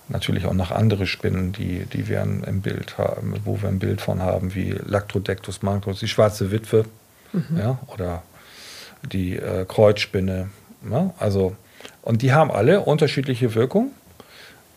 natürlich 0.09 0.46
auch 0.46 0.54
noch 0.54 0.70
andere 0.70 1.07
Spinnen, 1.07 1.52
die, 1.52 1.86
die 1.86 2.09
wir 2.09 2.22
im 2.22 2.61
Bild 2.61 2.98
haben, 2.98 3.34
wo 3.44 3.61
wir 3.61 3.68
ein 3.68 3.78
Bild 3.78 4.00
von 4.00 4.20
haben, 4.20 4.54
wie 4.54 4.70
Lactrodectus 4.70 5.62
mancus, 5.62 6.00
die 6.00 6.09
schwarze 6.09 6.50
Witwe, 6.50 6.84
mhm. 7.32 7.59
ja, 7.59 7.78
oder 7.86 8.22
die 9.12 9.36
äh, 9.36 9.64
Kreuzspinne. 9.66 10.50
Ja, 10.90 11.14
also, 11.18 11.57
und 12.02 12.22
die 12.22 12.32
haben 12.32 12.50
alle 12.50 12.80
unterschiedliche 12.80 13.54
Wirkungen. 13.54 13.90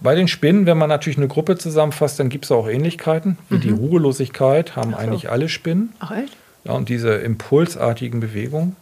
Bei 0.02 0.16
den 0.16 0.28
Spinnen, 0.28 0.66
wenn 0.66 0.78
man 0.78 0.90
natürlich 0.90 1.18
eine 1.18 1.28
Gruppe 1.28 1.58
zusammenfasst, 1.58 2.20
dann 2.20 2.30
gibt 2.30 2.46
es 2.46 2.52
auch 2.52 2.68
Ähnlichkeiten. 2.68 3.38
Wie 3.50 3.56
mhm. 3.56 3.62
die 3.62 3.72
Ruhelosigkeit 3.72 4.76
haben 4.76 4.92
so. 4.92 4.98
eigentlich 4.98 5.30
alle 5.30 5.50
Spinnen. 5.50 5.94
Ach 6.00 6.12
echt? 6.12 6.36
Ja, 6.64 6.74
und 6.74 6.90
diese 6.90 7.14
impulsartigen 7.16 8.20
Bewegungen. 8.20 8.76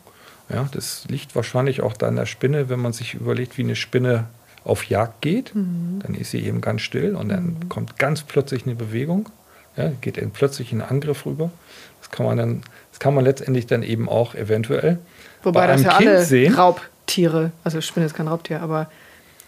Ja, 0.50 0.68
das 0.72 1.06
liegt 1.10 1.36
wahrscheinlich 1.36 1.82
auch 1.82 1.94
da 1.94 2.08
an 2.08 2.16
der 2.16 2.26
Spinne, 2.26 2.70
wenn 2.70 2.80
man 2.80 2.94
sich 2.94 3.16
überlegt, 3.16 3.58
wie 3.58 3.64
eine 3.64 3.76
Spinne 3.76 4.26
auf 4.64 4.86
Jagd 4.86 5.22
geht, 5.22 5.56
mhm. 5.56 6.02
dann 6.04 6.14
ist 6.14 6.32
sie 6.32 6.40
eben 6.40 6.62
ganz 6.62 6.82
still 6.82 7.16
und 7.16 7.30
dann 7.30 7.44
mhm. 7.46 7.70
kommt 7.70 7.98
ganz 7.98 8.24
plötzlich 8.24 8.66
eine 8.66 8.76
Bewegung, 8.76 9.30
ja, 9.78 9.92
geht 10.02 10.18
in 10.18 10.32
plötzlich 10.32 10.72
einen 10.72 10.82
Angriff 10.82 11.26
rüber. 11.26 11.50
Das 12.02 12.12
kann 12.12 12.26
man 12.26 12.38
dann, 12.38 12.62
das 12.92 13.00
kann 13.00 13.14
man 13.14 13.24
letztendlich 13.24 13.66
dann 13.66 13.82
eben 13.84 14.10
auch 14.10 14.36
eventuell 14.36 15.00
Wobei 15.44 15.62
bei 15.62 15.74
einem 15.74 15.84
das 15.84 15.94
ja 15.94 15.98
kind 15.98 16.10
alle 16.10 16.26
sehen. 16.26 16.54
Raubtiere, 16.56 17.52
also 17.64 17.80
Spinne 17.82 18.06
ist 18.06 18.16
kein 18.16 18.28
Raubtier, 18.28 18.62
aber 18.62 18.90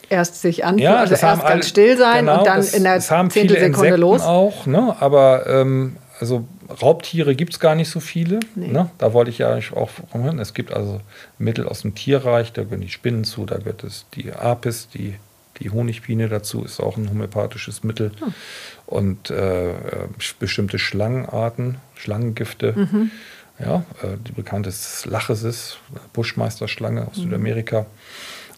erst 0.09 0.41
sich 0.41 0.65
an, 0.65 0.77
ja, 0.77 0.97
also 0.97 1.15
erst 1.15 1.45
ganz 1.45 1.67
still 1.67 1.97
sein 1.97 2.25
genau, 2.25 2.39
und 2.39 2.47
dann 2.47 2.57
das, 2.57 2.73
in 2.73 2.83
der 2.83 2.99
Zehntelsekunde 2.99 3.95
los. 3.95 4.21
auch, 4.21 4.65
ne? 4.65 4.95
aber 4.99 5.47
ähm, 5.47 5.97
also 6.19 6.45
Raubtiere 6.81 7.35
gibt 7.35 7.53
es 7.53 7.59
gar 7.59 7.75
nicht 7.75 7.89
so 7.89 7.99
viele. 7.99 8.39
Nee. 8.55 8.67
Ne? 8.67 8.89
Da 8.97 9.13
wollte 9.13 9.31
ich 9.31 9.39
ja 9.39 9.57
auch 9.75 9.89
hören. 10.11 10.39
Es 10.39 10.53
gibt 10.53 10.71
also 10.71 11.01
Mittel 11.37 11.67
aus 11.67 11.81
dem 11.81 11.95
Tierreich, 11.95 12.53
da 12.53 12.63
gehören 12.63 12.81
die 12.81 12.89
Spinnen 12.89 13.23
zu, 13.23 13.45
da 13.45 13.57
gehört 13.57 13.83
es 13.83 14.05
die 14.13 14.31
Apis, 14.31 14.89
die, 14.89 15.15
die 15.59 15.71
Honigbiene 15.71 16.29
dazu, 16.29 16.63
ist 16.63 16.79
auch 16.79 16.97
ein 16.97 17.09
homöopathisches 17.09 17.83
Mittel. 17.83 18.11
Hm. 18.19 18.33
Und 18.85 19.31
äh, 19.31 19.73
bestimmte 20.39 20.77
Schlangenarten, 20.77 21.77
Schlangengifte. 21.95 22.73
Mhm. 22.73 23.11
Ja, 23.59 23.83
äh, 24.01 24.17
die 24.25 24.31
bekannte 24.31 24.69
ist 24.69 25.05
Lachesis, 25.05 25.77
Buschmeisterschlange 26.13 27.07
aus 27.07 27.17
mhm. 27.17 27.23
Südamerika. 27.23 27.85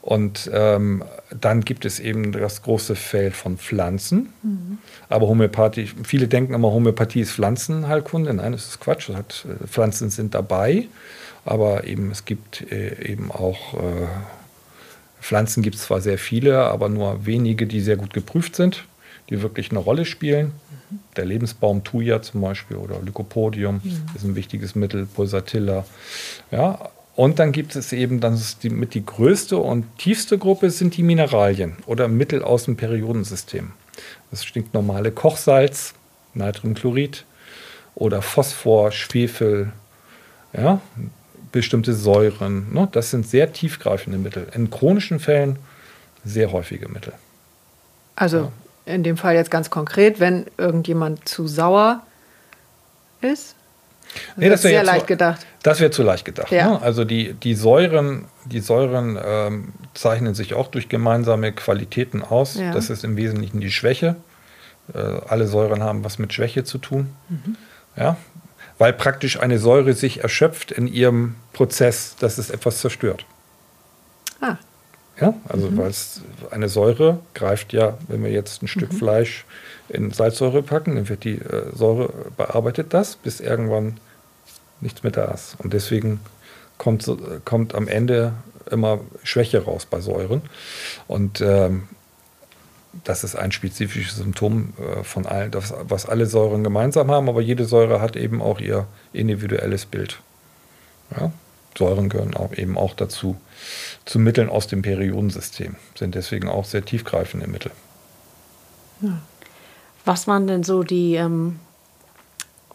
Und 0.02 0.50
ähm, 0.52 1.04
dann 1.30 1.62
gibt 1.62 1.86
es 1.86 2.00
eben 2.00 2.32
das 2.32 2.64
große 2.64 2.96
Feld 2.96 3.36
von 3.36 3.58
Pflanzen. 3.58 4.34
Mhm. 4.42 4.78
Aber 5.10 5.28
Homöopathie, 5.28 5.90
viele 6.04 6.28
denken 6.28 6.54
immer, 6.54 6.72
Homöopathie 6.72 7.22
ist 7.22 7.34
Pflanzenheilkunde. 7.34 8.34
Nein, 8.34 8.52
das 8.52 8.66
ist 8.66 8.80
Quatsch. 8.80 9.10
Das 9.10 9.16
hat, 9.16 9.46
äh, 9.48 9.68
Pflanzen 9.68 10.10
sind 10.10 10.34
dabei. 10.34 10.88
Aber 11.46 11.86
eben, 11.86 12.12
es 12.12 12.26
gibt 12.26 12.72
äh, 12.72 13.12
eben 13.12 13.32
auch 13.32 13.76
äh, 13.76 14.08
Pflanzen 15.22 15.62
gibt 15.62 15.76
es 15.76 15.84
zwar 15.84 16.02
sehr 16.02 16.18
viele, 16.18 16.64
aber 16.64 16.90
nur 16.90 17.26
wenige, 17.26 17.68
die 17.68 17.80
sehr 17.80 17.96
gut 17.96 18.14
geprüft 18.14 18.56
sind. 18.56 18.86
die 19.30 19.42
wirklich 19.42 19.70
eine 19.70 19.80
Rolle 19.80 20.04
spielen. 20.04 20.48
Mhm. 20.48 21.00
Der 21.16 21.26
Lebensbaum 21.26 21.84
Thuja 21.84 22.22
zum 22.22 22.42
Beispiel 22.42 22.76
oder 22.76 23.00
Lycopodium 23.02 23.82
mhm. 23.84 24.06
ist 24.16 24.26
ein 24.26 24.36
wichtiges 24.36 24.76
Mittel, 24.76 25.06
Pulsatilla. 25.06 25.86
Ja, 26.52 26.90
und 27.16 27.40
dann 27.40 27.52
gibt 27.52 27.76
es 27.76 27.92
eben, 27.92 28.20
dann 28.20 28.36
ist 28.36 28.64
die, 28.64 28.70
mit 28.70 28.94
die 28.94 29.06
größte 29.06 29.58
und 29.58 29.86
tiefste 29.98 30.38
Gruppe 30.38 30.70
sind 30.70 30.96
die 30.98 31.04
Mineralien 31.04 31.78
oder 31.86 32.08
Mittel 32.08 32.44
aus 32.44 32.66
dem 32.66 32.78
Periodensystem. 32.78 33.72
Das 34.30 34.46
stinkt 34.46 34.74
normale 34.74 35.12
Kochsalz, 35.12 35.94
Natriumchlorid 36.34 37.26
oder 37.96 38.22
Phosphor, 38.22 38.92
Schwefel, 38.92 39.74
ja, 40.54 40.80
bestimmte 41.52 41.94
Säuren. 41.94 42.74
Ne? 42.74 42.88
Das 42.92 43.12
sind 43.12 43.28
sehr 43.28 43.52
tiefgreifende 43.52 44.18
Mittel. 44.18 44.48
In 44.54 44.70
chronischen 44.70 45.20
Fällen 45.20 45.58
sehr 46.24 46.52
häufige 46.52 46.88
Mittel. 46.88 47.14
Also 48.16 48.38
ja. 48.86 48.94
in 48.94 49.04
dem 49.04 49.18
Fall 49.18 49.36
jetzt 49.36 49.52
ganz 49.52 49.70
konkret, 49.70 50.20
wenn 50.22 50.46
irgendjemand 50.58 51.28
zu 51.28 51.48
sauer 51.48 52.04
ist, 53.20 53.56
Nee, 54.36 54.50
das 54.50 54.64
wäre 54.64 54.74
sehr 54.74 54.84
leicht 54.84 55.08
gedacht. 55.08 55.46
Das 55.64 55.80
wäre 55.80 55.92
zu 55.92 56.02
leicht 56.02 56.26
gedacht. 56.26 56.52
Ja. 56.52 56.72
Ne? 56.72 56.82
Also 56.82 57.06
die, 57.06 57.34
die 57.34 57.54
Säuren, 57.54 58.26
die 58.46 58.62
Säuren 58.62 59.20
ähm, 59.24 59.74
zeichnen 59.94 60.34
sich 60.34 60.54
auch 60.56 60.68
durch 60.68 60.90
gemeinsame 60.90 61.52
Qualitäten 61.52 62.24
aus. 62.24 62.56
Ja. 62.56 62.72
Das 62.72 62.90
ist 62.90 63.04
im 63.04 63.16
Wesentlichen 63.16 63.60
die 63.60 63.72
Schwäche. 63.72 64.16
Äh, 64.94 64.98
alle 65.00 65.48
Säuren 65.48 65.84
haben 65.84 66.04
was 66.04 66.18
mit 66.18 66.34
Schwäche 66.34 66.64
zu 66.64 66.80
tun. 66.80 67.10
Mhm. 67.30 67.56
Ja? 67.96 68.18
Weil 68.80 68.94
praktisch 68.94 69.40
eine 69.40 69.60
Säure 69.60 69.94
sich 69.94 70.24
erschöpft 70.24 70.72
in 70.72 70.88
ihrem 70.88 71.36
Prozess, 71.54 72.16
dass 72.20 72.40
es 72.40 72.50
etwas 72.50 72.80
zerstört. 72.80 73.26
Ah. 74.40 74.58
Ja, 75.20 75.36
also 75.48 75.70
mhm. 75.70 75.78
weil 75.78 75.92
eine 76.50 76.68
Säure 76.68 77.20
greift 77.36 77.74
ja, 77.74 77.98
wenn 78.08 78.24
wir 78.24 78.32
jetzt 78.32 78.64
ein 78.64 78.68
Stück 78.68 78.92
mhm. 78.92 78.98
Fleisch 78.98 79.46
in 79.88 80.10
Salzsäure 80.10 80.64
packen, 80.64 80.96
dann 80.96 81.10
wird 81.10 81.24
die 81.24 81.36
äh, 81.36 81.76
Säure 81.76 82.12
bearbeitet 82.38 82.94
das, 82.96 83.18
bis 83.18 83.40
irgendwann 83.40 84.00
nichts 84.82 85.04
mehr 85.04 85.12
da 85.12 85.26
ist. 85.26 85.56
Und 85.60 85.74
deswegen 85.74 86.20
kommt, 86.78 87.10
kommt 87.46 87.76
am 87.76 87.88
Ende 87.88 88.34
immer 88.70 89.00
Schwäche 89.24 89.64
raus 89.64 89.86
bei 89.86 90.02
Säuren. 90.02 90.42
Und 91.08 91.42
ähm, 91.42 91.88
das 93.04 93.24
ist 93.24 93.36
ein 93.36 93.52
spezifisches 93.52 94.18
Symptom 94.18 94.74
äh, 94.78 95.04
von 95.04 95.26
allen, 95.26 95.52
das, 95.52 95.74
was 95.84 96.06
alle 96.06 96.26
Säuren 96.26 96.64
gemeinsam 96.64 97.10
haben, 97.10 97.30
aber 97.30 97.42
jede 97.42 97.66
Säure 97.66 98.02
hat 98.02 98.16
eben 98.16 98.42
auch 98.42 98.60
ihr 98.60 98.88
individuelles 99.14 99.86
Bild. 99.86 100.20
Ja? 101.18 101.32
Säuren 101.78 102.10
gehören 102.10 102.36
auch 102.36 102.54
eben 102.54 102.78
auch 102.78 102.94
dazu, 102.94 103.38
zu 104.06 104.20
Mitteln 104.20 104.50
aus 104.50 104.68
dem 104.68 104.82
Periodensystem, 104.82 105.76
sind 105.96 106.16
deswegen 106.16 106.50
auch 106.50 106.66
sehr 106.66 106.84
tiefgreifende 106.84 107.48
Mittel. 107.48 107.72
Ja. 109.02 109.20
Was 110.04 110.28
waren 110.28 110.48
denn 110.48 110.64
so 110.64 110.84
die, 110.84 111.16
ähm, 111.16 111.60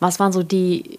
was 0.00 0.20
waren 0.20 0.32
so 0.32 0.42
die 0.42 0.98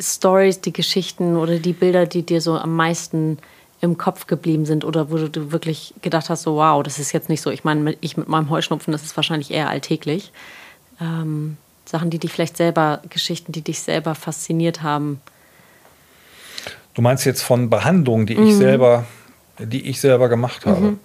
Stories, 0.00 0.60
die 0.60 0.72
Geschichten 0.72 1.36
oder 1.36 1.58
die 1.58 1.72
Bilder, 1.72 2.06
die 2.06 2.22
dir 2.22 2.40
so 2.40 2.56
am 2.56 2.74
meisten 2.74 3.38
im 3.80 3.96
Kopf 3.96 4.26
geblieben 4.26 4.66
sind 4.66 4.84
oder 4.84 5.10
wo 5.10 5.16
du 5.16 5.52
wirklich 5.52 5.94
gedacht 6.02 6.30
hast, 6.30 6.42
so 6.42 6.56
wow, 6.56 6.82
das 6.82 6.98
ist 6.98 7.12
jetzt 7.12 7.28
nicht 7.28 7.40
so. 7.40 7.50
Ich 7.50 7.62
meine, 7.62 7.96
ich 8.00 8.16
mit 8.16 8.28
meinem 8.28 8.50
Heuschnupfen, 8.50 8.92
das 8.92 9.04
ist 9.04 9.16
wahrscheinlich 9.16 9.50
eher 9.50 9.68
alltäglich. 9.68 10.32
Ähm, 11.00 11.56
Sachen, 11.84 12.10
die 12.10 12.18
dich 12.18 12.32
vielleicht 12.32 12.56
selber, 12.56 13.00
Geschichten, 13.08 13.52
die 13.52 13.62
dich 13.62 13.80
selber 13.80 14.14
fasziniert 14.14 14.82
haben. 14.82 15.20
Du 16.94 17.02
meinst 17.02 17.24
jetzt 17.24 17.42
von 17.42 17.70
Behandlungen, 17.70 18.26
die 18.26 18.34
mhm. 18.34 18.48
ich 18.48 18.56
selber, 18.56 19.06
die 19.58 19.88
ich 19.88 20.00
selber 20.00 20.28
gemacht 20.28 20.66
habe. 20.66 20.80
Mhm. 20.80 21.00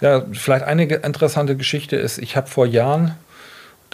Ja, 0.00 0.24
vielleicht 0.32 0.64
eine 0.64 0.84
interessante 0.84 1.56
Geschichte 1.56 1.96
ist, 1.96 2.18
ich 2.18 2.36
habe 2.36 2.46
vor 2.46 2.66
Jahren 2.66 3.14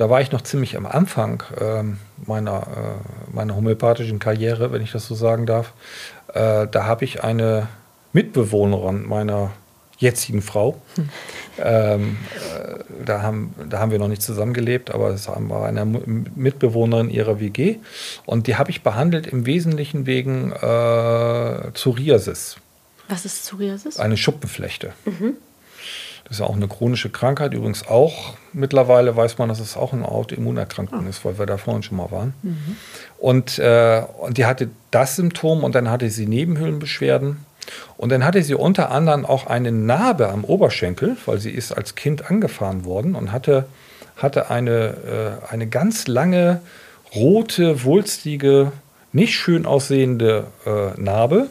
da 0.02 0.10
war 0.10 0.20
ich 0.20 0.32
noch 0.32 0.40
ziemlich 0.40 0.76
am 0.76 0.84
Anfang 0.84 1.44
äh, 1.60 1.84
meiner, 2.26 2.62
äh, 2.62 3.32
meiner 3.32 3.54
homöopathischen 3.54 4.18
Karriere, 4.18 4.72
wenn 4.72 4.82
ich 4.82 4.90
das 4.90 5.06
so 5.06 5.14
sagen 5.14 5.46
darf. 5.46 5.74
Äh, 6.34 6.66
da 6.66 6.86
habe 6.86 7.04
ich 7.04 7.22
eine 7.22 7.68
Mitbewohnerin 8.12 9.06
meiner 9.06 9.52
jetzigen 9.98 10.42
Frau. 10.42 10.82
Hm. 10.96 11.08
Ähm, 11.60 12.16
äh, 12.34 13.04
da, 13.04 13.22
haben, 13.22 13.54
da 13.70 13.78
haben 13.78 13.92
wir 13.92 14.00
noch 14.00 14.08
nicht 14.08 14.22
zusammengelebt, 14.22 14.92
aber 14.92 15.10
es 15.10 15.28
war 15.28 15.64
eine 15.64 15.84
Mitbewohnerin 15.84 17.08
ihrer 17.08 17.38
WG. 17.38 17.76
Und 18.26 18.48
die 18.48 18.56
habe 18.56 18.72
ich 18.72 18.82
behandelt 18.82 19.28
im 19.28 19.46
Wesentlichen 19.46 20.06
wegen 20.06 20.50
äh, 20.50 21.70
Psoriasis. 21.70 22.56
Was 23.06 23.24
ist 23.24 23.44
Psoriasis? 23.44 24.00
Eine 24.00 24.16
Schuppenflechte. 24.16 24.94
Mhm. 25.04 25.36
Das 26.32 26.38
ist 26.38 26.46
ja 26.46 26.50
auch 26.50 26.56
eine 26.56 26.66
chronische 26.66 27.10
Krankheit. 27.10 27.52
Übrigens 27.52 27.86
auch 27.86 28.38
mittlerweile 28.54 29.14
weiß 29.14 29.36
man, 29.36 29.50
dass 29.50 29.60
es 29.60 29.76
auch 29.76 29.92
eine 29.92 30.08
Autoimmunerkrankung 30.08 31.04
oh. 31.04 31.08
ist, 31.10 31.26
weil 31.26 31.38
wir 31.38 31.44
da 31.44 31.58
vorhin 31.58 31.82
schon 31.82 31.98
mal 31.98 32.10
waren. 32.10 32.32
Mhm. 32.42 32.76
Und, 33.18 33.58
äh, 33.58 34.02
und 34.18 34.38
die 34.38 34.46
hatte 34.46 34.70
das 34.90 35.16
Symptom 35.16 35.62
und 35.62 35.74
dann 35.74 35.90
hatte 35.90 36.08
sie 36.08 36.26
Nebenhöhlenbeschwerden. 36.26 37.44
Und 37.98 38.12
dann 38.12 38.24
hatte 38.24 38.42
sie 38.42 38.54
unter 38.54 38.90
anderem 38.90 39.26
auch 39.26 39.46
eine 39.46 39.72
Narbe 39.72 40.30
am 40.30 40.44
Oberschenkel, 40.44 41.18
weil 41.26 41.38
sie 41.38 41.50
ist 41.50 41.70
als 41.70 41.96
Kind 41.96 42.30
angefahren 42.30 42.86
worden 42.86 43.14
und 43.14 43.30
hatte, 43.30 43.66
hatte 44.16 44.48
eine, 44.48 45.42
äh, 45.50 45.52
eine 45.52 45.66
ganz 45.66 46.06
lange, 46.06 46.62
rote, 47.14 47.84
wulstige, 47.84 48.72
nicht 49.12 49.34
schön 49.34 49.66
aussehende 49.66 50.46
äh, 50.64 50.98
Narbe. 50.98 51.48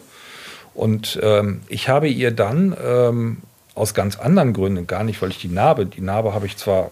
Und 0.73 1.19
ähm, 1.21 1.61
ich 1.67 1.87
habe 1.87 2.07
ihr 2.07 2.31
dann 2.31 2.75
ähm, 2.83 3.43
aus 3.75 3.93
ganz 3.93 4.19
anderen 4.19 4.53
Gründen, 4.53 4.87
gar 4.87 5.03
nicht, 5.03 5.21
weil 5.21 5.29
ich 5.29 5.39
die 5.39 5.47
Narbe, 5.47 5.85
die 5.85 6.01
Narbe 6.01 6.33
habe 6.33 6.45
ich 6.45 6.57
zwar 6.57 6.89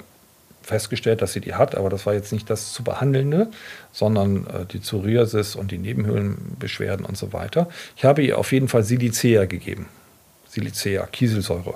festgestellt, 0.62 1.22
dass 1.22 1.34
sie 1.34 1.42
die 1.42 1.56
hat, 1.56 1.76
aber 1.76 1.90
das 1.90 2.06
war 2.06 2.14
jetzt 2.14 2.32
nicht 2.32 2.50
das 2.50 2.74
zu 2.74 2.84
behandelnde, 2.84 3.50
sondern 3.92 4.46
äh, 4.48 4.66
die 4.66 4.78
Psoriasis 4.80 5.56
und 5.56 5.72
die 5.72 5.78
Nebenhöhlenbeschwerden 5.78 7.06
und 7.06 7.18
so 7.18 7.34
weiter. 7.34 7.68
Ich 7.98 8.06
habe 8.06 8.22
ihr 8.22 8.38
auf 8.38 8.52
jeden 8.52 8.68
Fall 8.68 8.84
Silicea 8.84 9.46
gegeben. 9.46 9.88
Silicea, 10.48 11.06
Kieselsäure 11.08 11.76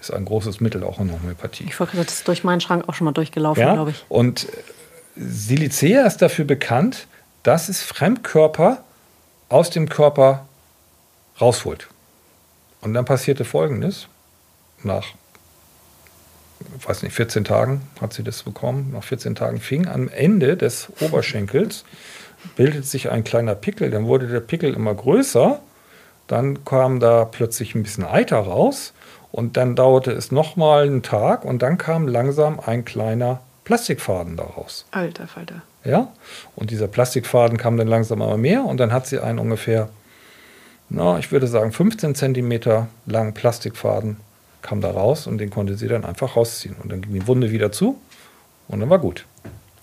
ist 0.00 0.12
ein 0.12 0.24
großes 0.24 0.60
Mittel 0.60 0.84
auch 0.84 1.00
in 1.00 1.08
der 1.08 1.20
Homöopathie. 1.20 1.64
Ich 1.66 1.80
wollte 1.80 1.96
das 1.96 2.12
ist 2.12 2.28
durch 2.28 2.44
meinen 2.44 2.60
Schrank 2.60 2.88
auch 2.88 2.94
schon 2.94 3.06
mal 3.06 3.12
durchgelaufen, 3.12 3.62
ja? 3.62 3.72
glaube 3.72 3.90
ich. 3.90 4.04
Und 4.08 4.46
Silicea 5.16 6.06
ist 6.06 6.18
dafür 6.18 6.44
bekannt, 6.44 7.06
dass 7.42 7.68
es 7.68 7.82
Fremdkörper 7.82 8.84
aus 9.48 9.70
dem 9.70 9.88
Körper 9.88 10.46
rausholt. 11.40 11.88
Und 12.80 12.92
dann 12.92 13.04
passierte 13.04 13.44
Folgendes 13.44 14.08
nach, 14.84 15.06
weiß 16.86 17.02
nicht, 17.02 17.14
14 17.14 17.44
Tagen 17.44 17.82
hat 18.00 18.12
sie 18.12 18.22
das 18.22 18.42
bekommen. 18.42 18.90
Nach 18.92 19.04
14 19.04 19.34
Tagen 19.34 19.60
fing 19.60 19.86
am 19.86 20.08
Ende 20.08 20.56
des 20.56 20.88
Oberschenkels 21.00 21.84
bildet 22.56 22.86
sich 22.86 23.10
ein 23.10 23.24
kleiner 23.24 23.54
Pickel. 23.54 23.90
Dann 23.90 24.06
wurde 24.06 24.26
der 24.26 24.40
Pickel 24.40 24.74
immer 24.74 24.94
größer. 24.94 25.60
Dann 26.26 26.64
kam 26.64 27.00
da 27.00 27.24
plötzlich 27.24 27.74
ein 27.74 27.82
bisschen 27.82 28.04
Eiter 28.04 28.38
raus. 28.38 28.92
Und 29.32 29.56
dann 29.56 29.74
dauerte 29.74 30.12
es 30.12 30.30
nochmal 30.30 30.84
einen 30.84 31.02
Tag 31.02 31.44
und 31.44 31.60
dann 31.60 31.76
kam 31.76 32.06
langsam 32.06 32.60
ein 32.60 32.84
kleiner 32.84 33.40
Plastikfaden 33.64 34.36
daraus. 34.36 34.86
Alter 34.92 35.26
Falter. 35.26 35.62
Ja, 35.84 36.12
und 36.54 36.70
dieser 36.70 36.86
Plastikfaden 36.86 37.58
kam 37.58 37.76
dann 37.76 37.88
langsam 37.88 38.22
immer 38.22 38.36
mehr 38.36 38.64
und 38.64 38.78
dann 38.78 38.92
hat 38.92 39.06
sie 39.06 39.18
einen 39.18 39.40
ungefähr, 39.40 39.88
na, 40.88 41.18
ich 41.18 41.32
würde 41.32 41.48
sagen, 41.48 41.72
15 41.72 42.14
Zentimeter 42.14 42.86
langen 43.06 43.34
Plastikfaden 43.34 44.18
kam 44.64 44.80
da 44.80 44.90
raus 44.90 45.28
und 45.28 45.38
den 45.38 45.50
konnte 45.50 45.76
sie 45.76 45.86
dann 45.86 46.04
einfach 46.04 46.36
rausziehen. 46.36 46.74
Und 46.82 46.90
dann 46.90 47.02
ging 47.02 47.12
die 47.12 47.26
Wunde 47.28 47.52
wieder 47.52 47.70
zu 47.70 48.00
und 48.66 48.80
dann 48.80 48.90
war 48.90 48.98
gut. 48.98 49.26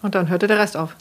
Und 0.02 0.16
dann 0.16 0.30
hörte 0.30 0.48
der 0.48 0.60
Rest 0.60 0.76
auf. 0.76 0.96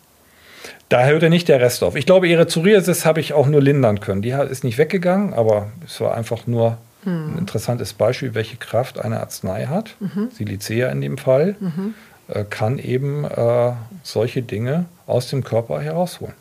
Da 0.91 1.07
hörte 1.07 1.31
nicht 1.31 1.49
der 1.49 1.61
Rest 1.61 1.83
auf. 1.83 1.97
Ich 1.97 2.05
glaube, 2.05 2.29
ihre 2.29 2.45
Psoriasis 2.45 3.07
habe 3.07 3.21
ich 3.21 3.33
auch 3.33 3.47
nur 3.47 3.63
lindern 3.63 4.01
können. 4.01 4.23
Die 4.23 4.31
ist 4.31 4.65
nicht 4.65 4.77
weggegangen, 4.77 5.33
aber 5.33 5.69
es 5.85 6.01
war 6.01 6.15
einfach 6.15 6.47
nur 6.47 6.77
hm. 7.05 7.35
ein 7.35 7.39
interessantes 7.39 7.95
Beispiel, 7.95 8.35
welche 8.35 8.57
Kraft 8.57 9.01
eine 9.01 9.21
Arznei 9.21 9.67
hat. 9.67 9.95
Mhm. 10.01 10.29
Silicea 10.31 10.91
in 10.91 11.01
dem 11.01 11.17
Fall 11.17 11.57
mhm. 11.59 11.95
äh, 12.29 12.45
kann 12.45 12.79
eben 12.79 13.25
äh, 13.25 13.73
solche 14.03 14.43
Dinge 14.43 14.85
aus 15.07 15.31
dem 15.31 15.43
Körper 15.43 15.81
herausholen. 15.81 16.35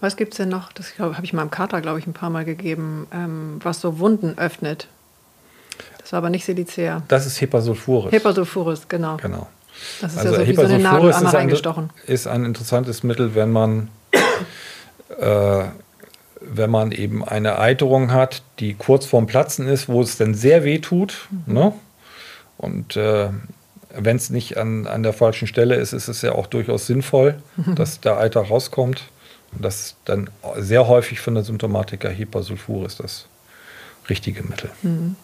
Was 0.00 0.16
gibt 0.16 0.34
es 0.34 0.36
denn 0.36 0.48
noch? 0.48 0.72
Das 0.72 0.98
habe 0.98 1.24
ich 1.24 1.32
meinem 1.32 1.50
Kater, 1.50 1.80
glaube 1.80 1.98
ich, 1.98 2.06
ein 2.06 2.12
paar 2.12 2.30
Mal 2.30 2.44
gegeben, 2.44 3.06
ähm, 3.12 3.58
was 3.62 3.80
so 3.80 3.98
Wunden 3.98 4.38
öffnet. 4.38 4.86
Das 6.10 6.14
war 6.14 6.18
aber 6.18 6.30
nicht 6.30 6.44
Silicea. 6.44 7.04
Das 7.06 7.24
ist 7.24 7.40
Hepasulfuris. 7.40 8.10
Hepasulfuris, 8.10 8.88
genau. 8.88 9.16
Genau. 9.18 9.46
Das 10.00 10.14
ist 10.14 10.18
also 10.18 10.32
ja 10.32 10.40
so 10.40 10.48
wie 10.48 10.54
so 10.56 10.62
eine 10.62 10.80
Nadel 10.80 11.12
einmal 11.12 11.36
reingestochen. 11.36 11.90
Ist 12.04 12.26
ein 12.26 12.44
interessantes 12.44 13.04
Mittel, 13.04 13.36
wenn 13.36 13.52
man, 13.52 13.90
äh, 15.20 15.64
wenn 16.40 16.68
man 16.68 16.90
eben 16.90 17.24
eine 17.24 17.60
Eiterung 17.60 18.10
hat, 18.10 18.42
die 18.58 18.74
kurz 18.74 19.06
vorm 19.06 19.28
Platzen 19.28 19.68
ist, 19.68 19.88
wo 19.88 20.02
es 20.02 20.16
dann 20.16 20.34
sehr 20.34 20.64
weh 20.64 20.80
tut. 20.80 21.28
Mhm. 21.46 21.54
Ne? 21.54 21.72
Und 22.58 22.96
äh, 22.96 23.28
wenn 23.96 24.16
es 24.16 24.30
nicht 24.30 24.58
an, 24.58 24.88
an 24.88 25.04
der 25.04 25.12
falschen 25.12 25.46
Stelle 25.46 25.76
ist, 25.76 25.92
ist 25.92 26.08
es 26.08 26.22
ja 26.22 26.32
auch 26.32 26.48
durchaus 26.48 26.88
sinnvoll, 26.88 27.36
mhm. 27.54 27.76
dass 27.76 28.00
der 28.00 28.18
Eiter 28.18 28.40
rauskommt. 28.40 29.04
Und 29.52 29.64
das 29.64 29.80
ist 29.80 29.96
dann 30.06 30.28
sehr 30.56 30.88
häufig 30.88 31.20
von 31.20 31.36
der 31.36 31.44
Symptomatiker 31.44 32.10
Hepasulfuris 32.10 32.96
das 32.96 33.26
richtige 34.08 34.42
Mittel. 34.42 34.70
Mhm. 34.82 35.14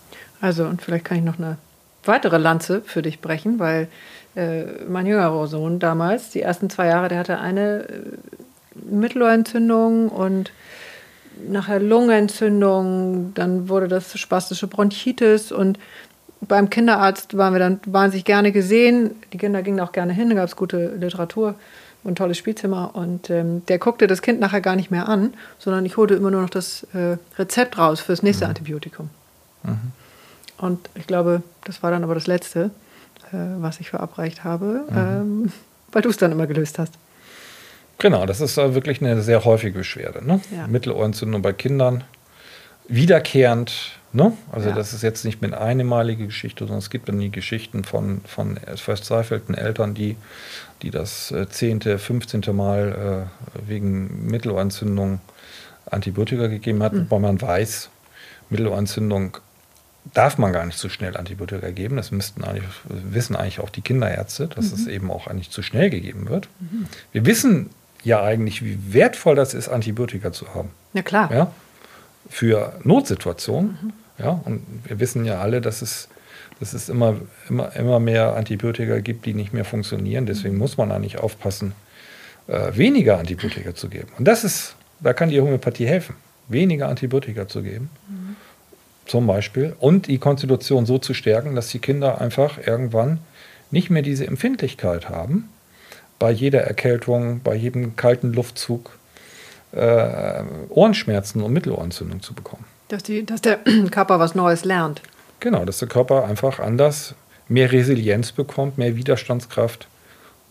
Also, 0.46 0.64
und 0.64 0.80
vielleicht 0.80 1.04
kann 1.04 1.18
ich 1.18 1.24
noch 1.24 1.40
eine 1.40 1.56
weitere 2.04 2.38
Lanze 2.38 2.80
für 2.82 3.02
dich 3.02 3.20
brechen, 3.20 3.58
weil 3.58 3.88
äh, 4.36 4.62
mein 4.88 5.04
jüngerer 5.04 5.44
Sohn 5.48 5.80
damals, 5.80 6.30
die 6.30 6.40
ersten 6.40 6.70
zwei 6.70 6.86
Jahre, 6.86 7.08
der 7.08 7.18
hatte 7.18 7.40
eine 7.40 7.80
äh, 7.80 8.02
Mittelohrentzündung 8.88 10.08
und 10.08 10.52
nachher 11.48 11.80
Lungenentzündung, 11.80 13.32
dann 13.34 13.68
wurde 13.68 13.88
das 13.88 14.16
spastische 14.16 14.68
Bronchitis 14.68 15.50
und 15.50 15.80
beim 16.42 16.70
Kinderarzt 16.70 17.36
waren 17.36 17.52
wir 17.52 17.58
dann 17.58 17.80
wahnsinnig 17.84 18.24
gerne 18.24 18.52
gesehen. 18.52 19.16
Die 19.32 19.38
Kinder 19.38 19.62
gingen 19.62 19.80
auch 19.80 19.90
gerne 19.90 20.12
hin, 20.12 20.28
da 20.28 20.36
gab 20.36 20.46
es 20.46 20.54
gute 20.54 20.94
Literatur 20.94 21.56
und 22.04 22.18
tolles 22.18 22.38
Spielzimmer. 22.38 22.94
Und 22.94 23.30
ähm, 23.30 23.66
der 23.66 23.80
guckte 23.80 24.06
das 24.06 24.22
Kind 24.22 24.38
nachher 24.38 24.60
gar 24.60 24.76
nicht 24.76 24.92
mehr 24.92 25.08
an, 25.08 25.34
sondern 25.58 25.84
ich 25.84 25.96
holte 25.96 26.14
immer 26.14 26.30
nur 26.30 26.42
noch 26.42 26.50
das 26.50 26.86
äh, 26.94 27.16
Rezept 27.36 27.78
raus 27.78 28.00
für 28.00 28.12
das 28.12 28.22
nächste 28.22 28.44
mhm. 28.44 28.50
Antibiotikum. 28.50 29.10
Mhm. 29.64 30.05
Und 30.58 30.88
ich 30.94 31.06
glaube, 31.06 31.42
das 31.64 31.82
war 31.82 31.90
dann 31.90 32.04
aber 32.04 32.14
das 32.14 32.26
Letzte, 32.26 32.70
äh, 33.32 33.36
was 33.58 33.80
ich 33.80 33.90
verabreicht 33.90 34.44
habe, 34.44 34.84
mhm. 34.90 34.96
ähm, 34.96 35.52
weil 35.92 36.02
du 36.02 36.08
es 36.08 36.16
dann 36.16 36.32
immer 36.32 36.46
gelöst 36.46 36.78
hast. 36.78 36.94
Genau, 37.98 38.26
das 38.26 38.40
ist 38.40 38.56
wirklich 38.56 39.00
eine 39.00 39.22
sehr 39.22 39.44
häufige 39.44 39.78
Beschwerde. 39.78 40.24
Ne? 40.24 40.40
Ja. 40.54 40.66
Mittelohrentzündung 40.66 41.40
bei 41.40 41.52
Kindern, 41.52 42.04
wiederkehrend. 42.88 43.92
Ne? 44.12 44.32
Also 44.52 44.68
ja. 44.68 44.74
das 44.74 44.92
ist 44.92 45.02
jetzt 45.02 45.24
nicht 45.24 45.42
eine 45.42 45.58
einmalige 45.58 46.26
Geschichte, 46.26 46.64
sondern 46.64 46.78
es 46.78 46.90
gibt 46.90 47.08
dann 47.08 47.18
die 47.18 47.30
Geschichten 47.30 47.84
von, 47.84 48.20
von 48.26 48.58
verzweifelten 48.76 49.54
Eltern, 49.54 49.94
die, 49.94 50.16
die 50.82 50.90
das 50.90 51.30
äh, 51.32 51.48
zehnte, 51.48 51.98
fünfzehnte 51.98 52.52
Mal 52.52 53.28
äh, 53.56 53.68
wegen 53.68 54.26
Mittelohrentzündung 54.26 55.20
Antibiotika 55.90 56.48
gegeben 56.48 56.82
hat, 56.82 56.92
mhm. 56.92 57.10
wobei 57.10 57.18
man 57.20 57.40
weiß, 57.40 57.90
Mittelohrentzündung 58.50 59.38
darf 60.14 60.38
man 60.38 60.52
gar 60.52 60.64
nicht 60.66 60.78
so 60.78 60.88
schnell 60.88 61.16
Antibiotika 61.16 61.70
geben. 61.70 61.96
Das 61.96 62.10
müssten 62.10 62.44
eigentlich, 62.44 62.70
wissen 62.84 63.36
eigentlich 63.36 63.60
auch 63.60 63.70
die 63.70 63.80
Kinderärzte, 63.80 64.48
dass 64.48 64.66
mhm. 64.66 64.74
es 64.74 64.86
eben 64.86 65.10
auch 65.10 65.26
eigentlich 65.26 65.50
zu 65.50 65.62
schnell 65.62 65.90
gegeben 65.90 66.28
wird. 66.28 66.48
Mhm. 66.60 66.86
Wir 67.12 67.26
wissen 67.26 67.70
ja 68.04 68.22
eigentlich, 68.22 68.64
wie 68.64 68.78
wertvoll 68.92 69.34
das 69.34 69.54
ist, 69.54 69.68
Antibiotika 69.68 70.32
zu 70.32 70.54
haben. 70.54 70.70
Na 70.92 71.02
klar. 71.02 71.32
Ja? 71.32 71.52
Für 72.28 72.78
Notsituationen. 72.84 73.78
Mhm. 73.80 73.92
Ja? 74.18 74.40
Und 74.44 74.62
wir 74.84 75.00
wissen 75.00 75.24
ja 75.24 75.40
alle, 75.40 75.60
dass 75.60 75.82
es, 75.82 76.08
dass 76.60 76.72
es 76.72 76.88
immer, 76.88 77.16
immer, 77.48 77.74
immer 77.76 78.00
mehr 78.00 78.36
Antibiotika 78.36 79.00
gibt, 79.00 79.26
die 79.26 79.34
nicht 79.34 79.52
mehr 79.52 79.64
funktionieren. 79.64 80.26
Deswegen 80.26 80.54
mhm. 80.54 80.60
muss 80.60 80.76
man 80.76 80.92
eigentlich 80.92 81.18
aufpassen, 81.18 81.72
äh, 82.46 82.76
weniger 82.76 83.18
Antibiotika 83.18 83.74
zu 83.74 83.88
geben. 83.88 84.08
Und 84.18 84.26
das 84.26 84.44
ist, 84.44 84.76
da 85.00 85.12
kann 85.12 85.30
die 85.30 85.40
Homöopathie 85.40 85.86
helfen, 85.86 86.14
weniger 86.48 86.88
Antibiotika 86.88 87.48
zu 87.48 87.62
geben. 87.62 87.90
Mhm. 88.08 88.36
Zum 89.06 89.26
Beispiel. 89.26 89.74
Und 89.78 90.08
die 90.08 90.18
Konstitution 90.18 90.86
so 90.86 90.98
zu 90.98 91.14
stärken, 91.14 91.54
dass 91.54 91.68
die 91.68 91.78
Kinder 91.78 92.20
einfach 92.20 92.58
irgendwann 92.64 93.20
nicht 93.70 93.90
mehr 93.90 94.02
diese 94.02 94.26
Empfindlichkeit 94.26 95.08
haben, 95.08 95.48
bei 96.18 96.30
jeder 96.30 96.62
Erkältung, 96.62 97.40
bei 97.42 97.54
jedem 97.54 97.96
kalten 97.96 98.32
Luftzug 98.32 98.98
äh, 99.72 100.42
Ohrenschmerzen 100.70 101.42
und 101.42 101.52
Mittelohrentzündung 101.52 102.22
zu 102.22 102.34
bekommen. 102.34 102.64
Dass, 102.88 103.02
die, 103.02 103.24
dass 103.24 103.42
der 103.42 103.58
Körper 103.90 104.18
was 104.18 104.34
Neues 104.34 104.64
lernt. 104.64 105.02
Genau, 105.40 105.64
dass 105.64 105.78
der 105.78 105.88
Körper 105.88 106.24
einfach 106.24 106.58
anders 106.58 107.14
mehr 107.48 107.70
Resilienz 107.70 108.32
bekommt, 108.32 108.78
mehr 108.78 108.96
Widerstandskraft, 108.96 109.88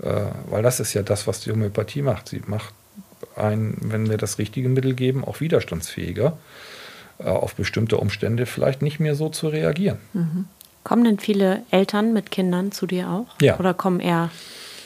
äh, 0.02 0.10
weil 0.50 0.64
das 0.64 0.80
ist 0.80 0.94
ja 0.94 1.02
das, 1.02 1.28
was 1.28 1.42
die 1.42 1.52
Homöopathie 1.52 2.04
macht. 2.04 2.30
Sie 2.30 2.42
macht 2.46 2.74
einen, 3.36 3.78
wenn 3.82 4.10
wir 4.10 4.18
das 4.18 4.38
richtige 4.38 4.70
Mittel 4.70 4.94
geben, 4.94 5.26
auch 5.26 5.42
widerstandsfähiger, 5.42 6.28
äh, 6.28 6.75
auf 7.24 7.56
bestimmte 7.56 7.98
Umstände 7.98 8.46
vielleicht 8.46 8.82
nicht 8.82 9.00
mehr 9.00 9.16
so 9.16 9.30
zu 9.30 9.48
reagieren. 9.48 9.98
Mhm. 10.14 10.46
Kommen 10.84 11.04
denn 11.04 11.20
viele 11.20 11.64
Eltern 11.72 12.14
mit 12.14 12.32
Kindern 12.32 12.72
zu 12.72 12.86
dir 12.86 13.10
auch? 13.10 13.28
Ja. 13.42 13.58
Oder 13.58 13.74
kommen 13.74 14.00
eher 14.00 14.30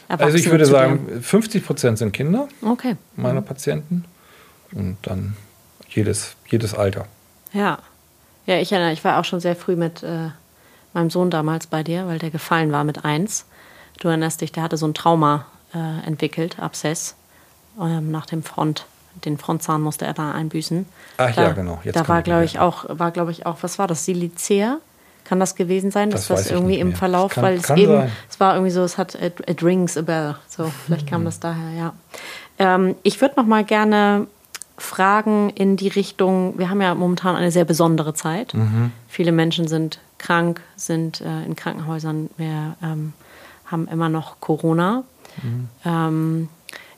Erwachsene 0.07 0.25
Also 0.25 0.37
ich 0.37 0.51
würde 0.51 0.65
sagen, 0.65 1.21
50 1.21 1.65
Prozent 1.65 1.97
sind 1.97 2.13
Kinder 2.13 2.47
okay. 2.63 2.95
meiner 3.15 3.41
mhm. 3.41 3.45
Patienten 3.45 4.05
und 4.71 4.97
dann 5.03 5.35
jedes, 5.89 6.35
jedes 6.47 6.73
Alter. 6.73 7.05
Ja. 7.53 7.79
Ja, 8.45 8.59
ich 8.59 8.71
erinnere, 8.71 8.93
ich 8.93 9.03
war 9.03 9.19
auch 9.19 9.25
schon 9.25 9.39
sehr 9.39 9.55
früh 9.55 9.75
mit 9.75 10.01
äh, 10.01 10.29
meinem 10.93 11.11
Sohn 11.11 11.29
damals 11.29 11.67
bei 11.67 11.83
dir, 11.83 12.07
weil 12.07 12.17
der 12.17 12.31
gefallen 12.31 12.71
war 12.71 12.83
mit 12.83 13.05
eins. 13.05 13.45
Du 13.99 14.07
erinnerst 14.07 14.41
dich, 14.41 14.51
der 14.51 14.63
hatte 14.63 14.77
so 14.77 14.87
ein 14.87 14.95
Trauma 14.95 15.45
äh, 15.73 16.07
entwickelt, 16.07 16.59
Abszess, 16.59 17.15
ähm, 17.79 18.09
nach 18.09 18.25
dem 18.25 18.41
Front. 18.41 18.85
Den 19.25 19.37
Frontzahn 19.37 19.81
musste 19.81 20.05
er 20.05 20.13
da 20.13 20.31
einbüßen. 20.31 20.85
Ach 21.17 21.33
da, 21.33 21.43
ja, 21.43 21.51
genau. 21.51 21.79
Jetzt 21.83 21.95
da 21.95 22.07
war, 22.07 22.21
glaube 22.21 22.45
ich, 22.45 22.59
auch, 22.59 22.85
war, 22.87 23.11
glaube 23.11 23.31
ich, 23.31 23.45
auch, 23.45 23.57
was 23.61 23.79
war 23.79 23.87
das, 23.87 24.05
Silicea? 24.05 24.77
Kann 25.23 25.39
das 25.39 25.55
gewesen 25.55 25.91
sein, 25.91 26.09
dass 26.09 26.27
das, 26.27 26.43
das 26.43 26.51
irgendwie 26.51 26.79
im 26.79 26.93
Verlauf, 26.95 27.33
kann, 27.33 27.43
weil 27.43 27.57
es 27.57 27.69
eben, 27.69 27.93
sein. 27.93 28.11
es 28.29 28.39
war 28.39 28.55
irgendwie 28.55 28.71
so, 28.71 28.83
es 28.83 28.97
hat, 28.97 29.15
it, 29.15 29.47
it 29.47 29.61
rings 29.61 29.95
a 29.95 30.01
bell. 30.01 30.35
So, 30.47 30.71
vielleicht 30.85 31.07
kam 31.07 31.21
mhm. 31.21 31.25
das 31.25 31.39
daher, 31.39 31.71
ja. 31.77 31.93
Ähm, 32.57 32.95
ich 33.03 33.21
würde 33.21 33.35
noch 33.37 33.45
mal 33.45 33.63
gerne 33.63 34.27
fragen 34.79 35.49
in 35.51 35.77
die 35.77 35.87
Richtung, 35.87 36.57
wir 36.57 36.69
haben 36.69 36.81
ja 36.81 36.95
momentan 36.95 37.35
eine 37.35 37.51
sehr 37.51 37.65
besondere 37.65 38.13
Zeit. 38.13 38.53
Mhm. 38.53 38.91
Viele 39.07 39.31
Menschen 39.31 39.67
sind 39.67 39.99
krank, 40.17 40.61
sind 40.75 41.21
äh, 41.21 41.43
in 41.45 41.55
Krankenhäusern, 41.55 42.29
wir 42.37 42.75
ähm, 42.81 43.13
haben 43.65 43.87
immer 43.87 44.09
noch 44.09 44.39
Corona. 44.39 45.03
Mhm. 45.41 45.69
Ähm, 45.85 46.49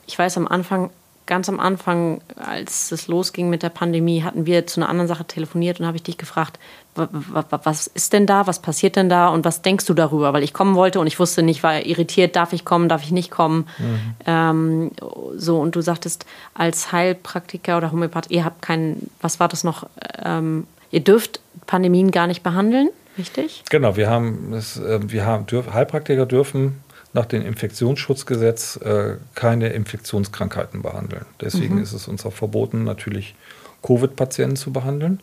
ich 0.08 0.18
weiß, 0.18 0.38
am 0.38 0.48
Anfang 0.48 0.90
ganz 1.26 1.48
am 1.50 1.60
Anfang, 1.60 2.22
als 2.36 2.92
es 2.92 3.08
losging 3.08 3.50
mit 3.50 3.64
der 3.64 3.70
Pandemie, 3.70 4.24
hatten 4.24 4.46
wir 4.46 4.68
zu 4.68 4.80
einer 4.80 4.90
anderen 4.90 5.08
Sache 5.08 5.26
telefoniert 5.26 5.80
und 5.80 5.86
habe 5.86 5.98
ich 5.98 6.04
dich 6.04 6.18
gefragt, 6.18 6.60
was 6.94 7.88
ist 7.88 8.12
denn 8.12 8.26
da, 8.26 8.48
was 8.48 8.60
passiert 8.60 8.98
denn 8.98 9.08
da 9.08 9.30
und 9.30 9.46
was 9.46 9.62
denkst 9.62 9.86
du 9.86 9.94
darüber? 9.94 10.34
Weil 10.34 10.44
ich 10.44 10.54
kommen 10.54 10.76
wollte 10.76 11.00
und 11.00 11.08
ich 11.08 11.20
wusste 11.20 11.42
nicht, 11.42 11.64
war 11.64 11.86
irritiert, 11.86 12.36
darf 12.36 12.52
ich 12.52 12.66
kommen, 12.66 12.90
darf 12.90 13.04
ich 13.04 13.12
nicht 13.12 13.32
kommen. 13.32 13.68
Mhm. 13.78 14.16
Ähm, 14.26 14.92
so, 15.38 15.60
und 15.60 15.76
du 15.76 15.82
sagtest, 15.82 16.26
als 16.54 16.92
Heilpraktiker 16.92 17.78
oder 17.78 17.92
Homöopath, 17.92 18.30
ihr 18.30 18.44
habt 18.44 18.62
keinen, 18.62 19.10
was 19.22 19.40
war 19.40 19.48
das 19.48 19.64
noch? 19.64 19.88
Ähm, 20.24 20.68
ihr 20.92 21.02
dürft 21.02 21.40
Pandemien 21.66 22.12
gar 22.12 22.28
nicht 22.28 22.44
behandeln, 22.44 22.90
richtig? 23.18 23.64
Genau, 23.70 23.96
wir 23.96 24.10
haben, 24.10 24.50
das, 24.52 24.78
äh, 24.78 25.00
wir 25.02 25.26
haben 25.26 25.46
Heilpraktiker 25.74 26.26
dürfen 26.26 26.84
nach 27.14 27.26
dem 27.26 27.46
Infektionsschutzgesetz 27.46 28.78
äh, 28.78 29.16
keine 29.36 29.70
Infektionskrankheiten 29.70 30.82
behandeln. 30.82 31.26
Deswegen 31.42 31.76
mhm. 31.76 31.84
ist 31.84 31.94
es 31.94 32.08
uns 32.08 32.26
auch 32.26 32.34
verboten, 32.34 32.84
natürlich 32.84 33.36
Covid-Patienten 33.84 34.56
zu 34.56 34.72
behandeln. 34.72 35.20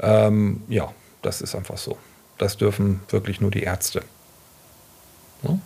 Ähm, 0.00 0.62
ja, 0.68 0.92
das 1.22 1.40
ist 1.40 1.54
einfach 1.54 1.78
so. 1.78 1.98
Das 2.38 2.56
dürfen 2.56 3.00
wirklich 3.10 3.40
nur 3.40 3.50
die 3.50 3.62
Ärzte. 3.62 4.02
Ja? 5.42 5.58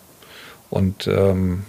Und 0.70 1.06
ähm, 1.06 1.64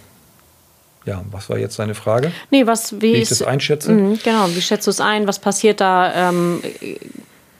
ja, 1.05 1.23
was 1.31 1.49
war 1.49 1.57
jetzt 1.57 1.79
deine 1.79 1.95
Frage? 1.95 2.31
Nee, 2.51 2.67
was, 2.67 2.93
wie, 2.93 3.13
wie 3.13 3.15
ich 3.15 3.29
das 3.29 3.41
einschätze? 3.41 3.91
Mh, 3.91 4.17
genau, 4.23 4.47
wie 4.49 4.61
schätzt 4.61 4.87
du 4.87 4.91
es 4.91 4.99
ein? 4.99 5.27
Was 5.27 5.39
passiert 5.39 5.79
da? 5.79 6.29
Ähm, 6.29 6.61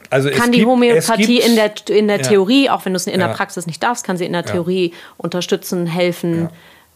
also 0.09 0.29
kann 0.31 0.51
die 0.51 0.59
gibt, 0.59 0.69
Homöopathie 0.69 1.39
in 1.39 1.55
der, 1.55 1.71
in 1.89 2.07
der 2.07 2.17
ja. 2.17 2.23
Theorie, 2.23 2.69
auch 2.69 2.85
wenn 2.85 2.93
du 2.93 2.97
es 2.97 3.07
in 3.07 3.19
der 3.19 3.27
Praxis 3.29 3.67
nicht 3.67 3.81
darfst, 3.83 4.05
kann 4.05 4.17
sie 4.17 4.25
in 4.25 4.33
der 4.33 4.45
Theorie 4.45 4.93
unterstützen, 5.17 5.85
helfen. 5.85 6.49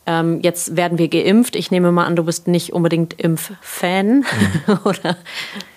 Ähm, 0.05 0.41
jetzt 0.41 0.75
werden 0.75 0.97
wir 0.97 1.07
geimpft. 1.07 1.55
Ich 1.55 1.71
nehme 1.71 1.91
mal 1.91 2.05
an, 2.05 2.15
du 2.15 2.23
bist 2.23 2.47
nicht 2.47 2.73
unbedingt 2.73 3.13
Impffan, 3.13 4.17
mhm. 4.17 4.25
oder? 4.83 5.17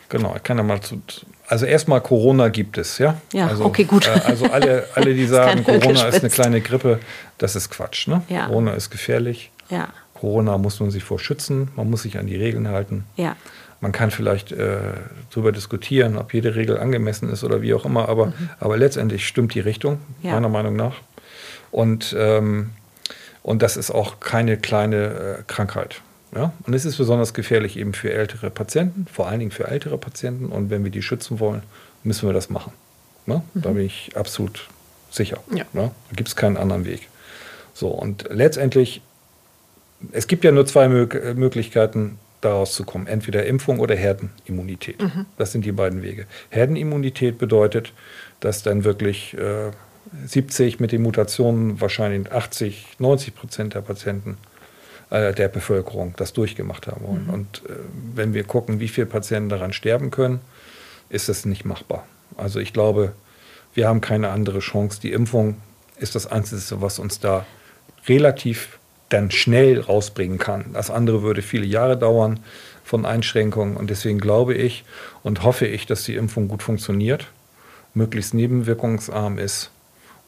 Genau, 0.08 0.34
ich 0.36 0.42
kann 0.42 0.56
ja 0.56 0.62
mal 0.62 0.80
zu. 0.80 1.00
Also 1.48 1.66
erstmal 1.66 2.00
Corona 2.00 2.48
gibt 2.48 2.76
es, 2.78 2.98
ja? 2.98 3.20
Ja, 3.32 3.48
also, 3.48 3.64
okay, 3.64 3.84
gut. 3.84 4.06
Äh, 4.08 4.20
also 4.24 4.46
alle, 4.46 4.88
alle, 4.94 5.14
die 5.14 5.26
sagen, 5.28 5.62
Corona 5.62 6.06
ist 6.06 6.20
eine 6.20 6.30
kleine 6.30 6.60
Grippe, 6.60 6.98
das 7.38 7.54
ist 7.54 7.70
Quatsch. 7.70 8.08
Ne? 8.08 8.22
Ja. 8.28 8.46
Corona 8.46 8.72
ist 8.72 8.90
gefährlich. 8.90 9.50
Ja. 9.68 9.88
Corona 10.14 10.58
muss 10.58 10.80
man 10.80 10.90
sich 10.90 11.04
vor 11.04 11.18
schützen, 11.18 11.68
man 11.76 11.90
muss 11.90 12.02
sich 12.02 12.18
an 12.18 12.26
die 12.26 12.36
Regeln 12.36 12.68
halten. 12.68 13.04
Ja. 13.16 13.36
Man 13.80 13.92
kann 13.92 14.10
vielleicht 14.10 14.52
äh, 14.52 14.78
darüber 15.30 15.52
diskutieren, 15.52 16.16
ob 16.16 16.32
jede 16.32 16.54
Regel 16.54 16.78
angemessen 16.78 17.30
ist 17.30 17.44
oder 17.44 17.60
wie 17.62 17.74
auch 17.74 17.84
immer, 17.84 18.08
aber, 18.08 18.26
mhm. 18.26 18.50
aber 18.58 18.76
letztendlich 18.76 19.26
stimmt 19.26 19.54
die 19.54 19.60
Richtung, 19.60 20.00
ja. 20.22 20.32
meiner 20.32 20.48
Meinung 20.48 20.76
nach. 20.76 20.94
Und, 21.70 22.16
ähm, 22.18 22.70
und 23.42 23.62
das 23.62 23.76
ist 23.76 23.90
auch 23.90 24.20
keine 24.20 24.56
kleine 24.56 24.96
äh, 24.96 25.42
Krankheit. 25.46 26.00
Ja? 26.34 26.52
Und 26.66 26.74
es 26.74 26.84
ist 26.84 26.96
besonders 26.96 27.34
gefährlich 27.34 27.76
eben 27.76 27.92
für 27.92 28.12
ältere 28.12 28.50
Patienten, 28.50 29.06
vor 29.12 29.28
allen 29.28 29.40
Dingen 29.40 29.50
für 29.50 29.68
ältere 29.68 29.98
Patienten. 29.98 30.46
Und 30.46 30.70
wenn 30.70 30.84
wir 30.84 30.90
die 30.90 31.02
schützen 31.02 31.38
wollen, 31.38 31.62
müssen 32.02 32.28
wir 32.28 32.32
das 32.32 32.50
machen. 32.50 32.72
Ne? 33.26 33.42
Mhm. 33.54 33.62
Da 33.62 33.70
bin 33.70 33.84
ich 33.84 34.12
absolut 34.16 34.68
sicher. 35.10 35.38
Ja. 35.50 35.64
Ne? 35.72 35.90
Da 36.10 36.16
gibt 36.16 36.28
es 36.28 36.36
keinen 36.36 36.56
anderen 36.56 36.84
Weg. 36.84 37.08
So, 37.74 37.88
und 37.88 38.26
letztendlich, 38.30 39.02
es 40.12 40.26
gibt 40.28 40.44
ja 40.44 40.52
nur 40.52 40.66
zwei 40.66 40.88
Möglichkeiten, 40.88 42.18
daraus 42.40 42.74
zu 42.74 42.84
kommen. 42.84 43.06
Entweder 43.06 43.46
Impfung 43.46 43.80
oder 43.80 43.94
Herdenimmunität. 43.94 45.00
Mhm. 45.00 45.26
Das 45.36 45.52
sind 45.52 45.64
die 45.64 45.72
beiden 45.72 46.02
Wege. 46.02 46.26
Herdenimmunität 46.50 47.38
bedeutet, 47.38 47.92
dass 48.40 48.62
dann 48.62 48.84
wirklich 48.84 49.34
äh, 49.34 49.70
70 50.26 50.80
mit 50.80 50.92
den 50.92 51.02
Mutationen 51.02 51.80
wahrscheinlich 51.80 52.30
80, 52.30 52.96
90 52.98 53.34
Prozent 53.34 53.74
der 53.74 53.80
Patienten 53.80 54.38
äh, 55.10 55.32
der 55.32 55.48
Bevölkerung 55.48 56.14
das 56.16 56.32
durchgemacht 56.32 56.86
haben 56.86 57.06
wollen. 57.06 57.24
Mhm. 57.26 57.34
Und 57.34 57.62
äh, 57.66 57.72
wenn 58.14 58.34
wir 58.34 58.44
gucken, 58.44 58.80
wie 58.80 58.88
viele 58.88 59.06
Patienten 59.06 59.48
daran 59.48 59.72
sterben 59.72 60.10
können, 60.10 60.40
ist 61.08 61.28
das 61.28 61.44
nicht 61.44 61.64
machbar. 61.64 62.06
Also 62.36 62.58
ich 62.60 62.72
glaube, 62.72 63.12
wir 63.74 63.88
haben 63.88 64.00
keine 64.00 64.30
andere 64.30 64.60
Chance. 64.60 65.00
Die 65.00 65.12
Impfung 65.12 65.56
ist 65.98 66.14
das 66.14 66.26
Einzige, 66.26 66.80
was 66.80 66.98
uns 66.98 67.20
da 67.20 67.46
relativ 68.08 68.78
dann 69.08 69.30
schnell 69.30 69.80
rausbringen 69.80 70.38
kann. 70.38 70.72
Das 70.72 70.90
andere 70.90 71.22
würde 71.22 71.42
viele 71.42 71.66
Jahre 71.66 71.96
dauern 71.96 72.40
von 72.84 73.04
Einschränkungen. 73.06 73.76
Und 73.76 73.90
deswegen 73.90 74.18
glaube 74.18 74.54
ich 74.54 74.84
und 75.22 75.42
hoffe 75.42 75.66
ich, 75.66 75.86
dass 75.86 76.04
die 76.04 76.14
Impfung 76.14 76.48
gut 76.48 76.62
funktioniert, 76.62 77.26
möglichst 77.94 78.34
nebenwirkungsarm 78.34 79.38
ist. 79.38 79.70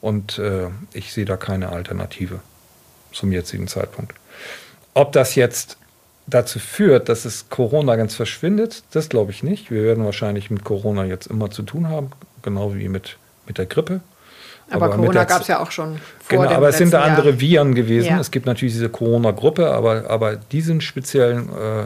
Und 0.01 0.39
äh, 0.39 0.67
ich 0.93 1.13
sehe 1.13 1.25
da 1.25 1.37
keine 1.37 1.69
Alternative 1.69 2.39
zum 3.11 3.31
jetzigen 3.31 3.67
Zeitpunkt. 3.67 4.13
Ob 4.93 5.11
das 5.11 5.35
jetzt 5.35 5.77
dazu 6.27 6.59
führt, 6.59 7.09
dass 7.09 7.25
es 7.25 7.49
Corona 7.49 7.95
ganz 7.95 8.15
verschwindet, 8.15 8.83
das 8.91 9.09
glaube 9.09 9.31
ich 9.31 9.43
nicht. 9.43 9.71
Wir 9.71 9.83
werden 9.83 10.05
wahrscheinlich 10.05 10.49
mit 10.49 10.63
Corona 10.63 11.05
jetzt 11.05 11.27
immer 11.27 11.49
zu 11.51 11.63
tun 11.63 11.89
haben, 11.89 12.11
genau 12.43 12.75
wie 12.75 12.87
mit, 12.87 13.17
mit 13.47 13.57
der 13.57 13.65
Grippe. 13.65 14.01
Aber, 14.71 14.85
aber 14.85 14.95
Corona 14.95 15.23
gab 15.23 15.41
es 15.41 15.47
ja 15.47 15.59
auch 15.59 15.71
schon. 15.71 15.97
Vor 16.19 16.43
genau, 16.43 16.49
aber 16.51 16.69
es 16.69 16.77
sind 16.77 16.93
da 16.93 17.01
andere 17.01 17.29
Jahr. 17.29 17.39
Viren 17.39 17.75
gewesen. 17.75 18.09
Ja. 18.09 18.19
Es 18.19 18.29
gibt 18.29 18.45
natürlich 18.45 18.73
diese 18.73 18.89
Corona-Gruppe, 18.89 19.71
aber, 19.71 20.09
aber 20.09 20.35
diesen 20.35 20.79
speziellen, 20.81 21.49
äh, 21.49 21.85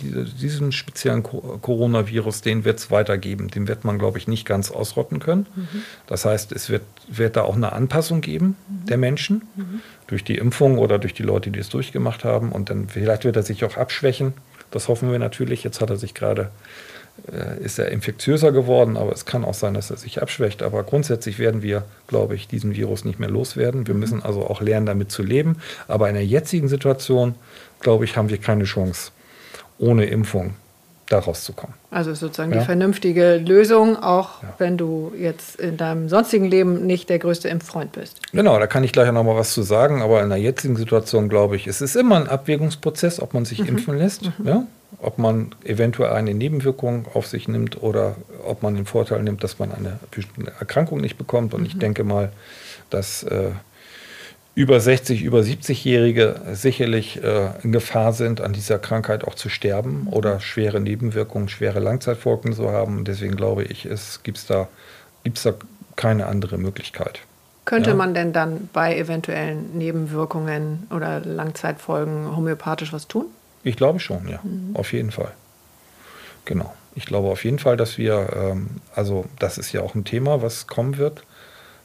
diese, 0.00 0.24
diesen 0.24 0.72
speziellen 0.72 1.22
Coronavirus, 1.22 2.40
den 2.40 2.64
wird 2.64 2.78
es 2.78 2.90
weitergeben. 2.90 3.48
Den 3.48 3.68
wird 3.68 3.84
man, 3.84 3.98
glaube 3.98 4.18
ich, 4.18 4.28
nicht 4.28 4.46
ganz 4.46 4.70
ausrotten 4.70 5.20
können. 5.20 5.46
Mhm. 5.54 5.82
Das 6.06 6.24
heißt, 6.24 6.52
es 6.52 6.70
wird, 6.70 6.82
wird 7.08 7.36
da 7.36 7.42
auch 7.42 7.56
eine 7.56 7.72
Anpassung 7.72 8.22
geben 8.22 8.56
mhm. 8.68 8.86
der 8.86 8.96
Menschen 8.96 9.42
mhm. 9.54 9.80
durch 10.06 10.24
die 10.24 10.38
Impfung 10.38 10.78
oder 10.78 10.98
durch 10.98 11.14
die 11.14 11.22
Leute, 11.22 11.50
die 11.50 11.60
es 11.60 11.68
durchgemacht 11.68 12.24
haben. 12.24 12.50
Und 12.52 12.70
dann 12.70 12.88
vielleicht 12.88 13.24
wird 13.24 13.36
er 13.36 13.42
sich 13.42 13.64
auch 13.64 13.76
abschwächen. 13.76 14.32
Das 14.70 14.88
hoffen 14.88 15.12
wir 15.12 15.18
natürlich. 15.18 15.64
Jetzt 15.64 15.80
hat 15.82 15.90
er 15.90 15.96
sich 15.96 16.14
gerade 16.14 16.50
ist 17.62 17.78
er 17.78 17.90
infektiöser 17.90 18.50
geworden, 18.50 18.96
aber 18.96 19.12
es 19.12 19.24
kann 19.26 19.44
auch 19.44 19.54
sein, 19.54 19.74
dass 19.74 19.90
er 19.90 19.96
sich 19.96 20.20
abschwächt. 20.20 20.62
Aber 20.62 20.82
grundsätzlich 20.82 21.38
werden 21.38 21.62
wir, 21.62 21.84
glaube 22.08 22.34
ich, 22.34 22.48
diesen 22.48 22.74
Virus 22.74 23.04
nicht 23.04 23.20
mehr 23.20 23.30
loswerden. 23.30 23.86
Wir 23.86 23.94
müssen 23.94 24.22
also 24.22 24.46
auch 24.46 24.60
lernen, 24.60 24.86
damit 24.86 25.12
zu 25.12 25.22
leben. 25.22 25.58
Aber 25.86 26.08
in 26.08 26.14
der 26.14 26.26
jetzigen 26.26 26.68
Situation, 26.68 27.36
glaube 27.80 28.04
ich, 28.04 28.16
haben 28.16 28.28
wir 28.28 28.38
keine 28.38 28.64
Chance, 28.64 29.12
ohne 29.78 30.06
Impfung 30.06 30.54
da 31.08 31.18
rauszukommen. 31.18 31.76
Also 31.90 32.14
sozusagen 32.14 32.52
ja. 32.52 32.60
die 32.60 32.64
vernünftige 32.64 33.36
Lösung, 33.36 33.96
auch 33.96 34.42
ja. 34.42 34.54
wenn 34.58 34.78
du 34.78 35.12
jetzt 35.16 35.60
in 35.60 35.76
deinem 35.76 36.08
sonstigen 36.08 36.46
Leben 36.46 36.86
nicht 36.86 37.10
der 37.10 37.18
größte 37.18 37.48
Impffreund 37.48 37.92
bist. 37.92 38.20
Genau, 38.32 38.58
da 38.58 38.66
kann 38.66 38.82
ich 38.82 38.92
gleich 38.92 39.12
noch 39.12 39.22
mal 39.22 39.36
was 39.36 39.52
zu 39.52 39.62
sagen. 39.62 40.02
Aber 40.02 40.22
in 40.22 40.30
der 40.30 40.38
jetzigen 40.38 40.76
Situation, 40.76 41.28
glaube 41.28 41.56
ich, 41.56 41.66
es 41.66 41.80
ist 41.80 41.94
immer 41.94 42.16
ein 42.16 42.28
Abwägungsprozess, 42.28 43.20
ob 43.20 43.34
man 43.34 43.44
sich 43.44 43.60
mhm. 43.60 43.68
impfen 43.68 43.98
lässt. 43.98 44.22
Mhm. 44.22 44.48
Ja? 44.48 44.66
Ob 44.98 45.18
man 45.18 45.54
eventuell 45.64 46.12
eine 46.12 46.34
Nebenwirkung 46.34 47.06
auf 47.14 47.26
sich 47.26 47.48
nimmt 47.48 47.82
oder 47.82 48.16
ob 48.46 48.62
man 48.62 48.74
den 48.74 48.86
Vorteil 48.86 49.22
nimmt, 49.22 49.42
dass 49.42 49.58
man 49.58 49.72
eine 49.72 49.98
Erkrankung 50.58 51.00
nicht 51.00 51.18
bekommt. 51.18 51.54
Und 51.54 51.60
mhm. 51.60 51.66
ich 51.66 51.78
denke 51.78 52.04
mal, 52.04 52.32
dass 52.90 53.22
äh, 53.24 53.50
über 54.54 54.80
60, 54.80 55.22
über 55.22 55.40
70-Jährige 55.40 56.40
sicherlich 56.52 57.22
äh, 57.22 57.50
in 57.62 57.72
Gefahr 57.72 58.12
sind, 58.12 58.40
an 58.40 58.52
dieser 58.52 58.78
Krankheit 58.78 59.24
auch 59.24 59.34
zu 59.34 59.48
sterben 59.48 60.02
mhm. 60.02 60.12
oder 60.12 60.40
schwere 60.40 60.80
Nebenwirkungen, 60.80 61.48
schwere 61.48 61.80
Langzeitfolgen 61.80 62.52
zu 62.52 62.70
haben. 62.70 62.98
Und 62.98 63.08
deswegen 63.08 63.36
glaube 63.36 63.64
ich, 63.64 63.86
es 63.86 64.22
gibt 64.22 64.48
da, 64.50 64.68
gibt's 65.24 65.42
da 65.42 65.54
keine 65.96 66.26
andere 66.26 66.58
Möglichkeit. 66.58 67.20
Könnte 67.64 67.90
ja. 67.90 67.96
man 67.96 68.12
denn 68.12 68.32
dann 68.32 68.68
bei 68.72 68.96
eventuellen 68.96 69.78
Nebenwirkungen 69.78 70.86
oder 70.90 71.20
Langzeitfolgen 71.20 72.36
homöopathisch 72.36 72.92
was 72.92 73.06
tun? 73.06 73.26
Ich 73.64 73.76
glaube 73.76 74.00
schon, 74.00 74.28
ja. 74.28 74.40
Mhm. 74.42 74.74
Auf 74.74 74.92
jeden 74.92 75.10
Fall. 75.10 75.32
Genau. 76.44 76.74
Ich 76.94 77.06
glaube 77.06 77.28
auf 77.28 77.44
jeden 77.44 77.58
Fall, 77.58 77.76
dass 77.76 77.96
wir, 77.96 78.28
ähm, 78.34 78.68
also 78.94 79.24
das 79.38 79.58
ist 79.58 79.72
ja 79.72 79.80
auch 79.82 79.94
ein 79.94 80.04
Thema, 80.04 80.42
was 80.42 80.66
kommen 80.66 80.98
wird. 80.98 81.22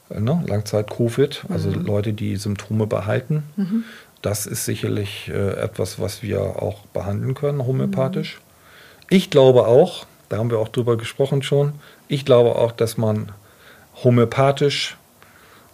Äh, 0.10 0.20
ne? 0.20 0.44
Langzeit-Covid, 0.46 1.46
also 1.50 1.70
mhm. 1.70 1.86
Leute, 1.86 2.14
die 2.14 2.36
Symptome 2.36 2.88
behalten. 2.88 3.44
Mhm. 3.56 3.84
Das 4.22 4.46
ist 4.46 4.66
sicherlich 4.66 5.30
äh, 5.30 5.52
etwas, 5.62 6.00
was 6.00 6.24
wir 6.24 6.42
auch 6.42 6.86
behandeln 6.88 7.36
können, 7.36 7.66
homöopathisch. 7.66 8.40
Ich 9.10 9.30
glaube 9.30 9.68
auch, 9.68 10.06
da 10.30 10.38
haben 10.38 10.50
wir 10.50 10.60
auch 10.60 10.68
drüber 10.68 10.98
gesprochen 10.98 11.44
schon, 11.44 11.74
ich 12.08 12.26
glaube 12.26 12.56
auch, 12.56 12.72
dass 12.72 12.98
man 12.98 13.32
homöopathisch 14.04 14.98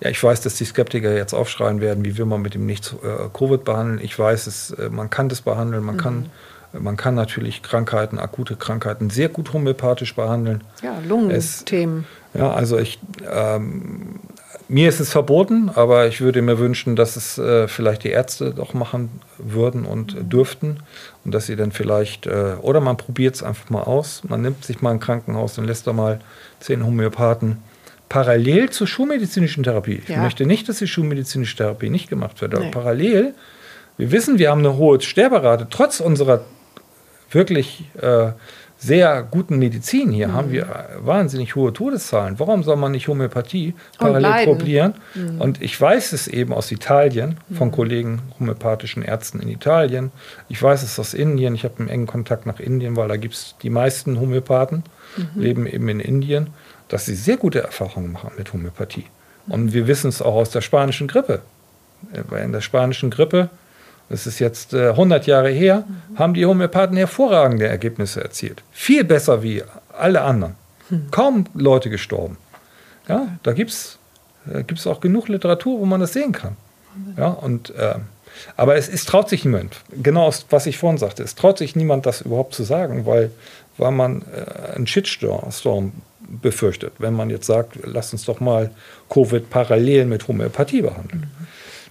ja, 0.04 0.10
ich 0.10 0.22
weiß, 0.22 0.42
dass 0.42 0.56
die 0.56 0.66
Skeptiker 0.66 1.16
jetzt 1.16 1.34
aufschreien 1.34 1.80
werden, 1.80 2.04
wie 2.04 2.18
will 2.18 2.26
man 2.26 2.42
mit 2.42 2.56
dem 2.56 2.66
nicht 2.66 2.94
äh, 3.04 3.30
Covid 3.32 3.64
behandeln. 3.64 4.02
Ich 4.04 4.20
weiß, 4.20 4.48
es, 4.48 4.72
äh, 4.72 4.90
man 4.90 5.10
kann 5.10 5.30
das 5.30 5.42
behandeln, 5.42 5.82
man, 5.82 5.96
mhm. 5.96 6.00
kann, 6.00 6.26
man 6.74 6.98
kann 6.98 7.16
natürlich 7.16 7.64
Krankheiten, 7.64 8.20
akute 8.20 8.58
Krankheiten 8.58 9.10
sehr 9.10 9.30
gut 9.30 9.54
homöopathisch 9.54 10.14
behandeln. 10.14 10.62
Ja, 10.82 11.00
Lungenthemen. 11.08 12.06
Ja, 12.34 12.52
also 12.52 12.78
ich, 12.80 13.00
ähm, 13.32 14.20
mir 14.68 14.90
ist 14.90 15.00
es 15.00 15.10
verboten, 15.10 15.72
aber 15.74 16.08
ich 16.08 16.20
würde 16.20 16.42
mir 16.42 16.60
wünschen, 16.60 16.98
dass 16.98 17.16
es 17.16 17.38
äh, 17.38 17.70
vielleicht 17.70 18.04
die 18.04 18.10
Ärzte 18.10 18.54
doch 18.54 18.74
machen 18.74 19.22
würden 19.38 19.86
und 19.86 20.16
mhm. 20.16 20.30
dürften 20.30 20.80
und 21.24 21.34
dass 21.34 21.46
sie 21.46 21.56
dann 21.56 21.72
vielleicht, 21.72 22.26
äh, 22.26 22.56
oder 22.62 22.82
man 22.82 22.98
probiert 22.98 23.36
es 23.36 23.44
einfach 23.44 23.70
mal 23.70 23.84
aus, 23.84 24.24
man 24.28 24.42
nimmt 24.42 24.66
sich 24.66 24.82
mal 24.82 24.92
ein 24.92 25.00
Krankenhaus 25.00 25.58
und 25.58 25.64
lässt 25.64 25.88
da 25.88 25.94
mal 25.94 26.20
zehn 26.60 26.86
Homöopathen 26.86 27.60
parallel 28.14 28.70
zur 28.70 28.86
schulmedizinischen 28.86 29.64
Therapie. 29.64 30.04
Ich 30.04 30.10
ja. 30.10 30.22
möchte 30.22 30.46
nicht, 30.46 30.70
dass 30.70 30.78
die 30.78 30.88
schulmedizinische 30.88 31.58
Therapie 31.58 31.90
nicht 31.90 32.12
gemacht 32.12 32.40
wird, 32.42 32.54
aber 32.54 32.66
nee. 32.66 32.70
parallel, 32.70 33.34
wir 33.98 34.12
wissen, 34.12 34.38
wir 34.38 34.52
haben 34.52 34.60
eine 34.60 34.78
hohe 34.78 35.02
Sterberate, 35.02 35.66
trotz 35.72 36.00
unserer 36.00 36.42
wirklich 37.32 37.90
äh, 38.00 38.34
sehr 38.78 39.24
guten 39.24 39.58
Medizin 39.58 40.12
hier 40.12 40.28
mhm. 40.28 40.34
haben 40.34 40.52
wir 40.52 40.68
wahnsinnig 41.00 41.56
hohe 41.56 41.74
Todeszahlen. 41.74 42.38
Warum 42.38 42.62
soll 42.62 42.76
man 42.76 42.92
nicht 42.92 43.08
Homöopathie 43.08 43.74
parallel 43.98 44.46
probieren? 44.46 44.94
Mhm. 45.16 45.42
Und 45.42 45.62
ich 45.64 45.82
weiß 45.82 46.14
es 46.14 46.28
eben 46.28 46.54
aus 46.54 46.72
Italien, 46.72 47.38
von 47.52 47.70
mhm. 47.70 47.72
Kollegen, 47.72 48.22
homöopathischen 48.40 49.02
Ärzten 49.02 49.40
in 49.40 49.50
Italien. 49.50 50.12
Ich 50.50 50.62
weiß 50.62 50.84
es 50.84 51.00
aus 51.00 51.16
Indien. 51.16 51.56
Ich 51.56 51.64
habe 51.64 51.80
einen 51.80 51.90
engen 51.90 52.06
Kontakt 52.06 52.46
nach 52.46 52.60
Indien, 52.60 52.96
weil 52.96 53.08
da 53.08 53.18
gibt 53.18 53.34
es 53.34 53.56
die 53.64 53.72
meisten 53.72 54.20
Homöopathen, 54.20 54.84
mhm. 55.18 55.42
leben 55.42 55.66
eben 55.66 55.90
in 55.90 56.00
Indien 56.00 56.50
dass 56.94 57.06
sie 57.06 57.16
sehr 57.16 57.38
gute 57.38 57.64
Erfahrungen 57.64 58.12
machen 58.12 58.34
mit 58.38 58.54
Homöopathie. 58.54 59.06
Und 59.48 59.74
wir 59.74 59.88
wissen 59.88 60.10
es 60.10 60.22
auch 60.22 60.36
aus 60.36 60.52
der 60.52 60.62
spanischen 60.62 61.08
Grippe. 61.08 61.42
In 62.40 62.52
der 62.52 62.62
spanischen 62.62 63.10
Grippe, 63.10 63.50
das 64.10 64.28
ist 64.28 64.38
jetzt 64.38 64.76
äh, 64.76 64.90
100 64.90 65.26
Jahre 65.26 65.50
her, 65.50 65.86
haben 66.16 66.36
die 66.36 66.46
Homöopathen 66.46 66.96
hervorragende 66.96 67.68
Ergebnisse 67.68 68.24
erzielt. 68.24 68.62
Viel 68.72 69.04
besser 69.04 69.42
wie 69.42 69.64
alle 69.98 70.22
anderen. 70.22 70.54
Kaum 71.10 71.46
Leute 71.56 71.90
gestorben. 71.90 72.38
Ja, 73.08 73.28
da 73.42 73.54
gibt 73.54 73.72
es 73.72 73.98
äh, 74.54 74.62
gibt's 74.62 74.86
auch 74.86 75.02
genug 75.02 75.30
Literatur, 75.30 75.80
wo 75.80 75.86
man 75.86 76.00
das 76.00 76.14
sehen 76.14 76.32
kann. 76.32 76.58
Ja, 77.18 77.30
und, 77.30 77.72
äh, 77.72 77.96
aber 78.56 78.76
es, 78.76 78.88
es 78.88 79.06
traut 79.06 79.30
sich 79.30 79.46
niemand, 79.46 79.78
genau 80.04 80.32
was 80.52 80.68
ich 80.68 80.78
vorhin 80.78 81.00
sagte, 81.00 81.24
es 81.24 81.34
traut 81.34 81.58
sich 81.58 81.76
niemand, 81.76 82.06
das 82.06 82.22
überhaupt 82.22 82.54
zu 82.54 82.62
sagen, 82.64 83.08
weil, 83.08 83.32
weil 83.80 83.92
man 83.92 84.22
äh, 84.22 84.76
einen 84.76 84.86
Shitstorm 84.86 85.94
befürchtet, 86.42 86.94
wenn 87.00 87.14
man 87.14 87.30
jetzt 87.30 87.46
sagt, 87.46 87.78
lass 87.84 88.14
uns 88.14 88.26
doch 88.26 88.40
mal 88.40 88.72
Covid 89.10 89.50
parallel 89.50 90.06
mit 90.06 90.28
Homöopathie 90.28 90.82
behandeln. 90.82 91.32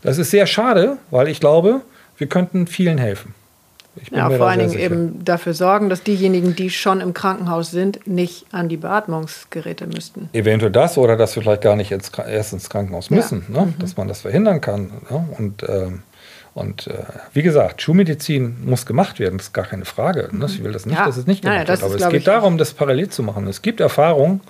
Das 0.03 0.18
ist 0.18 0.30
sehr 0.30 0.47
schade, 0.47 0.99
weil 1.11 1.28
ich 1.28 1.40
glaube, 1.40 1.82
wir 2.18 2.26
könnten 2.26 2.66
vielen 2.66 2.99
helfen. 2.99 3.34
ja, 4.11 4.28
vor 4.30 4.49
allen 4.49 4.61
Dingen 4.61 4.78
eben 4.78 5.24
dafür 5.24 5.55
sorgen, 5.55 5.88
dass 5.88 6.03
diejenigen, 6.03 6.57
die 6.57 6.70
schon 6.70 7.01
im 7.01 7.14
Krankenhaus 7.14 7.70
sind, 7.70 8.07
nicht 8.07 8.47
an 8.53 8.68
die 8.68 8.78
Beatmungsgeräte 8.78 9.86
müssten. 9.86 10.28
Eventuell 10.32 10.72
das 10.72 10.99
oder 10.99 11.16
dass 11.16 11.36
wir 11.36 11.43
vielleicht 11.43 11.62
gar 11.62 11.76
nicht 11.76 11.93
ins, 11.93 12.11
erst 12.11 12.53
ins 12.53 12.68
Krankenhaus 12.68 13.11
müssen, 13.11 13.45
ja. 13.53 13.61
ne? 13.61 13.66
mhm. 13.66 13.78
dass 13.78 13.97
man 13.97 14.09
das 14.09 14.22
verhindern 14.22 14.61
kann. 14.61 14.90
Ne? 15.09 15.26
Und 15.38 15.64
ähm, 15.68 16.03
und 16.55 16.87
äh, 16.87 17.05
wie 17.33 17.43
gesagt, 17.43 17.81
Schulmedizin 17.81 18.57
muss 18.65 18.85
gemacht 18.85 19.19
werden, 19.19 19.39
das 19.39 19.49
ist 19.49 19.53
gar 19.55 19.65
keine 19.65 19.87
Frage. 19.87 20.29
Ne? 20.33 20.45
Ich 20.47 20.63
will 20.63 20.73
das 20.73 20.85
nicht, 20.85 20.99
ja. 20.99 21.07
dass 21.07 21.17
es 21.17 21.27
nicht 21.27 21.43
gemacht 21.43 21.69
wird. 21.69 21.83
Aber 21.83 21.95
es 21.95 22.09
geht 22.09 22.27
darum, 22.27 22.59
das 22.59 22.75
parallel 22.75 23.09
zu 23.09 23.23
machen. 23.23 23.47
Es 23.47 23.63
gibt 23.63 23.81
Erfahrungen 23.81 24.43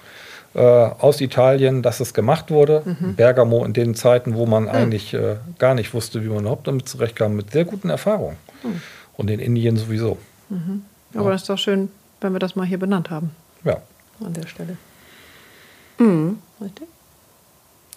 äh, 0.54 0.60
aus 0.60 1.20
Italien, 1.20 1.82
dass 1.82 2.00
es 2.00 2.12
gemacht 2.12 2.50
wurde. 2.50 2.82
Mhm. 2.84 3.14
Bergamo 3.14 3.64
in 3.64 3.72
den 3.72 3.94
Zeiten, 3.94 4.34
wo 4.34 4.46
man 4.46 4.64
mhm. 4.64 4.70
eigentlich 4.70 5.14
äh, 5.14 5.36
gar 5.58 5.74
nicht 5.74 5.94
wusste, 5.94 6.24
wie 6.24 6.28
man 6.28 6.40
überhaupt 6.40 6.66
damit 6.66 6.88
zurechtkam, 6.88 7.36
mit 7.36 7.52
sehr 7.52 7.64
guten 7.64 7.88
Erfahrungen. 7.88 8.36
Mhm. 8.64 8.82
Und 9.16 9.30
in 9.30 9.38
Indien 9.38 9.76
sowieso. 9.76 10.18
Mhm. 10.48 10.82
Aber 11.14 11.26
ja. 11.26 11.30
das 11.32 11.42
ist 11.42 11.50
doch 11.50 11.58
schön, 11.58 11.88
wenn 12.20 12.32
wir 12.32 12.40
das 12.40 12.56
mal 12.56 12.66
hier 12.66 12.78
benannt 12.78 13.10
haben. 13.10 13.30
Ja. 13.62 13.80
An 14.24 14.32
der 14.32 14.48
Stelle. 14.48 14.76
Mhm. 15.98 16.38
Richtig? 16.60 16.88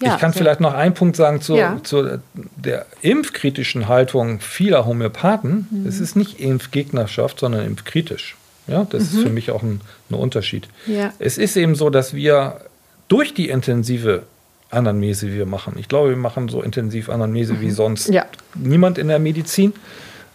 Ja, 0.01 0.15
ich 0.15 0.19
kann 0.19 0.33
vielleicht 0.33 0.59
noch 0.59 0.73
einen 0.73 0.93
Punkt 0.93 1.15
sagen 1.15 1.41
zu, 1.41 1.55
ja. 1.55 1.79
zu 1.83 2.19
der 2.33 2.85
impfkritischen 3.01 3.87
Haltung 3.87 4.41
vieler 4.41 4.85
Homöopathen. 4.85 5.67
Mhm. 5.71 5.87
Es 5.87 5.99
ist 6.01 6.15
nicht 6.15 6.39
Impfgegnerschaft, 6.39 7.39
sondern 7.39 7.65
impfkritisch. 7.65 8.35
Ja, 8.67 8.85
das 8.89 9.11
mhm. 9.11 9.17
ist 9.17 9.23
für 9.23 9.29
mich 9.29 9.51
auch 9.51 9.63
ein, 9.63 9.81
ein 10.09 10.15
Unterschied. 10.15 10.67
Ja. 10.85 11.13
Es 11.19 11.37
ist 11.37 11.55
eben 11.55 11.75
so, 11.75 11.89
dass 11.89 12.13
wir 12.13 12.59
durch 13.07 13.33
die 13.33 13.49
intensive 13.49 14.23
Anamnese, 14.69 15.27
die 15.27 15.35
wir 15.35 15.45
machen, 15.45 15.75
ich 15.77 15.87
glaube, 15.87 16.09
wir 16.09 16.17
machen 16.17 16.49
so 16.49 16.61
intensiv 16.61 17.09
Anamnese 17.09 17.53
mhm. 17.53 17.61
wie 17.61 17.71
sonst 17.71 18.11
niemand 18.55 18.97
in 18.97 19.07
der 19.07 19.19
Medizin, 19.19 19.73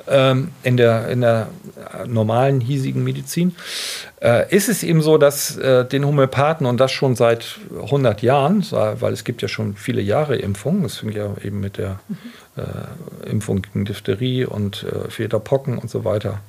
ähm, 0.08 0.48
in, 0.62 0.76
der, 0.76 1.08
in 1.08 1.20
der 1.20 1.48
normalen 2.06 2.60
hiesigen 2.60 3.04
Medizin, 3.04 3.54
äh, 4.22 4.54
ist 4.54 4.68
es 4.68 4.82
eben 4.82 5.02
so, 5.02 5.18
dass 5.18 5.56
äh, 5.56 5.84
den 5.84 6.04
Homöopathen 6.04 6.66
und 6.66 6.78
das 6.78 6.92
schon 6.92 7.16
seit 7.16 7.58
100 7.74 8.22
Jahren, 8.22 8.64
weil 8.70 9.12
es 9.12 9.24
gibt 9.24 9.42
ja 9.42 9.48
schon 9.48 9.74
viele 9.74 10.02
Jahre 10.02 10.36
Impfungen, 10.36 10.82
das 10.82 10.98
fing 10.98 11.12
ja 11.12 11.34
eben 11.42 11.60
mit 11.60 11.78
der 11.78 12.00
äh, 12.56 13.30
Impfung 13.30 13.62
gegen 13.62 13.84
Diphtherie 13.84 14.44
und 14.44 14.84
äh, 14.84 15.10
Federpocken 15.10 15.78
und 15.78 15.90
so 15.90 16.04
weiter 16.04 16.40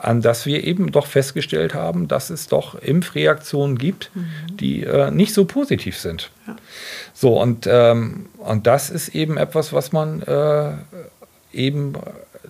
an 0.00 0.20
dass 0.20 0.46
wir 0.46 0.64
eben 0.64 0.92
doch 0.92 1.06
festgestellt 1.06 1.74
haben, 1.74 2.08
dass 2.08 2.30
es 2.30 2.48
doch 2.48 2.74
Impfreaktionen 2.74 3.78
gibt, 3.78 4.10
mhm. 4.14 4.56
die 4.56 4.84
äh, 4.84 5.10
nicht 5.10 5.34
so 5.34 5.44
positiv 5.44 5.96
sind. 5.98 6.30
Ja. 6.46 6.56
So, 7.14 7.40
und, 7.40 7.66
ähm, 7.70 8.26
und 8.38 8.66
das 8.66 8.90
ist 8.90 9.08
eben 9.14 9.36
etwas, 9.36 9.72
was 9.72 9.92
man 9.92 10.22
äh, 10.22 10.72
eben 11.52 11.94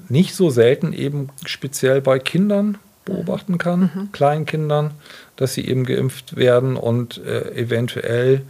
nicht 0.08 0.34
so 0.34 0.50
selten 0.50 0.92
eben 0.92 1.28
speziell 1.44 2.00
bei 2.00 2.18
Kindern 2.18 2.78
beobachten 3.04 3.58
kann, 3.58 3.90
mhm. 3.94 4.12
Kleinkindern, 4.12 4.92
dass 5.36 5.54
sie 5.54 5.66
eben 5.66 5.84
geimpft 5.84 6.36
werden 6.36 6.76
und 6.76 7.18
äh, 7.18 7.54
eventuell 7.54 8.42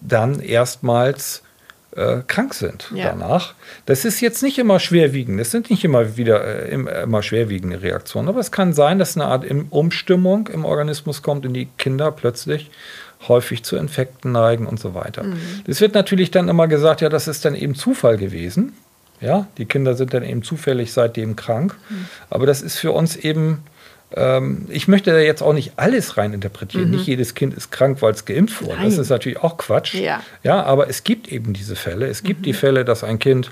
dann 0.00 0.40
erstmals 0.40 1.42
äh, 1.96 2.22
krank 2.26 2.54
sind 2.54 2.90
ja. 2.94 3.10
danach. 3.10 3.54
Das 3.86 4.04
ist 4.04 4.20
jetzt 4.20 4.42
nicht 4.42 4.58
immer 4.58 4.80
schwerwiegend, 4.80 5.40
das 5.40 5.50
sind 5.50 5.70
nicht 5.70 5.84
immer 5.84 6.16
wieder 6.16 6.44
äh, 6.44 6.72
immer 6.72 7.22
schwerwiegende 7.22 7.82
Reaktionen, 7.82 8.28
aber 8.28 8.40
es 8.40 8.50
kann 8.50 8.72
sein, 8.72 8.98
dass 8.98 9.16
eine 9.16 9.26
Art 9.26 9.44
Umstimmung 9.70 10.48
im 10.48 10.64
Organismus 10.64 11.22
kommt 11.22 11.46
und 11.46 11.54
die 11.54 11.68
Kinder 11.78 12.10
plötzlich 12.10 12.70
häufig 13.28 13.62
zu 13.62 13.76
Infekten 13.76 14.32
neigen 14.32 14.66
und 14.66 14.78
so 14.80 14.94
weiter. 14.94 15.22
Mhm. 15.22 15.38
Das 15.66 15.80
wird 15.80 15.94
natürlich 15.94 16.30
dann 16.30 16.48
immer 16.48 16.68
gesagt, 16.68 17.00
ja, 17.00 17.08
das 17.08 17.28
ist 17.28 17.44
dann 17.44 17.54
eben 17.54 17.74
Zufall 17.74 18.18
gewesen. 18.18 18.74
Ja, 19.24 19.46
die 19.58 19.64
Kinder 19.64 19.94
sind 19.94 20.12
dann 20.12 20.22
eben 20.22 20.42
zufällig 20.42 20.92
seitdem 20.92 21.34
krank. 21.36 21.74
Mhm. 21.88 22.06
Aber 22.30 22.46
das 22.46 22.62
ist 22.62 22.78
für 22.78 22.92
uns 22.92 23.16
eben 23.16 23.62
ähm, 24.16 24.66
ich 24.68 24.86
möchte 24.86 25.10
da 25.10 25.18
jetzt 25.18 25.42
auch 25.42 25.52
nicht 25.52 25.72
alles 25.76 26.16
reininterpretieren. 26.16 26.90
Mhm. 26.90 26.96
Nicht 26.96 27.06
jedes 27.06 27.34
Kind 27.34 27.54
ist 27.54 27.70
krank, 27.70 28.00
weil 28.00 28.12
es 28.12 28.24
geimpft 28.24 28.62
wurde. 28.62 28.76
Nein. 28.76 28.84
Das 28.84 28.98
ist 28.98 29.10
natürlich 29.10 29.38
auch 29.38 29.56
Quatsch. 29.56 29.94
Ja. 29.94 30.22
ja, 30.42 30.62
aber 30.62 30.88
es 30.88 31.04
gibt 31.04 31.28
eben 31.28 31.52
diese 31.52 31.74
Fälle. 31.74 32.06
Es 32.06 32.22
gibt 32.22 32.40
mhm. 32.40 32.44
die 32.44 32.52
Fälle, 32.52 32.84
dass 32.84 33.02
ein 33.02 33.18
Kind 33.18 33.50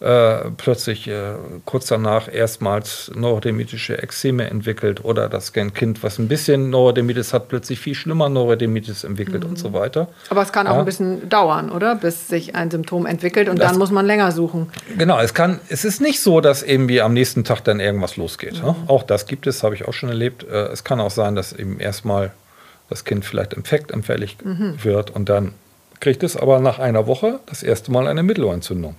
äh, 0.00 0.50
plötzlich 0.56 1.08
äh, 1.08 1.34
kurz 1.64 1.86
danach 1.86 2.32
erstmals 2.32 3.10
neurodermitische 3.14 4.02
Ekzeme 4.02 4.50
entwickelt 4.50 5.04
oder 5.04 5.28
dass 5.28 5.54
ein 5.54 5.72
Kind, 5.72 6.02
was 6.02 6.18
ein 6.18 6.28
bisschen 6.28 6.70
Neurodermitis 6.70 7.32
hat, 7.32 7.48
plötzlich 7.48 7.78
viel 7.78 7.94
schlimmer 7.94 8.28
Neurodermitis 8.28 9.04
entwickelt 9.04 9.44
mhm. 9.44 9.50
und 9.50 9.58
so 9.58 9.72
weiter. 9.72 10.08
Aber 10.30 10.42
es 10.42 10.52
kann 10.52 10.66
auch 10.66 10.74
ja. 10.74 10.78
ein 10.80 10.84
bisschen 10.84 11.28
dauern, 11.28 11.70
oder? 11.70 11.94
Bis 11.94 12.28
sich 12.28 12.54
ein 12.54 12.70
Symptom 12.70 13.06
entwickelt 13.06 13.48
und 13.48 13.58
das, 13.58 13.70
dann 13.70 13.78
muss 13.78 13.90
man 13.90 14.04
länger 14.04 14.32
suchen. 14.32 14.68
Genau, 14.98 15.18
es, 15.20 15.32
kann, 15.32 15.60
es 15.68 15.84
ist 15.84 16.00
nicht 16.00 16.20
so, 16.20 16.40
dass 16.40 16.62
eben 16.62 16.88
wie 16.88 17.00
am 17.00 17.12
nächsten 17.12 17.44
Tag 17.44 17.62
dann 17.62 17.80
irgendwas 17.80 18.16
losgeht. 18.16 18.62
Ne? 18.62 18.74
Mhm. 18.78 18.88
Auch 18.88 19.04
das 19.04 19.26
gibt 19.26 19.46
es, 19.46 19.62
habe 19.62 19.74
ich 19.74 19.86
auch 19.86 19.92
schon 19.94 20.08
erlebt. 20.08 20.44
Äh, 20.44 20.66
es 20.66 20.84
kann 20.84 21.00
auch 21.00 21.10
sein, 21.10 21.36
dass 21.36 21.52
eben 21.52 21.78
erstmal 21.78 22.32
das 22.88 23.04
Kind 23.04 23.24
vielleicht 23.24 23.54
infektanfällig 23.54 24.38
mhm. 24.44 24.82
wird 24.82 25.10
und 25.10 25.28
dann 25.28 25.54
kriegt 26.00 26.22
es 26.22 26.36
aber 26.36 26.60
nach 26.60 26.78
einer 26.78 27.06
Woche 27.06 27.40
das 27.46 27.62
erste 27.62 27.90
Mal 27.90 28.08
eine 28.08 28.22
Mittelohrentzündung. 28.22 28.96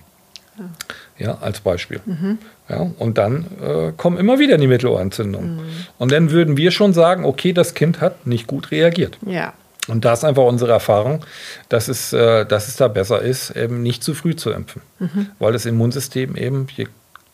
Ja, 1.18 1.38
als 1.38 1.60
Beispiel. 1.60 2.00
Mhm. 2.04 2.38
Ja, 2.68 2.90
und 2.98 3.18
dann 3.18 3.46
äh, 3.62 3.92
kommen 3.96 4.18
immer 4.18 4.38
wieder 4.38 4.58
die 4.58 4.66
Mittelohrentzündungen. 4.66 5.56
Mhm. 5.56 5.62
Und 5.98 6.12
dann 6.12 6.30
würden 6.30 6.56
wir 6.56 6.70
schon 6.70 6.92
sagen, 6.92 7.24
okay, 7.24 7.52
das 7.52 7.74
Kind 7.74 8.00
hat 8.00 8.26
nicht 8.26 8.46
gut 8.46 8.70
reagiert. 8.70 9.18
Ja. 9.24 9.54
Und 9.88 10.04
da 10.04 10.12
ist 10.12 10.24
einfach 10.24 10.44
unsere 10.44 10.72
Erfahrung, 10.72 11.24
dass 11.68 11.88
es, 11.88 12.12
äh, 12.12 12.44
dass 12.44 12.68
es 12.68 12.76
da 12.76 12.88
besser 12.88 13.22
ist, 13.22 13.50
eben 13.50 13.82
nicht 13.82 14.02
zu 14.02 14.14
früh 14.14 14.34
zu 14.34 14.50
impfen. 14.50 14.82
Mhm. 14.98 15.28
Weil 15.38 15.52
das 15.52 15.64
Immunsystem 15.64 16.36
eben, 16.36 16.66
je 16.74 16.88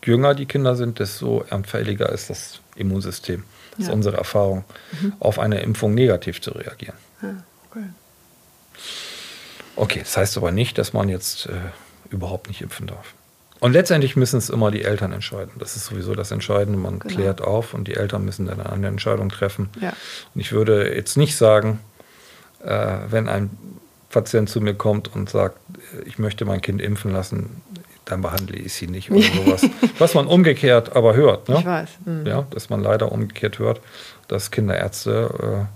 jünger 0.05 0.35
die 0.35 0.47
Kinder 0.47 0.77
sind, 0.77 0.99
desto 0.99 1.45
anfälliger 1.51 2.11
ist 2.11 2.31
das 2.31 2.61
Immunsystem. 2.77 3.45
Das 3.71 3.87
ja. 3.87 3.93
ist 3.93 3.95
unsere 3.95 4.17
Erfahrung, 4.19 4.65
mhm. 5.01 5.15
auf 5.19 5.39
eine 5.39 5.61
Impfung 5.61 5.95
negativ 5.95 6.41
zu 6.43 6.51
reagieren. 6.51 6.97
Ja, 7.23 7.35
okay. 7.71 7.85
okay, 9.77 10.01
das 10.01 10.17
heißt 10.17 10.37
aber 10.37 10.53
nicht, 10.53 10.77
dass 10.77 10.93
man 10.93 11.09
jetzt 11.09 11.47
äh, 11.47 11.53
überhaupt 12.13 12.49
nicht 12.49 12.61
impfen 12.61 12.87
darf. 12.87 13.15
Und 13.61 13.73
letztendlich 13.73 14.17
müssen 14.17 14.39
es 14.39 14.51
immer 14.51 14.71
die 14.73 14.83
Eltern 14.83 15.13
entscheiden. 15.13 15.53
Das 15.59 15.77
ist 15.77 15.87
sowieso 15.87 16.15
das 16.17 16.33
Entscheidende. 16.33 16.79
Man 16.79 16.99
genau. 16.99 17.15
klärt 17.15 17.41
auf 17.41 17.75
und 17.75 17.87
die 17.87 17.95
Eltern 17.95 18.25
müssen 18.25 18.47
dann 18.47 18.61
eine 18.61 18.89
Entscheidung 18.89 19.29
treffen. 19.29 19.71
Ja. 19.81 19.93
Und 20.35 20.41
ich 20.41 20.51
würde 20.51 20.93
jetzt 20.93 21.17
nicht 21.17 21.37
sagen, 21.37 21.79
äh, 22.65 22.97
wenn 23.09 23.29
ein 23.29 23.51
Patient 24.11 24.49
zu 24.49 24.61
mir 24.61 24.75
kommt 24.75 25.15
und 25.15 25.31
sagt, 25.31 25.59
ich 26.05 26.19
möchte 26.19 26.45
mein 26.45 26.61
Kind 26.61 26.83
impfen 26.83 27.13
lassen, 27.13 27.63
dann 28.05 28.21
behandle 28.21 28.59
ich 28.59 28.73
sie 28.75 28.89
nicht 28.89 29.13
oder 29.13 29.23
sowas. 29.45 29.63
Was 29.99 30.15
man 30.15 30.27
umgekehrt 30.27 30.97
aber 30.97 31.15
hört. 31.15 31.49
Ne? 31.49 31.59
Ich 31.61 31.65
weiß. 31.65 31.89
Mhm. 32.05 32.27
Ja, 32.27 32.45
dass 32.51 32.69
man 32.69 32.83
leider 32.83 33.13
umgekehrt 33.13 33.61
hört, 33.61 33.81
dass 34.27 34.51
Kinderärzte 34.51 35.69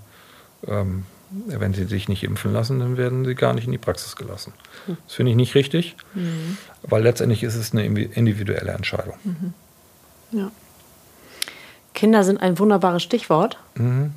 äh, 0.67 0.71
ähm, 0.73 1.05
wenn 1.47 1.75
sie 1.75 1.85
sich 1.85 2.09
nicht 2.09 2.23
impfen 2.23 2.53
lassen, 2.53 2.79
dann 2.79 2.97
werden 2.97 3.25
sie 3.25 3.35
gar 3.35 3.53
nicht 3.53 3.67
in 3.67 3.73
die 3.73 3.79
Praxis 3.79 4.17
gelassen. 4.17 4.53
Das 4.87 5.15
finde 5.15 5.31
ich 5.31 5.37
nicht 5.37 5.55
richtig, 5.55 5.97
mhm. 6.15 6.59
weil 6.83 7.03
letztendlich 7.03 7.43
ist 7.43 7.57
es 7.57 7.73
eine 7.73 7.85
individuelle 7.85 8.73
Entscheidung. 8.73 9.15
Mhm. 9.25 9.55
Ja. 10.33 10.51
Kinder 11.95 12.25
sind 12.25 12.39
ein 12.39 12.59
wunderbares 12.59 13.03
Stichwort. 13.03 13.59
Mhm. 13.75 14.13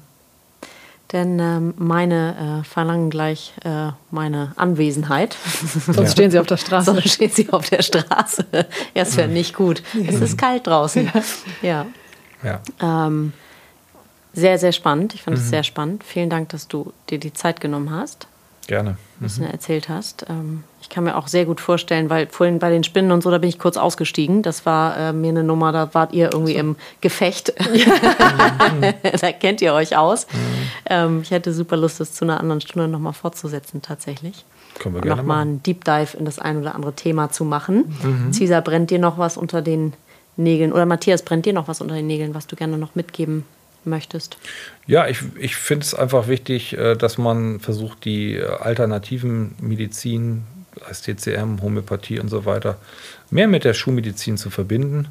Denn 1.11 1.39
ähm, 1.39 1.73
meine 1.77 2.61
äh, 2.61 2.63
verlangen 2.63 3.09
gleich 3.09 3.53
äh, 3.63 3.91
meine 4.11 4.53
Anwesenheit. 4.57 5.35
Sonst 5.85 5.97
ja. 5.97 6.07
stehen 6.07 6.31
sie 6.31 6.37
auf 6.37 6.45
der 6.45 6.57
Straße. 6.57 6.85
Sonst 6.85 7.09
stehen 7.09 7.31
sie 7.31 7.49
auf 7.49 7.67
der 7.67 7.81
Straße. 7.81 8.45
ja, 8.51 8.67
es 9.01 9.17
wäre 9.17 9.27
nicht 9.27 9.55
gut. 9.55 9.81
Es 10.05 10.21
ist 10.21 10.37
kalt 10.37 10.67
draußen. 10.67 11.11
Ja. 11.63 11.87
ja. 12.43 12.61
Ähm, 12.79 13.33
sehr, 14.33 14.59
sehr 14.59 14.71
spannend. 14.71 15.15
Ich 15.15 15.23
fand 15.23 15.37
es 15.37 15.45
mhm. 15.45 15.49
sehr 15.49 15.63
spannend. 15.63 16.03
Vielen 16.03 16.29
Dank, 16.29 16.49
dass 16.49 16.67
du 16.67 16.93
dir 17.09 17.17
die 17.17 17.33
Zeit 17.33 17.59
genommen 17.59 17.89
hast. 17.89 18.27
Gerne. 18.67 18.97
Mhm. 19.19 19.25
Was 19.25 19.37
du 19.37 19.43
erzählt 19.43 19.89
hast. 19.89 20.25
Ähm, 20.29 20.63
ich 20.81 20.89
kann 20.89 21.03
mir 21.03 21.17
auch 21.17 21.27
sehr 21.27 21.45
gut 21.45 21.59
vorstellen, 21.59 22.09
weil 22.09 22.27
vorhin 22.27 22.59
bei 22.59 22.69
den 22.69 22.83
Spinnen 22.83 23.11
und 23.11 23.21
so, 23.21 23.29
da 23.29 23.37
bin 23.37 23.49
ich 23.49 23.59
kurz 23.59 23.77
ausgestiegen. 23.77 24.41
Das 24.41 24.65
war 24.65 24.97
äh, 24.97 25.13
mir 25.13 25.29
eine 25.29 25.43
Nummer, 25.43 25.71
da 25.71 25.93
wart 25.93 26.13
ihr 26.13 26.31
irgendwie 26.31 26.53
so. 26.53 26.59
im 26.59 26.75
Gefecht. 27.01 27.53
da 29.21 29.31
kennt 29.31 29.61
ihr 29.61 29.73
euch 29.73 29.97
aus. 29.97 30.27
Mhm. 30.27 30.37
Ähm, 30.85 31.19
ich 31.21 31.31
hätte 31.31 31.53
super 31.53 31.77
Lust, 31.77 31.99
das 31.99 32.13
zu 32.13 32.25
einer 32.25 32.39
anderen 32.39 32.61
Stunde 32.61 32.87
nochmal 32.87 33.13
fortzusetzen, 33.13 33.81
tatsächlich. 33.81 34.45
Können 34.79 34.95
wir 34.95 35.01
gerne 35.01 35.21
Nochmal 35.21 35.41
einen 35.41 35.63
Deep 35.63 35.83
Dive 35.83 36.15
in 36.17 36.25
das 36.25 36.39
ein 36.39 36.57
oder 36.57 36.75
andere 36.75 36.93
Thema 36.93 37.29
zu 37.29 37.43
machen. 37.43 37.95
Mhm. 38.01 38.33
Cesar, 38.33 38.61
brennt 38.61 38.89
dir 38.89 38.99
noch 38.99 39.17
was 39.17 39.35
unter 39.35 39.61
den 39.61 39.93
Nägeln? 40.37 40.71
Oder 40.71 40.85
Matthias, 40.85 41.23
brennt 41.23 41.45
dir 41.45 41.53
noch 41.53 41.67
was 41.67 41.81
unter 41.81 41.95
den 41.95 42.07
Nägeln, 42.07 42.33
was 42.33 42.47
du 42.47 42.55
gerne 42.55 42.77
noch 42.77 42.95
mitgeben 42.95 43.43
möchtest? 43.85 44.37
Ja, 44.87 45.07
ich, 45.07 45.19
ich 45.39 45.55
finde 45.55 45.83
es 45.83 45.93
einfach 45.93 46.27
wichtig, 46.27 46.77
äh, 46.77 46.95
dass 46.95 47.17
man 47.17 47.59
versucht, 47.59 48.05
die 48.05 48.35
äh, 48.35 48.45
alternativen 48.45 49.55
Medizin, 49.59 50.43
als 50.85 51.01
TCM, 51.01 51.61
Homöopathie 51.61 52.19
und 52.19 52.29
so 52.29 52.45
weiter, 52.45 52.77
mehr 53.29 53.47
mit 53.47 53.63
der 53.63 53.73
Schulmedizin 53.73 54.37
zu 54.37 54.49
verbinden. 54.49 55.09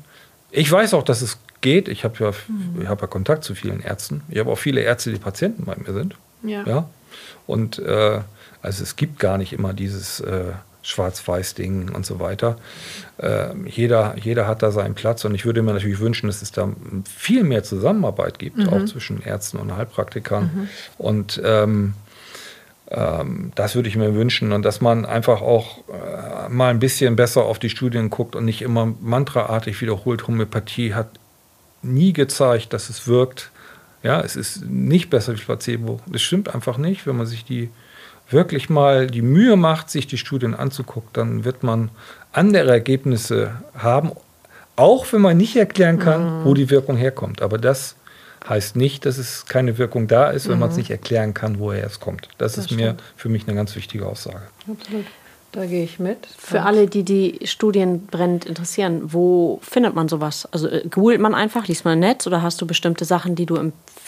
Ich 0.51 0.71
weiß 0.71 0.95
auch, 0.95 1.03
dass 1.03 1.21
es 1.21 1.39
geht. 1.61 1.89
Ich 1.89 2.05
habe 2.05 2.15
ja, 2.21 2.33
mhm. 2.49 2.89
hab 2.89 3.01
ja 3.01 3.07
Kontakt 3.07 3.45
zu 3.45 3.55
vielen 3.55 3.81
Ärzten. 3.81 4.23
Ich 4.29 4.39
habe 4.39 4.51
auch 4.51 4.59
viele 4.59 4.81
Ärzte, 4.81 5.13
die 5.13 5.19
Patienten 5.19 5.65
bei 5.65 5.77
mir 5.77 5.93
sind. 5.93 6.15
Ja. 6.43 6.65
ja? 6.65 6.91
Und 7.47 7.79
äh, 7.79 8.21
also 8.63 8.83
es 8.83 8.97
gibt 8.97 9.19
gar 9.19 9.39
nicht 9.39 9.53
immer 9.53 9.73
dieses 9.73 10.21
äh, 10.21 10.53
Schwarz-Weiß-Ding 10.89 11.91
und 11.91 12.07
so 12.07 12.19
weiter. 12.19 12.57
Äh, 13.19 13.49
jeder, 13.67 14.17
jeder 14.17 14.47
hat 14.47 14.63
da 14.63 14.71
seinen 14.71 14.95
Platz 14.95 15.25
und 15.25 15.35
ich 15.35 15.45
würde 15.45 15.63
mir 15.63 15.75
natürlich 15.75 16.01
wünschen, 16.01 16.29
dass 16.29 16.41
es 16.41 16.51
da 16.51 16.71
viel 17.05 17.45
mehr 17.45 17.63
Zusammenarbeit 17.63 18.39
gibt, 18.39 18.57
mhm. 18.57 18.69
auch 18.71 18.85
zwischen 18.87 19.21
Ärzten 19.21 19.59
und 19.59 19.77
Heilpraktikern. 19.77 20.45
Mhm. 20.45 20.69
Und 20.97 21.43
ähm, 21.45 21.95
ähm, 22.91 23.53
das 23.55 23.75
würde 23.75 23.91
ich 23.91 23.97
mir 23.97 24.15
wünschen 24.15 24.53
und 24.53 24.63
dass 24.63 24.81
man 24.81 25.05
einfach 25.05 25.43
auch 25.43 25.85
äh, 25.89 26.49
mal 26.49 26.71
ein 26.71 26.79
bisschen 26.79 27.17
besser 27.17 27.45
auf 27.45 27.59
die 27.59 27.69
Studien 27.69 28.09
guckt 28.09 28.35
und 28.35 28.47
nicht 28.47 28.63
immer 28.63 28.95
mantraartig 29.01 29.79
wiederholt, 29.83 30.27
Homöopathie 30.27 30.95
hat 30.95 31.11
nie 31.83 32.15
gezeigt, 32.15 32.73
dass 32.73 32.89
es 32.89 33.07
wirkt. 33.07 33.51
Ja, 34.03 34.23
es 34.23 34.37
ist 34.37 34.65
nicht 34.65 35.11
besser 35.11 35.35
wie 35.35 35.41
Placebo. 35.41 36.01
Das 36.07 36.23
stimmt 36.23 36.55
einfach 36.55 36.79
nicht, 36.79 37.07
wenn 37.07 37.17
man 37.17 37.27
sich 37.27 37.45
die 37.45 37.69
wirklich 38.31 38.69
mal 38.69 39.07
die 39.07 39.23
Mühe 39.23 39.57
macht, 39.57 39.91
sich 39.91 40.07
die 40.07 40.19
Studien 40.19 40.55
anzugucken, 40.55 41.11
dann 41.13 41.45
wird 41.45 41.63
man 41.63 41.91
andere 42.33 42.71
Ergebnisse 42.71 43.63
haben, 43.77 44.13
auch 44.77 45.13
wenn 45.13 45.21
man 45.21 45.37
nicht 45.37 45.57
erklären 45.57 45.99
kann, 45.99 46.41
mhm. 46.41 46.45
wo 46.45 46.55
die 46.55 46.71
Wirkung 46.71 46.97
herkommt. 46.97 47.43
Aber 47.43 47.59
das 47.59 47.97
heißt 48.49 48.77
nicht, 48.77 49.07
dass 49.07 49.19
es 49.19 49.47
keine 49.47 49.79
Wirkung 49.79 50.07
da 50.07 50.31
ist, 50.31 50.49
wenn 50.49 50.55
mhm. 50.55 50.61
man 50.61 50.71
es 50.71 50.77
nicht 50.77 50.91
erklären 50.91 51.35
kann, 51.35 51.59
woher 51.59 51.85
es 51.85 52.01
kommt. 52.01 52.29
Das, 52.39 52.53
das 52.53 52.59
ist 52.59 52.65
stimmt. 52.67 52.81
mir 52.81 52.97
für 53.17 53.29
mich 53.29 53.47
eine 53.47 53.57
ganz 53.57 53.75
wichtige 53.77 54.07
Aussage. 54.07 54.43
Absolut. 54.71 55.07
Da 55.53 55.65
gehe 55.65 55.83
ich 55.83 55.99
mit. 55.99 56.27
Für 56.37 56.63
alle, 56.63 56.87
die 56.87 57.05
die 57.05 57.41
Studien 57.45 58.07
brennend 58.07 58.45
interessieren, 58.45 59.15
wo 59.15 59.61
findet 59.63 59.95
man 59.95 60.07
sowas? 60.07 60.47
Also 60.53 60.69
äh, 60.69 60.87
googelt 60.91 61.23
man 61.23 61.35
einfach, 61.35 61.67
liest 61.67 61.87
man 61.87 61.95
im 61.95 62.01
Netz 62.01 62.27
oder 62.27 62.43
hast 62.43 62.61
du 62.61 62.67
bestimmte 62.67 63.07
Sachen, 63.07 63.35
die 63.35 63.47
du 63.47 63.57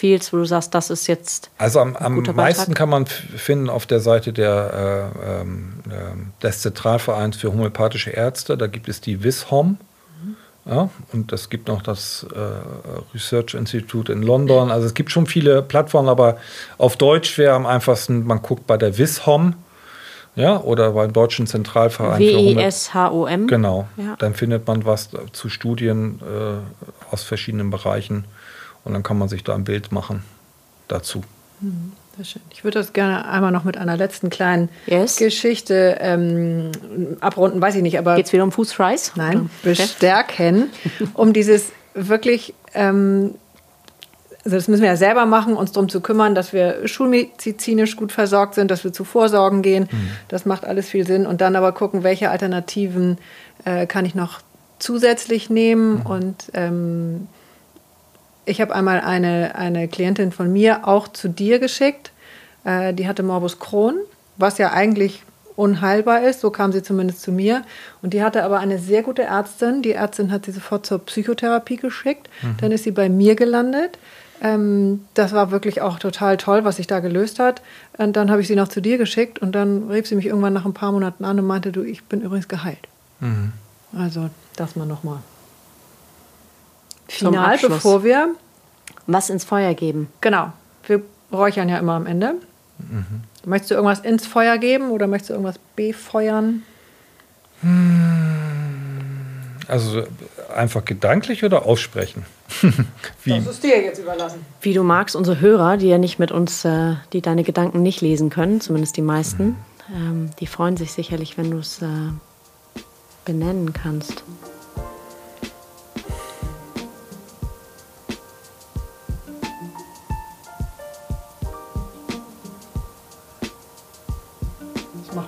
empfiehlst, 0.00 0.32
wo 0.32 0.38
du 0.38 0.44
sagst, 0.44 0.74
das 0.74 0.88
ist 0.88 1.06
jetzt. 1.06 1.50
Also 1.58 1.80
am, 1.80 1.94
am 1.96 2.14
meisten 2.14 2.34
Beitrag? 2.36 2.74
kann 2.74 2.88
man 2.88 3.06
finden 3.06 3.68
auf 3.68 3.84
der 3.84 4.00
Seite 4.00 4.32
der, 4.32 5.12
äh, 5.14 5.42
äh, 5.42 5.44
des 6.42 6.62
Zentralvereins 6.62 7.36
für 7.36 7.52
homöopathische 7.52 8.10
Ärzte. 8.10 8.56
Da 8.56 8.66
gibt 8.66 8.88
es 8.88 9.02
die 9.02 9.22
WISHOM. 9.22 9.76
Mhm. 10.22 10.36
Ja, 10.64 10.88
und 11.12 11.32
es 11.32 11.50
gibt 11.50 11.68
noch 11.68 11.82
das 11.82 12.26
äh, 12.34 13.14
Research 13.14 13.52
Institute 13.54 14.10
in 14.10 14.22
London. 14.22 14.70
Also 14.70 14.86
es 14.86 14.94
gibt 14.94 15.10
schon 15.10 15.26
viele 15.26 15.62
Plattformen, 15.62 16.08
aber 16.08 16.38
auf 16.78 16.96
Deutsch 16.96 17.36
wäre 17.36 17.54
am 17.54 17.66
einfachsten, 17.66 18.26
man 18.26 18.40
guckt 18.40 18.66
bei 18.66 18.78
der 18.78 18.96
WISHOM 18.96 19.54
ja, 20.34 20.60
oder 20.60 20.92
beim 20.92 21.12
Deutschen 21.12 21.46
Zentralverein 21.46 22.18
W-I-S-H-O-M. 22.18 23.48
Genau. 23.48 23.88
Ja. 23.98 24.16
Dann 24.18 24.32
findet 24.32 24.66
man 24.66 24.86
was 24.86 25.10
zu 25.32 25.50
Studien 25.50 26.20
äh, 26.22 27.12
aus 27.12 27.22
verschiedenen 27.22 27.68
Bereichen 27.68 28.24
und 28.84 28.92
dann 28.92 29.02
kann 29.02 29.18
man 29.18 29.28
sich 29.28 29.44
da 29.44 29.54
ein 29.54 29.64
Bild 29.64 29.92
machen 29.92 30.22
dazu. 30.88 31.22
Mhm. 31.60 31.92
Ich 32.50 32.64
würde 32.64 32.78
das 32.78 32.92
gerne 32.92 33.26
einmal 33.26 33.50
noch 33.50 33.64
mit 33.64 33.78
einer 33.78 33.96
letzten 33.96 34.28
kleinen 34.28 34.68
yes. 34.86 35.16
Geschichte 35.16 35.96
ähm, 36.00 36.70
abrunden, 37.20 37.62
weiß 37.62 37.76
ich 37.76 37.82
nicht, 37.82 37.98
aber. 37.98 38.16
Geht 38.16 38.26
es 38.26 38.32
wieder 38.32 38.44
um 38.44 38.52
Fußfries? 38.52 39.12
Nein, 39.16 39.48
okay. 39.62 39.70
bestärken, 39.70 40.70
um 41.14 41.32
dieses 41.32 41.72
wirklich. 41.94 42.54
Ähm, 42.74 43.34
also 44.42 44.56
das 44.56 44.68
müssen 44.68 44.80
wir 44.80 44.88
ja 44.88 44.96
selber 44.96 45.26
machen, 45.26 45.54
uns 45.54 45.72
darum 45.72 45.90
zu 45.90 46.00
kümmern, 46.00 46.34
dass 46.34 46.54
wir 46.54 46.88
schulmedizinisch 46.88 47.96
gut 47.96 48.10
versorgt 48.10 48.54
sind, 48.54 48.70
dass 48.70 48.84
wir 48.84 48.92
zu 48.92 49.04
Vorsorgen 49.04 49.60
gehen. 49.60 49.86
Mhm. 49.90 50.10
Das 50.28 50.46
macht 50.46 50.64
alles 50.64 50.88
viel 50.88 51.06
Sinn. 51.06 51.26
Und 51.26 51.42
dann 51.42 51.56
aber 51.56 51.72
gucken, 51.72 52.04
welche 52.04 52.30
Alternativen 52.30 53.18
äh, 53.66 53.86
kann 53.86 54.06
ich 54.06 54.14
noch 54.14 54.40
zusätzlich 54.78 55.50
nehmen. 55.50 55.96
Mhm. 55.96 56.06
Und 56.06 56.36
ähm, 56.54 57.28
ich 58.50 58.60
habe 58.60 58.74
einmal 58.74 59.00
eine, 59.00 59.54
eine 59.54 59.88
Klientin 59.88 60.32
von 60.32 60.52
mir 60.52 60.86
auch 60.86 61.08
zu 61.08 61.28
dir 61.28 61.58
geschickt. 61.58 62.10
Äh, 62.64 62.92
die 62.92 63.06
hatte 63.06 63.22
Morbus 63.22 63.58
Crohn, 63.58 63.96
was 64.36 64.58
ja 64.58 64.72
eigentlich 64.72 65.22
unheilbar 65.56 66.22
ist. 66.22 66.40
So 66.40 66.50
kam 66.50 66.72
sie 66.72 66.82
zumindest 66.82 67.22
zu 67.22 67.32
mir. 67.32 67.62
Und 68.02 68.12
die 68.12 68.22
hatte 68.22 68.42
aber 68.44 68.58
eine 68.58 68.78
sehr 68.78 69.02
gute 69.02 69.22
Ärztin. 69.22 69.82
Die 69.82 69.92
Ärztin 69.92 70.32
hat 70.32 70.46
sie 70.46 70.52
sofort 70.52 70.86
zur 70.86 70.98
Psychotherapie 70.98 71.76
geschickt. 71.76 72.28
Mhm. 72.42 72.56
Dann 72.60 72.72
ist 72.72 72.84
sie 72.84 72.90
bei 72.90 73.08
mir 73.08 73.36
gelandet. 73.36 73.98
Ähm, 74.42 75.04
das 75.14 75.32
war 75.32 75.50
wirklich 75.50 75.80
auch 75.80 75.98
total 75.98 76.36
toll, 76.36 76.64
was 76.64 76.76
sich 76.76 76.86
da 76.86 77.00
gelöst 77.00 77.38
hat. 77.38 77.62
Und 77.98 78.16
dann 78.16 78.30
habe 78.30 78.40
ich 78.40 78.48
sie 78.48 78.56
noch 78.56 78.68
zu 78.68 78.80
dir 78.80 78.98
geschickt 78.98 79.38
und 79.38 79.52
dann 79.52 79.90
rief 79.90 80.06
sie 80.06 80.16
mich 80.16 80.26
irgendwann 80.26 80.54
nach 80.54 80.64
ein 80.64 80.74
paar 80.74 80.92
Monaten 80.92 81.24
an 81.24 81.38
und 81.38 81.46
meinte, 81.46 81.72
du, 81.72 81.82
ich 81.82 82.04
bin 82.04 82.22
übrigens 82.22 82.48
geheilt. 82.48 82.88
Mhm. 83.20 83.52
Also 83.96 84.30
das 84.56 84.76
mal 84.76 84.86
nochmal. 84.86 85.18
Final, 87.10 87.58
bevor 87.58 88.04
wir 88.04 88.34
was 89.06 89.30
ins 89.30 89.44
Feuer 89.44 89.74
geben. 89.74 90.08
Genau. 90.20 90.52
Wir 90.86 91.02
räuchern 91.32 91.68
ja 91.68 91.78
immer 91.78 91.94
am 91.94 92.06
Ende. 92.06 92.34
Mhm. 92.78 93.22
Möchtest 93.44 93.70
du 93.70 93.74
irgendwas 93.74 94.00
ins 94.00 94.26
Feuer 94.26 94.58
geben 94.58 94.90
oder 94.90 95.06
möchtest 95.06 95.30
du 95.30 95.34
irgendwas 95.34 95.58
befeuern? 95.76 96.62
Also 99.66 100.02
einfach 100.54 100.84
gedanklich 100.84 101.44
oder 101.44 101.66
aussprechen? 101.66 102.24
Wie? 103.24 103.38
Das 103.38 103.46
ist 103.46 103.62
dir 103.62 103.82
jetzt 103.82 103.98
überlassen. 103.98 104.44
Wie 104.60 104.74
du 104.74 104.82
magst, 104.82 105.16
unsere 105.16 105.40
Hörer, 105.40 105.76
die 105.76 105.88
ja 105.88 105.98
nicht 105.98 106.18
mit 106.18 106.32
uns, 106.32 106.64
äh, 106.64 106.94
die 107.12 107.20
deine 107.20 107.44
Gedanken 107.44 107.82
nicht 107.82 108.00
lesen 108.00 108.30
können, 108.30 108.60
zumindest 108.60 108.96
die 108.96 109.02
meisten, 109.02 109.44
mhm. 109.44 109.56
ähm, 109.94 110.30
die 110.40 110.46
freuen 110.46 110.76
sich 110.76 110.92
sicherlich, 110.92 111.38
wenn 111.38 111.50
du 111.50 111.58
es 111.58 111.80
äh, 111.82 111.86
benennen 113.24 113.72
kannst. 113.72 114.24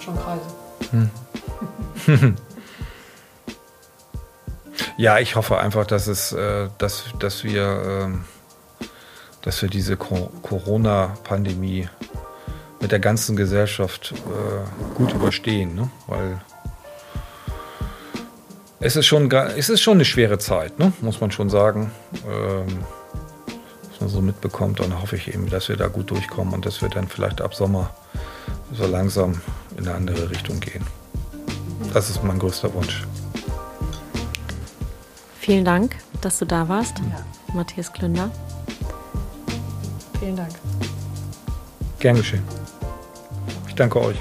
Macht 0.02 0.04
schon 0.04 0.16
Kreise. 0.18 0.46
Hm. 2.06 2.36
Ja, 4.98 5.18
ich 5.18 5.36
hoffe 5.36 5.58
einfach, 5.58 5.86
dass 5.86 6.06
es, 6.06 6.32
äh, 6.32 6.68
dass, 6.78 7.04
dass 7.18 7.44
wir, 7.44 8.10
äh, 8.82 8.86
dass 9.40 9.62
wir 9.62 9.68
diese 9.68 9.96
Corona-Pandemie 9.96 11.88
mit 12.80 12.92
der 12.92 12.98
ganzen 12.98 13.34
Gesellschaft 13.34 14.12
äh, 14.12 14.94
gut 14.96 15.12
überstehen, 15.12 15.74
ne? 15.74 15.90
weil 16.06 16.40
es 18.80 18.96
ist 18.96 19.06
schon, 19.06 19.30
es 19.30 19.70
ist 19.70 19.80
schon 19.80 19.94
eine 19.94 20.04
schwere 20.04 20.38
Zeit, 20.38 20.78
ne? 20.78 20.92
muss 21.00 21.20
man 21.20 21.30
schon 21.30 21.48
sagen. 21.48 21.90
Ähm, 22.28 22.84
was 23.90 24.00
man 24.00 24.08
so 24.08 24.20
mitbekommt, 24.20 24.80
dann 24.80 25.00
hoffe 25.00 25.16
ich 25.16 25.32
eben, 25.32 25.48
dass 25.48 25.68
wir 25.68 25.76
da 25.76 25.88
gut 25.88 26.10
durchkommen 26.10 26.54
und 26.54 26.66
dass 26.66 26.82
wir 26.82 26.90
dann 26.90 27.08
vielleicht 27.08 27.40
ab 27.40 27.54
Sommer 27.54 27.90
so 28.72 28.86
langsam 28.86 29.40
in 29.76 29.86
eine 29.86 29.96
andere 29.96 30.30
Richtung 30.30 30.60
gehen. 30.60 30.84
Das 31.92 32.10
ist 32.10 32.22
mein 32.22 32.38
größter 32.38 32.72
Wunsch. 32.74 33.04
Vielen 35.40 35.64
Dank, 35.64 35.96
dass 36.20 36.38
du 36.38 36.44
da 36.44 36.68
warst, 36.68 36.98
ja. 36.98 37.24
Matthias 37.54 37.92
Klünder. 37.92 38.30
Vielen 40.20 40.36
Dank. 40.36 40.52
Gern 41.98 42.16
geschehen. 42.16 42.44
Ich 43.66 43.74
danke 43.74 44.00
euch. 44.00 44.16